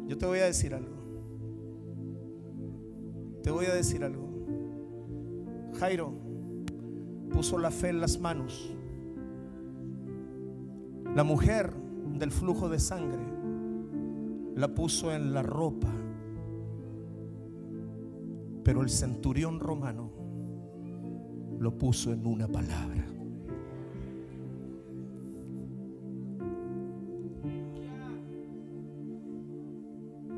Yo 0.07 0.17
te 0.17 0.25
voy 0.25 0.39
a 0.39 0.45
decir 0.45 0.73
algo. 0.73 0.97
Te 3.41 3.51
voy 3.51 3.65
a 3.67 3.73
decir 3.73 4.03
algo. 4.03 4.29
Jairo 5.79 6.22
puso 7.43 7.57
la 7.57 7.71
fe 7.71 7.89
en 7.89 7.99
las 7.99 8.21
manos. 8.21 8.73
La 11.13 11.25
mujer 11.25 11.73
del 12.17 12.31
flujo 12.31 12.69
de 12.69 12.79
sangre 12.79 13.21
la 14.55 14.73
puso 14.73 15.11
en 15.11 15.33
la 15.33 15.43
ropa. 15.43 15.89
Pero 18.63 18.81
el 18.81 18.89
centurión 18.89 19.59
romano 19.59 20.09
lo 21.59 21.77
puso 21.77 22.13
en 22.13 22.25
una 22.25 22.47
palabra. 22.47 23.05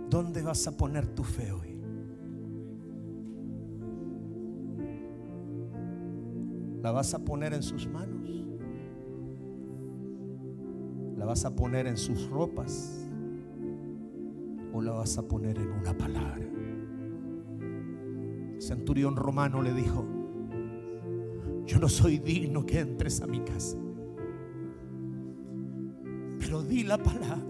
¿Dónde 0.10 0.42
vas 0.42 0.66
a 0.66 0.76
poner 0.76 1.06
tu 1.14 1.24
fe 1.24 1.52
hoy? 1.52 1.75
¿La 6.86 6.92
vas 6.92 7.16
a 7.16 7.26
poner 7.26 7.52
en 7.56 7.64
sus 7.64 7.88
manos? 7.88 8.30
¿La 11.18 11.26
vas 11.26 11.44
a 11.44 11.56
poner 11.56 11.88
en 11.88 11.98
sus 11.98 12.30
ropas? 12.30 13.10
¿O 14.72 14.84
la 14.84 14.92
vas 14.92 15.18
a 15.18 15.28
poner 15.28 15.58
en 15.58 15.72
una 15.72 15.98
palabra? 15.98 16.46
El 18.54 18.62
centurión 18.62 19.16
romano 19.16 19.64
le 19.64 19.74
dijo, 19.74 20.06
yo 21.66 21.80
no 21.80 21.90
soy 21.90 22.20
digno 22.20 22.68
que 22.68 22.82
entres 22.82 23.20
a 23.20 23.26
mi 23.26 23.40
casa, 23.40 23.80
pero 26.38 26.62
di 26.62 26.84
la 26.84 27.00
palabra 27.00 27.42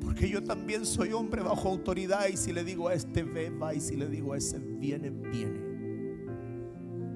porque 0.00 0.30
yo 0.30 0.42
también 0.42 0.86
soy 0.86 1.12
hombre 1.12 1.42
bajo 1.42 1.68
autoridad 1.68 2.26
y 2.28 2.38
si 2.38 2.54
le 2.54 2.64
digo 2.64 2.88
a 2.88 2.94
este 2.94 3.22
ve, 3.22 3.50
va 3.50 3.74
y 3.74 3.80
si 3.80 3.96
le 3.96 4.08
digo 4.08 4.32
a 4.32 4.38
ese 4.38 4.58
viene, 4.58 5.10
viene. 5.10 5.63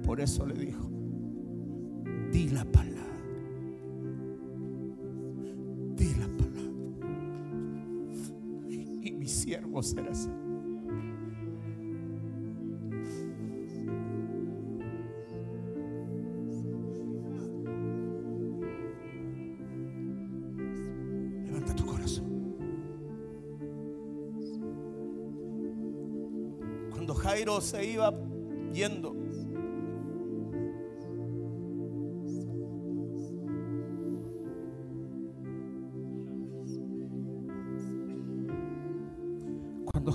Por 0.09 0.23
eso 0.23 0.47
le 0.47 0.55
dijo, 0.55 0.91
di 2.33 2.49
la 2.49 2.65
palabra. 2.65 3.21
Di 5.97 6.15
la 6.15 6.27
palabra. 6.29 6.73
Y 9.03 9.13
mi 9.13 9.27
siervo 9.27 9.83
será 9.83 10.15
Jairo 27.15 27.61
se 27.61 27.85
iba 27.85 28.15
yendo, 28.73 29.18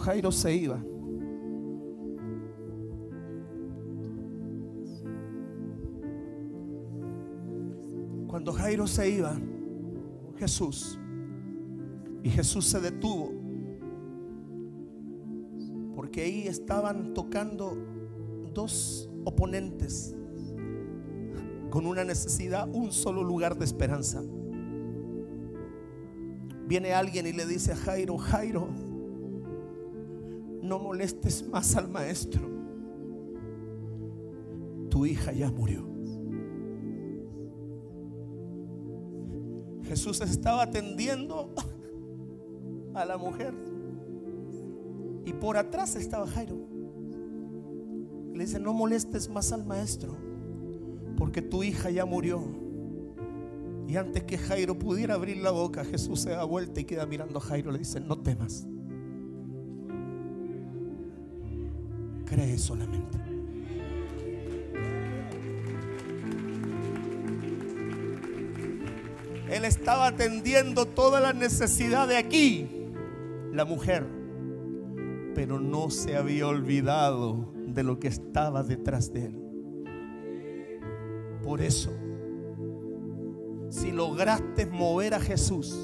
Jairo 0.03 0.33
se 0.33 0.53
iba, 0.53 0.83
cuando 8.27 8.51
Jairo 8.51 8.85
se 8.85 9.09
iba, 9.09 9.39
Jesús, 10.35 10.99
y 12.21 12.29
Jesús 12.29 12.65
se 12.65 12.81
detuvo, 12.81 13.31
porque 15.95 16.23
ahí 16.23 16.47
estaban 16.47 17.13
tocando 17.13 17.77
dos 18.53 19.09
oponentes 19.23 20.13
con 21.69 21.85
una 21.85 22.03
necesidad, 22.03 22.67
un 22.73 22.91
solo 22.91 23.23
lugar 23.23 23.57
de 23.57 23.63
esperanza. 23.63 24.21
Viene 26.67 26.91
alguien 26.91 27.25
y 27.25 27.31
le 27.31 27.45
dice 27.45 27.71
a 27.71 27.77
Jairo, 27.77 28.17
Jairo, 28.17 28.67
no 30.64 30.80
molestes 30.80 31.47
más 31.47 31.76
al 31.76 31.89
maestro. 31.89 32.41
Tu 34.89 35.05
hija 35.05 35.34
ya 35.34 35.51
murió. 35.51 35.86
Jesús 39.84 40.22
estaba 40.22 40.64
atendiendo 40.64 41.53
a 42.93 43.05
la 43.05 43.18
mujer. 43.18 43.53
Y 45.26 45.34
por 45.34 45.57
atrás 45.57 45.95
estaba 45.95 46.26
Jairo. 46.28 46.55
Le 48.34 48.45
dice, 48.45 48.59
no 48.59 48.74
molestes 48.74 49.30
más 49.30 49.51
al 49.51 49.66
maestro, 49.66 50.18
porque 51.18 51.41
tu 51.41 51.61
hija 51.61 51.91
ya 51.91 52.05
murió. 52.05 52.41
Y 53.88 53.97
antes 53.97 54.24
que 54.24 54.38
Jairo 54.38 54.80
pudiera 54.80 55.14
abrir 55.14 55.38
la 55.38 55.51
boca, 55.51 55.84
Jesús 55.84 56.22
se 56.22 56.32
da 56.32 56.43
vuelta 56.43 56.80
y 56.80 56.86
queda 56.86 57.05
mirando 57.05 57.38
a 57.38 57.41
Jairo. 57.41 57.72
Le 57.72 57.80
dice, 57.80 57.99
no 57.99 58.18
temas. 58.18 58.66
Cree 62.26 62.57
solamente. 62.57 63.24
Él 69.49 69.65
estaba 69.65 70.07
atendiendo 70.07 70.86
toda 70.86 71.19
la 71.19 71.32
necesidad 71.32 72.07
de 72.07 72.17
aquí, 72.17 72.88
la 73.51 73.65
mujer, 73.65 74.03
pero 75.36 75.59
no 75.59 75.91
se 75.91 76.15
había 76.17 76.47
olvidado 76.47 77.53
de 77.67 77.84
lo 77.84 77.99
que 77.99 78.07
estaba 78.07 78.63
detrás 78.63 79.13
de 79.13 79.28
él. 79.28 79.39
Por 81.43 81.61
eso, 81.61 81.91
si 83.69 83.91
lograste 83.91 84.65
mover 84.65 85.13
a 85.13 85.19
Jesús, 85.19 85.78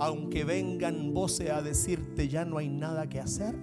aunque 0.00 0.44
vengan 0.44 1.14
voces 1.14 1.50
a 1.50 1.62
decirte 1.62 2.28
ya 2.28 2.44
no 2.44 2.58
hay 2.58 2.68
nada 2.68 3.08
que 3.08 3.20
hacer, 3.20 3.54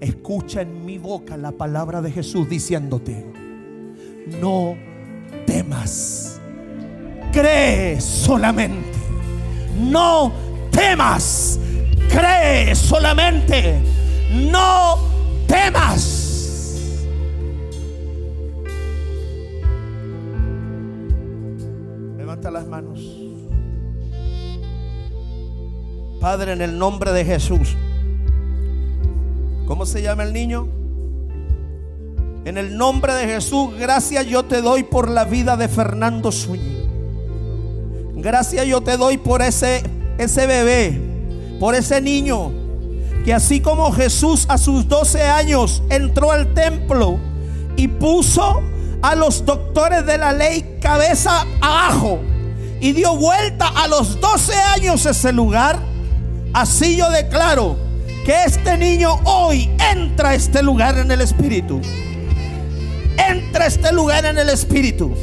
escucha 0.00 0.62
en 0.62 0.84
mi 0.84 0.98
boca 0.98 1.36
la 1.36 1.52
palabra 1.52 2.02
de 2.02 2.10
Jesús 2.10 2.48
diciéndote, 2.48 3.24
no 4.40 4.76
temas, 5.46 6.40
cree 7.32 8.00
solamente, 8.00 8.98
no 9.78 10.32
temas, 10.70 11.58
cree 12.08 12.74
solamente, 12.74 13.80
no 14.50 14.98
temas. 15.46 16.92
Levanta 22.16 22.50
las 22.50 22.66
manos. 22.66 23.00
Padre, 26.20 26.52
en 26.52 26.62
el 26.62 26.78
nombre 26.78 27.12
de 27.12 27.24
Jesús. 27.24 27.76
¿Cómo 29.76 29.84
se 29.84 30.00
llama 30.00 30.22
el 30.22 30.32
niño? 30.32 30.68
En 32.46 32.56
el 32.56 32.78
nombre 32.78 33.12
de 33.12 33.26
Jesús, 33.26 33.74
gracias 33.78 34.24
yo 34.24 34.42
te 34.46 34.62
doy 34.62 34.84
por 34.84 35.10
la 35.10 35.24
vida 35.24 35.58
de 35.58 35.68
Fernando 35.68 36.32
Zúñiga. 36.32 36.88
Gracias 38.14 38.64
yo 38.64 38.80
te 38.80 38.96
doy 38.96 39.18
por 39.18 39.42
ese, 39.42 39.82
ese 40.16 40.46
bebé, 40.46 40.98
por 41.60 41.74
ese 41.74 42.00
niño, 42.00 42.52
que 43.22 43.34
así 43.34 43.60
como 43.60 43.92
Jesús 43.92 44.46
a 44.48 44.56
sus 44.56 44.88
12 44.88 45.20
años 45.24 45.82
entró 45.90 46.32
al 46.32 46.54
templo 46.54 47.18
y 47.76 47.86
puso 47.86 48.62
a 49.02 49.14
los 49.14 49.44
doctores 49.44 50.06
de 50.06 50.16
la 50.16 50.32
ley 50.32 50.78
cabeza 50.80 51.44
abajo 51.60 52.20
y 52.80 52.92
dio 52.92 53.14
vuelta 53.14 53.68
a 53.68 53.88
los 53.88 54.22
12 54.22 54.54
años 54.54 55.04
ese 55.04 55.34
lugar, 55.34 55.78
así 56.54 56.96
yo 56.96 57.10
declaro 57.10 57.85
que 58.26 58.42
este 58.44 58.76
niño 58.76 59.20
hoy 59.22 59.70
entra 59.78 60.30
a 60.30 60.34
este 60.34 60.60
lugar 60.60 60.98
en 60.98 61.12
el 61.12 61.20
Espíritu. 61.20 61.80
Entra 63.16 63.64
a 63.64 63.68
este 63.68 63.92
lugar 63.92 64.24
en 64.24 64.36
el 64.36 64.48
Espíritu. 64.48 65.14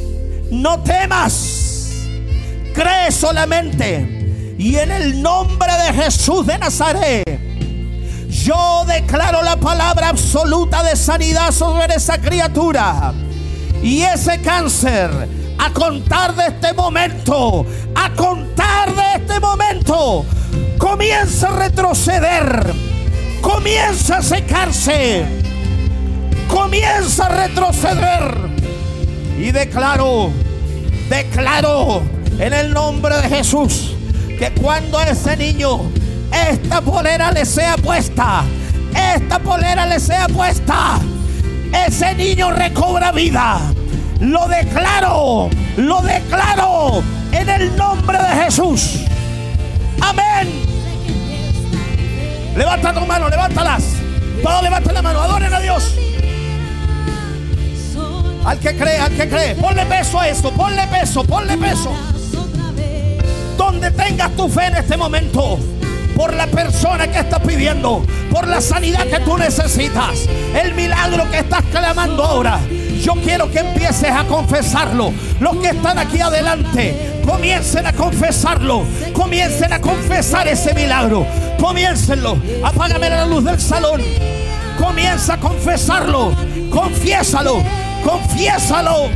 No 0.50 0.82
temas. 0.82 2.06
Cree 2.72 3.12
solamente. 3.12 4.56
Y 4.58 4.76
en 4.76 4.90
el 4.90 5.20
nombre 5.20 5.70
de 5.84 6.02
Jesús 6.02 6.46
de 6.46 6.56
Nazaret. 6.56 7.38
Yo 8.30 8.86
declaro 8.86 9.42
la 9.42 9.56
palabra 9.56 10.08
absoluta 10.08 10.82
de 10.82 10.96
sanidad 10.96 11.52
sobre 11.52 11.96
esa 11.96 12.18
criatura. 12.18 13.12
Y 13.82 14.00
ese 14.00 14.40
cáncer, 14.40 15.10
a 15.58 15.70
contar 15.74 16.34
de 16.34 16.46
este 16.46 16.72
momento, 16.72 17.66
a 17.94 18.10
contar 18.14 18.94
de 18.94 19.22
este 19.22 19.40
momento, 19.40 20.24
comienza 20.78 21.48
a 21.48 21.56
retroceder, 21.56 22.93
comienza 23.44 24.16
a 24.16 24.22
secarse, 24.22 25.26
comienza 26.48 27.26
a 27.26 27.46
retroceder. 27.46 28.34
Y 29.38 29.52
declaro, 29.52 30.30
declaro 31.10 32.02
en 32.38 32.54
el 32.54 32.72
nombre 32.72 33.16
de 33.16 33.28
Jesús 33.28 33.94
que 34.38 34.50
cuando 34.52 34.98
ese 35.00 35.36
niño, 35.36 35.80
esta 36.32 36.80
polera 36.80 37.30
le 37.32 37.44
sea 37.44 37.76
puesta, 37.76 38.44
esta 39.14 39.38
polera 39.38 39.84
le 39.84 40.00
sea 40.00 40.26
puesta, 40.28 40.98
ese 41.86 42.14
niño 42.14 42.50
recobra 42.50 43.12
vida. 43.12 43.60
Lo 44.20 44.48
declaro, 44.48 45.50
lo 45.76 46.00
declaro 46.00 47.02
en 47.32 47.50
el 47.50 47.76
nombre 47.76 48.16
de 48.16 48.44
Jesús. 48.44 49.00
Amén. 50.00 50.33
Levanta 52.56 52.92
tu 52.92 53.00
mano, 53.06 53.28
levántalas. 53.28 53.82
Todos 54.42 54.62
levanten 54.62 54.94
la 54.94 55.02
mano, 55.02 55.20
adoren 55.20 55.52
a 55.52 55.60
Dios. 55.60 55.94
Al 58.44 58.58
que 58.58 58.76
cree, 58.76 58.98
al 58.98 59.12
que 59.12 59.28
cree. 59.28 59.54
Ponle 59.56 59.86
peso 59.86 60.20
a 60.20 60.28
esto, 60.28 60.52
ponle 60.52 60.86
peso, 60.86 61.24
ponle 61.24 61.56
peso. 61.56 61.92
Donde 63.56 63.90
tengas 63.90 64.30
tu 64.36 64.48
fe 64.48 64.66
en 64.66 64.76
este 64.76 64.96
momento 64.96 65.58
por 66.14 66.32
la 66.32 66.46
persona 66.46 67.08
que 67.08 67.18
estás 67.18 67.40
pidiendo, 67.40 68.04
por 68.30 68.46
la 68.46 68.60
sanidad 68.60 69.06
que 69.06 69.18
tú 69.20 69.36
necesitas, 69.36 70.28
el 70.54 70.74
milagro 70.74 71.28
que 71.30 71.38
estás 71.38 71.62
clamando 71.72 72.22
ahora. 72.22 72.60
Yo 73.02 73.14
quiero 73.14 73.50
que 73.50 73.58
empieces 73.58 74.10
a 74.10 74.24
confesarlo. 74.24 75.12
Los 75.40 75.56
que 75.56 75.70
están 75.70 75.98
aquí 75.98 76.20
adelante, 76.20 77.20
comiencen 77.26 77.86
a 77.86 77.92
confesarlo. 77.92 78.84
Comiencen 79.12 79.72
a 79.72 79.80
confesar 79.80 80.46
ese 80.48 80.72
milagro. 80.72 81.26
Comiéncenlo. 81.64 82.36
Apágame 82.62 83.08
la 83.08 83.24
luz 83.24 83.42
del 83.42 83.58
salón. 83.58 84.02
Comienza 84.78 85.32
a 85.34 85.40
confesarlo. 85.40 86.36
Confiésalo. 86.70 87.62
Confiésalo. 88.04 89.08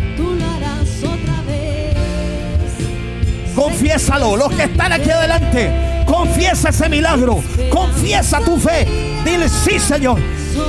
Confiésalo. 3.54 4.36
Los 4.38 4.50
que 4.54 4.62
están 4.62 4.94
aquí 4.94 5.10
adelante, 5.10 5.70
confiesa 6.06 6.70
ese 6.70 6.88
milagro. 6.88 7.42
Confiesa 7.68 8.40
tu 8.40 8.56
fe. 8.56 8.86
Dile, 9.26 9.46
sí, 9.50 9.78
Señor. 9.78 10.18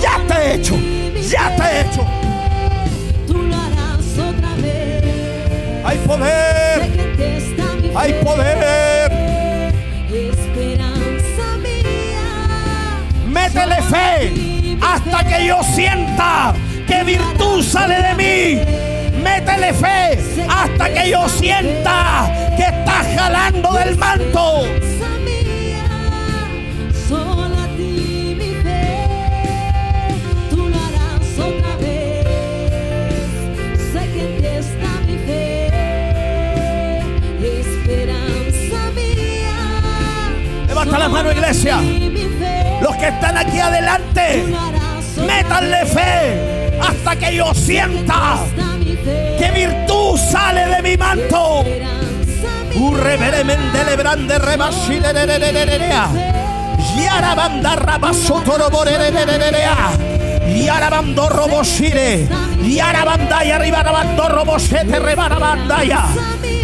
Ya 0.01 0.19
te 0.27 0.34
he 0.34 0.55
hecho. 0.55 0.75
Ya 1.30 1.55
te 1.55 1.63
he 1.63 1.82
hecho. 1.82 2.05
Hay 5.86 5.97
poder. 5.99 6.82
Hay 7.95 8.13
poder. 8.21 8.89
Métele 13.54 13.82
fe 13.82 14.78
hasta 14.80 15.24
que 15.24 15.47
yo 15.47 15.64
sienta 15.64 16.54
que 16.86 17.04
virtud 17.04 17.64
sale 17.64 17.95
de 17.95 18.14
mí. 18.14 19.22
Métele 19.24 19.74
fe 19.74 20.20
hasta 20.47 20.93
que 20.93 21.10
yo 21.10 21.28
sienta 21.28 22.32
que 22.56 22.62
estás 22.62 23.08
jalando 23.18 23.74
del 23.74 23.97
manto. 23.97 24.66
Levanta 40.68 41.00
la 41.00 41.10
mano, 41.10 41.32
iglesia. 41.32 41.80
Los 42.82 42.95
que 42.97 43.07
están 43.07 43.38
aquí 43.38 43.59
adelante, 43.59 44.45
métanle 45.25 45.86
fe 45.86 46.77
hasta 46.82 47.15
que 47.15 47.36
yo 47.36 47.53
sienta 47.53 48.38
que 49.38 49.51
virtud 49.53 50.17
sale 50.17 50.65
de 50.67 50.82
mi 50.82 50.97
manto. 50.97 51.63
Urreveremende 52.75 53.95
brande 53.97 54.39
rebashire 54.39 55.11
Yara 56.97 57.36
banda 57.36 57.75
rabasotoro 57.75 58.69
borerererea. 58.69 59.91
Yara 60.47 60.89
bando 60.89 61.30
roboshire. 61.30 62.27
Yara 62.63 63.05
banda 63.05 63.45
y 63.45 63.51
arriba 63.51 63.84
rabando 63.84 64.27
robosete 64.27 64.99
rebara 64.99 65.39
bandaya. 65.39 66.05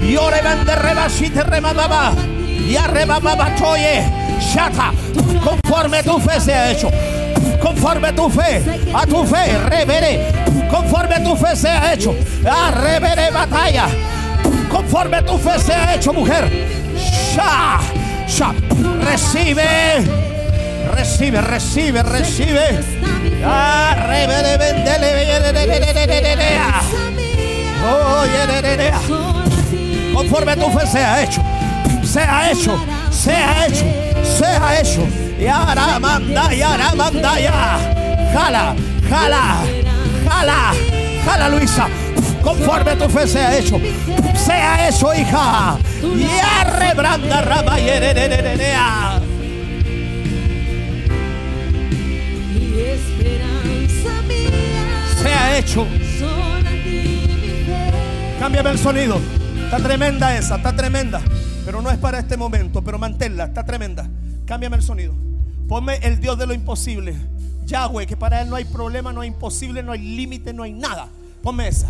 Yore 0.02 0.42
bande 0.42 0.76
rebashite 0.76 1.44
remababa. 1.44 2.14
Y 2.66 2.76
arrebababatoye. 2.76 4.04
Shata. 4.40 4.92
Conforme 5.44 6.04
tu 6.04 6.20
fe 6.20 6.40
se 6.40 6.54
ha 6.54 6.72
hecho. 6.72 6.90
Conforme 7.62 8.12
tu 8.14 8.30
fe. 8.30 8.62
A 8.94 9.06
tu 9.06 9.24
fe. 9.26 9.58
Revere. 9.70 10.32
Conforme 10.70 11.20
tu 11.24 11.36
fe 11.36 11.56
se 11.56 11.70
ha 11.70 11.94
hecho. 11.94 12.16
A 12.46 12.72
revere 12.72 13.32
batalla. 13.32 13.88
Conforme 14.70 15.22
tu 15.24 15.38
fe 15.38 15.60
se 15.60 15.74
ha 15.74 15.94
hecho, 15.94 16.14
mujer. 16.14 16.50
Sha. 17.34 17.80
Sha. 18.28 18.54
Recibe. 19.02 20.26
Recibe, 20.96 21.42
recibe, 21.42 22.04
recibe. 22.04 22.84
Revere, 24.08 24.58
vendele, 24.58 25.26
Oh, 27.88 28.26
Conforme 30.14 30.56
tu 30.56 30.70
fe 30.72 30.88
se 30.88 31.00
ha 31.00 31.22
hecho. 31.22 31.55
Se 32.16 32.22
ha 32.22 32.50
hecho. 32.50 32.80
Se 33.12 33.32
ha 33.34 33.68
hecho. 33.68 33.86
Se 34.24 34.46
ha 34.46 34.80
hecho. 34.80 35.06
Y 35.38 35.48
ahora 35.48 36.00
manda, 36.00 36.54
y 36.56 36.62
ahora 36.62 36.96
manda 36.96 37.38
ya. 37.42 37.78
Jala, 38.34 38.74
jala, 39.10 39.66
jala, 40.26 40.74
jala, 41.26 41.50
Luisa. 41.50 41.90
Conforme 42.42 42.96
tu 42.96 43.10
fe 43.10 43.28
se 43.28 43.40
ha 43.40 43.58
hecho. 43.58 43.82
Se 44.34 44.54
ha 44.54 44.88
hecho, 44.88 45.14
hija. 45.14 45.78
Y 46.02 46.26
arrebranda 46.62 47.42
rama 47.42 47.82
y 47.82 47.90
hererea. 47.90 49.20
Se 55.22 55.34
ha 55.34 55.58
hecho. 55.58 55.86
Cámbiame 58.40 58.70
el 58.70 58.80
sonido. 58.80 59.20
Está 59.66 59.80
tremenda 59.80 60.38
esa, 60.38 60.56
está 60.56 60.74
tremenda. 60.74 61.20
Pero 61.66 61.82
no 61.82 61.90
es 61.90 61.98
para 61.98 62.20
este 62.20 62.38
momento, 62.38 62.84
pero 62.84 63.00
manténla, 63.00 63.46
está 63.46 63.66
tremenda. 63.66 64.08
Cámbiame 64.46 64.78
el 64.78 64.84
sonido. 64.84 65.14
Ponme 65.68 65.96
el 65.98 66.20
Dios 66.20 66.38
de 66.38 66.46
lo 66.46 66.54
imposible. 66.54 67.16
Yahweh, 67.66 68.06
que 68.06 68.16
para 68.16 68.42
él 68.42 68.50
no 68.50 68.56
hay 68.56 68.66
problema, 68.66 69.12
no 69.12 69.22
hay 69.22 69.30
imposible, 69.30 69.82
no 69.82 69.92
hay 69.92 70.00
límite, 70.00 70.54
no 70.54 70.62
hay 70.62 70.74
nada. 70.74 71.08
Ponme 71.42 71.68
esa. 71.68 71.88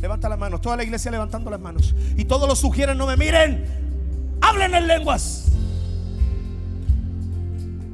Levanta 0.00 0.28
las 0.28 0.38
manos. 0.38 0.60
Toda 0.60 0.76
la 0.76 0.84
iglesia 0.84 1.10
levantando 1.10 1.50
las 1.50 1.58
manos. 1.58 1.94
Y 2.16 2.24
todos 2.24 2.48
los 2.48 2.60
sugieren, 2.60 2.96
no 2.96 3.06
me 3.06 3.16
miren. 3.16 3.64
Hablen 4.40 4.74
en 4.74 4.86
lenguas. 4.86 5.46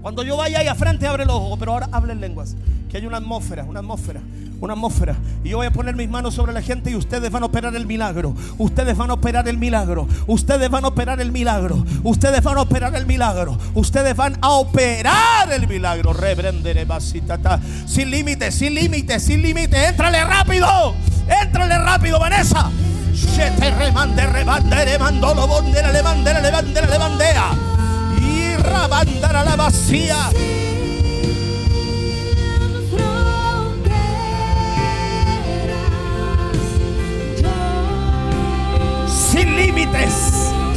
Cuando 0.02 0.22
yo 0.22 0.36
vaya 0.36 0.58
ahí 0.58 0.68
a 0.68 0.74
frente, 0.74 1.06
abre 1.06 1.24
los 1.24 1.36
ojos. 1.36 1.58
Pero 1.58 1.72
ahora 1.72 1.88
hablen 1.90 2.20
lenguas. 2.20 2.56
Que 2.90 2.98
hay 2.98 3.06
una 3.06 3.16
atmósfera, 3.16 3.64
una 3.64 3.80
atmósfera, 3.80 4.20
una 4.64 4.74
atmósfera. 4.74 5.16
Y 5.42 5.50
yo 5.50 5.58
voy 5.58 5.66
a 5.66 5.72
poner 5.72 5.94
mis 5.94 6.08
manos 6.08 6.34
sobre 6.34 6.52
la 6.52 6.62
gente 6.62 6.90
y 6.90 6.96
ustedes 6.96 7.30
van 7.30 7.42
a 7.42 7.46
operar 7.46 7.74
el 7.76 7.86
milagro. 7.86 8.34
Ustedes 8.58 8.96
van 8.96 9.10
a 9.10 9.14
operar 9.14 9.48
el 9.48 9.58
milagro. 9.58 10.08
Ustedes 10.26 10.70
van 10.70 10.84
a 10.84 10.88
operar 10.88 11.20
el 11.20 11.32
milagro. 11.32 11.84
Ustedes 12.02 12.42
van 12.42 12.58
a 12.58 12.62
operar 12.62 12.94
el 12.96 13.06
milagro. 13.06 13.58
Ustedes 13.74 14.16
van 14.16 14.36
a 14.40 14.50
operar 14.50 15.52
el 15.52 15.68
milagro. 15.68 16.12
Rebrendere 16.12 16.84
basitata. 16.84 17.60
Sin 17.86 18.10
límite, 18.10 18.50
sin 18.50 18.74
límite, 18.74 19.20
sin 19.20 19.42
límite. 19.42 19.88
Éntrale 19.88 20.24
rápido. 20.24 20.94
Éntrale 21.28 21.78
rápido, 21.78 22.18
Vanessa. 22.18 22.70
Shete 23.14 23.70
remande, 23.70 24.26
rebandere, 24.26 24.98
mandolo, 24.98 25.46
bondera, 25.46 25.92
levandera, 25.92 26.40
levandera, 26.40 26.86
levandea. 26.88 27.50
Y 28.20 28.56
rabandara 28.56 29.44
la 29.44 29.56
vacía. 29.56 30.30
sin 39.34 39.56
límites, 39.56 40.14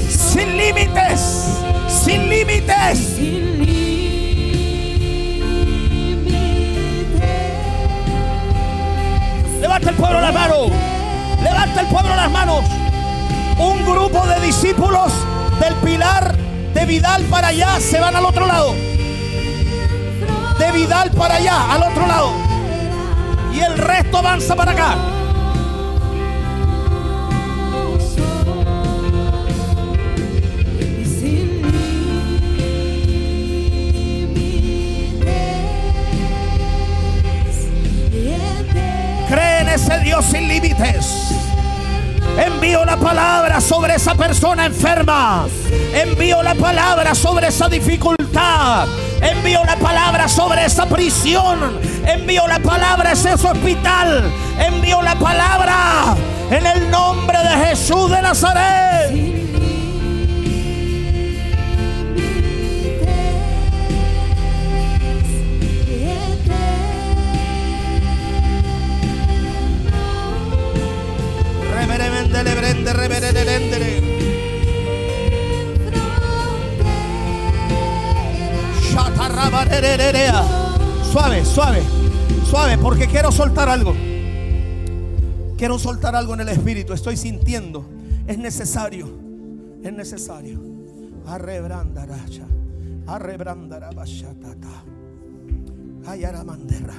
sin 0.10 0.58
límites, 0.58 1.22
sin 1.88 2.28
límites. 2.28 3.20
Levanta 9.62 9.90
el 9.92 9.96
pueblo 9.96 10.22
las 10.22 10.34
manos, 10.34 10.72
levanta 11.44 11.82
el 11.82 11.88
pueblo 11.88 12.16
las 12.16 12.32
manos. 12.32 12.64
Un 13.60 13.86
grupo 13.86 14.26
de 14.26 14.40
discípulos 14.42 15.14
del 15.60 15.76
pilar 15.76 16.36
de 16.74 16.86
Vidal 16.88 17.24
para 17.26 17.50
allá 17.50 17.80
se 17.80 18.00
van 18.00 18.16
al 18.16 18.26
otro 18.26 18.48
lado. 18.48 18.74
De 20.58 20.72
Vidal 20.72 21.12
para 21.12 21.36
allá, 21.36 21.74
al 21.74 21.84
otro 21.84 22.08
lado. 22.08 22.32
Y 23.54 23.60
el 23.60 23.78
resto 23.78 24.18
avanza 24.18 24.56
para 24.56 24.72
acá. 24.72 25.17
Ese 39.78 40.00
Dios 40.00 40.26
sin 40.26 40.48
límites. 40.48 41.30
Envío 42.36 42.84
la 42.84 42.98
palabra 42.98 43.62
sobre 43.62 43.94
esa 43.94 44.16
persona 44.16 44.66
enferma. 44.66 45.46
Envío 45.94 46.42
la 46.42 46.56
palabra 46.56 47.14
sobre 47.14 47.48
esa 47.50 47.70
dificultad. 47.70 48.88
Envío 49.22 49.64
la 49.64 49.76
palabra 49.76 50.28
sobre 50.28 50.66
esa 50.66 50.88
prisión. 50.88 51.80
Envío 52.08 52.48
la 52.48 52.58
palabra 52.58 53.12
ese 53.12 53.36
hospital. 53.36 54.32
Envío 54.58 55.00
la 55.04 55.14
palabra 55.14 56.16
en 56.50 56.66
el 56.66 56.90
nombre 56.90 57.38
de 57.38 57.68
Jesús 57.68 58.10
de 58.10 58.22
Nazaret. 58.24 58.87
Suave, 81.12 81.46
suave, 81.46 81.82
suave, 82.50 82.78
porque 82.78 83.08
quiero 83.08 83.32
soltar 83.32 83.70
algo. 83.70 83.94
Quiero 85.58 85.80
soltar 85.80 86.16
algo 86.16 86.34
en 86.36 86.42
el 86.42 86.50
espíritu. 86.50 86.94
Estoy 86.94 87.18
sintiendo. 87.18 87.86
Es 88.28 88.38
necesario. 88.38 89.08
Es 89.84 89.94
necesario. 89.94 90.62
Arrebrandaracha. 91.26 92.46
Arrebrandarabashatata. 93.08 94.84
Ayaramanderra. 96.06 96.96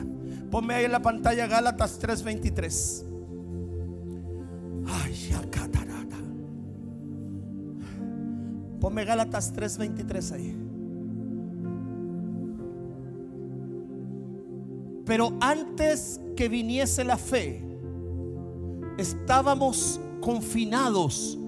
Ponme 0.50 0.74
ahí 0.74 0.84
en 0.86 0.92
la 0.92 1.02
pantalla 1.02 1.46
Gálatas 1.46 1.98
3:23. 2.00 3.04
Ay. 4.86 5.28
Ponme 8.80 9.04
Gálatas 9.04 9.52
3:23 9.52 10.32
ahí. 10.32 10.67
Pero 15.09 15.32
antes 15.40 16.20
que 16.36 16.50
viniese 16.50 17.02
la 17.02 17.16
fe, 17.16 17.64
estábamos 18.98 19.98
confinados 20.20 21.38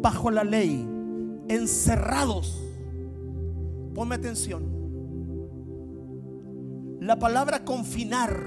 bajo 0.00 0.30
la 0.30 0.42
ley, 0.42 0.88
encerrados. 1.48 2.62
Ponme 3.94 4.14
atención. 4.14 4.64
La 6.98 7.18
palabra 7.18 7.62
confinar 7.62 8.42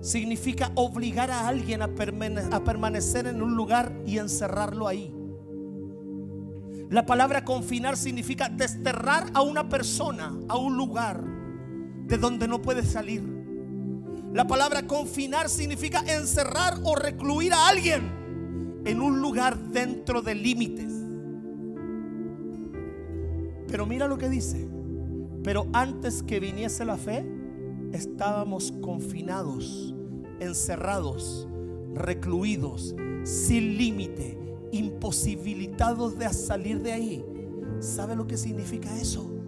significa 0.00 0.70
obligar 0.76 1.32
a 1.32 1.48
alguien 1.48 1.82
a, 1.82 1.86
a 1.86 2.64
permanecer 2.64 3.26
en 3.26 3.42
un 3.42 3.56
lugar 3.56 3.92
y 4.06 4.18
encerrarlo 4.18 4.86
ahí. 4.86 5.12
La 6.88 7.04
palabra 7.04 7.44
confinar 7.44 7.96
significa 7.96 8.48
desterrar 8.48 9.26
a 9.34 9.42
una 9.42 9.68
persona 9.68 10.38
a 10.48 10.56
un 10.56 10.76
lugar 10.76 11.20
de 12.06 12.16
donde 12.16 12.46
no 12.46 12.62
puede 12.62 12.84
salir. 12.84 13.39
La 14.32 14.46
palabra 14.46 14.86
confinar 14.86 15.48
significa 15.48 16.04
encerrar 16.06 16.78
o 16.84 16.94
recluir 16.94 17.52
a 17.52 17.68
alguien 17.68 18.80
en 18.84 19.00
un 19.00 19.20
lugar 19.20 19.58
dentro 19.58 20.22
de 20.22 20.36
límites. 20.36 20.92
Pero 23.66 23.86
mira 23.86 24.06
lo 24.06 24.18
que 24.18 24.28
dice. 24.28 24.68
Pero 25.42 25.66
antes 25.72 26.22
que 26.22 26.38
viniese 26.38 26.84
la 26.84 26.96
fe, 26.96 27.24
estábamos 27.92 28.72
confinados, 28.80 29.94
encerrados, 30.38 31.48
recluidos, 31.94 32.94
sin 33.24 33.76
límite, 33.76 34.38
imposibilitados 34.70 36.18
de 36.18 36.32
salir 36.32 36.80
de 36.82 36.92
ahí. 36.92 37.24
¿Sabe 37.80 38.14
lo 38.14 38.26
que 38.26 38.36
significa 38.36 38.96
eso? 39.00 39.39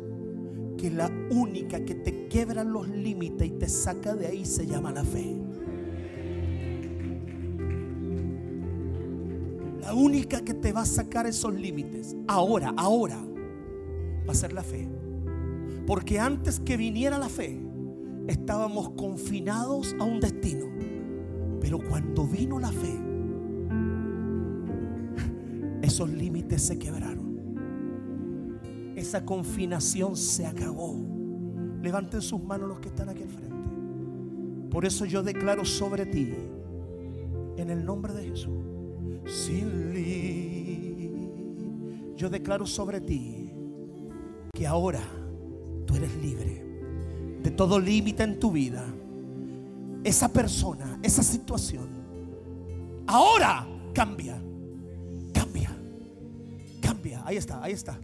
Que 0.76 0.90
la 0.90 1.10
única 1.30 1.84
que 1.84 1.94
te 1.94 2.28
quiebra 2.28 2.64
los 2.64 2.88
límites 2.88 3.48
y 3.48 3.50
te 3.50 3.68
saca 3.68 4.14
de 4.14 4.26
ahí 4.26 4.44
se 4.44 4.66
llama 4.66 4.92
la 4.92 5.04
fe. 5.04 5.36
La 9.80 9.94
única 9.94 10.40
que 10.40 10.54
te 10.54 10.72
va 10.72 10.82
a 10.82 10.86
sacar 10.86 11.26
esos 11.26 11.52
límites, 11.52 12.16
ahora, 12.28 12.72
ahora, 12.76 13.18
va 14.26 14.32
a 14.32 14.34
ser 14.34 14.52
la 14.52 14.62
fe. 14.62 14.88
Porque 15.86 16.20
antes 16.20 16.60
que 16.60 16.76
viniera 16.76 17.18
la 17.18 17.28
fe, 17.28 17.60
estábamos 18.28 18.90
confinados 18.90 19.94
a 19.98 20.04
un 20.04 20.20
destino. 20.20 20.66
Pero 21.60 21.78
cuando 21.78 22.26
vino 22.26 22.58
la 22.58 22.70
fe, 22.70 22.98
esos 25.82 26.08
límites 26.10 26.62
se 26.62 26.78
quebraron. 26.78 27.21
Esa 28.96 29.24
confinación 29.24 30.16
se 30.16 30.46
acabó. 30.46 30.96
Levanten 31.82 32.20
sus 32.22 32.42
manos 32.42 32.68
los 32.68 32.80
que 32.80 32.88
están 32.88 33.08
aquí 33.08 33.22
al 33.22 33.28
frente. 33.28 33.56
Por 34.70 34.84
eso 34.84 35.04
yo 35.04 35.22
declaro 35.22 35.64
sobre 35.64 36.06
ti, 36.06 36.32
en 37.56 37.70
el 37.70 37.84
nombre 37.84 38.12
de 38.14 38.24
Jesús, 38.28 38.64
sin 39.26 39.92
li- 39.92 41.10
Yo 42.16 42.30
declaro 42.30 42.66
sobre 42.66 43.00
ti 43.00 43.50
que 44.54 44.66
ahora 44.66 45.02
tú 45.86 45.96
eres 45.96 46.14
libre 46.22 46.62
de 47.42 47.50
todo 47.50 47.80
límite 47.80 48.22
en 48.22 48.38
tu 48.38 48.52
vida. 48.52 48.84
Esa 50.04 50.28
persona, 50.32 50.98
esa 51.02 51.22
situación, 51.22 51.88
ahora 53.06 53.66
cambia, 53.92 54.40
cambia, 55.34 55.70
cambia. 56.80 57.22
Ahí 57.26 57.36
está, 57.36 57.62
ahí 57.62 57.72
está. 57.72 57.98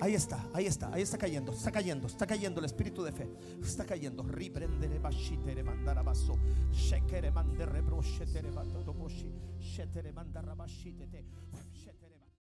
Ahí 0.00 0.14
está, 0.14 0.48
ahí 0.54 0.66
está, 0.66 0.92
ahí 0.92 1.02
está 1.02 1.18
cayendo, 1.18 1.52
está 1.52 1.70
cayendo, 1.70 2.06
está 2.06 2.26
cayendo 2.26 2.60
el 2.60 2.66
espíritu 2.66 3.02
de 3.02 3.12
fe. 3.12 3.28
Está 3.62 3.84
cayendo. 3.84 4.24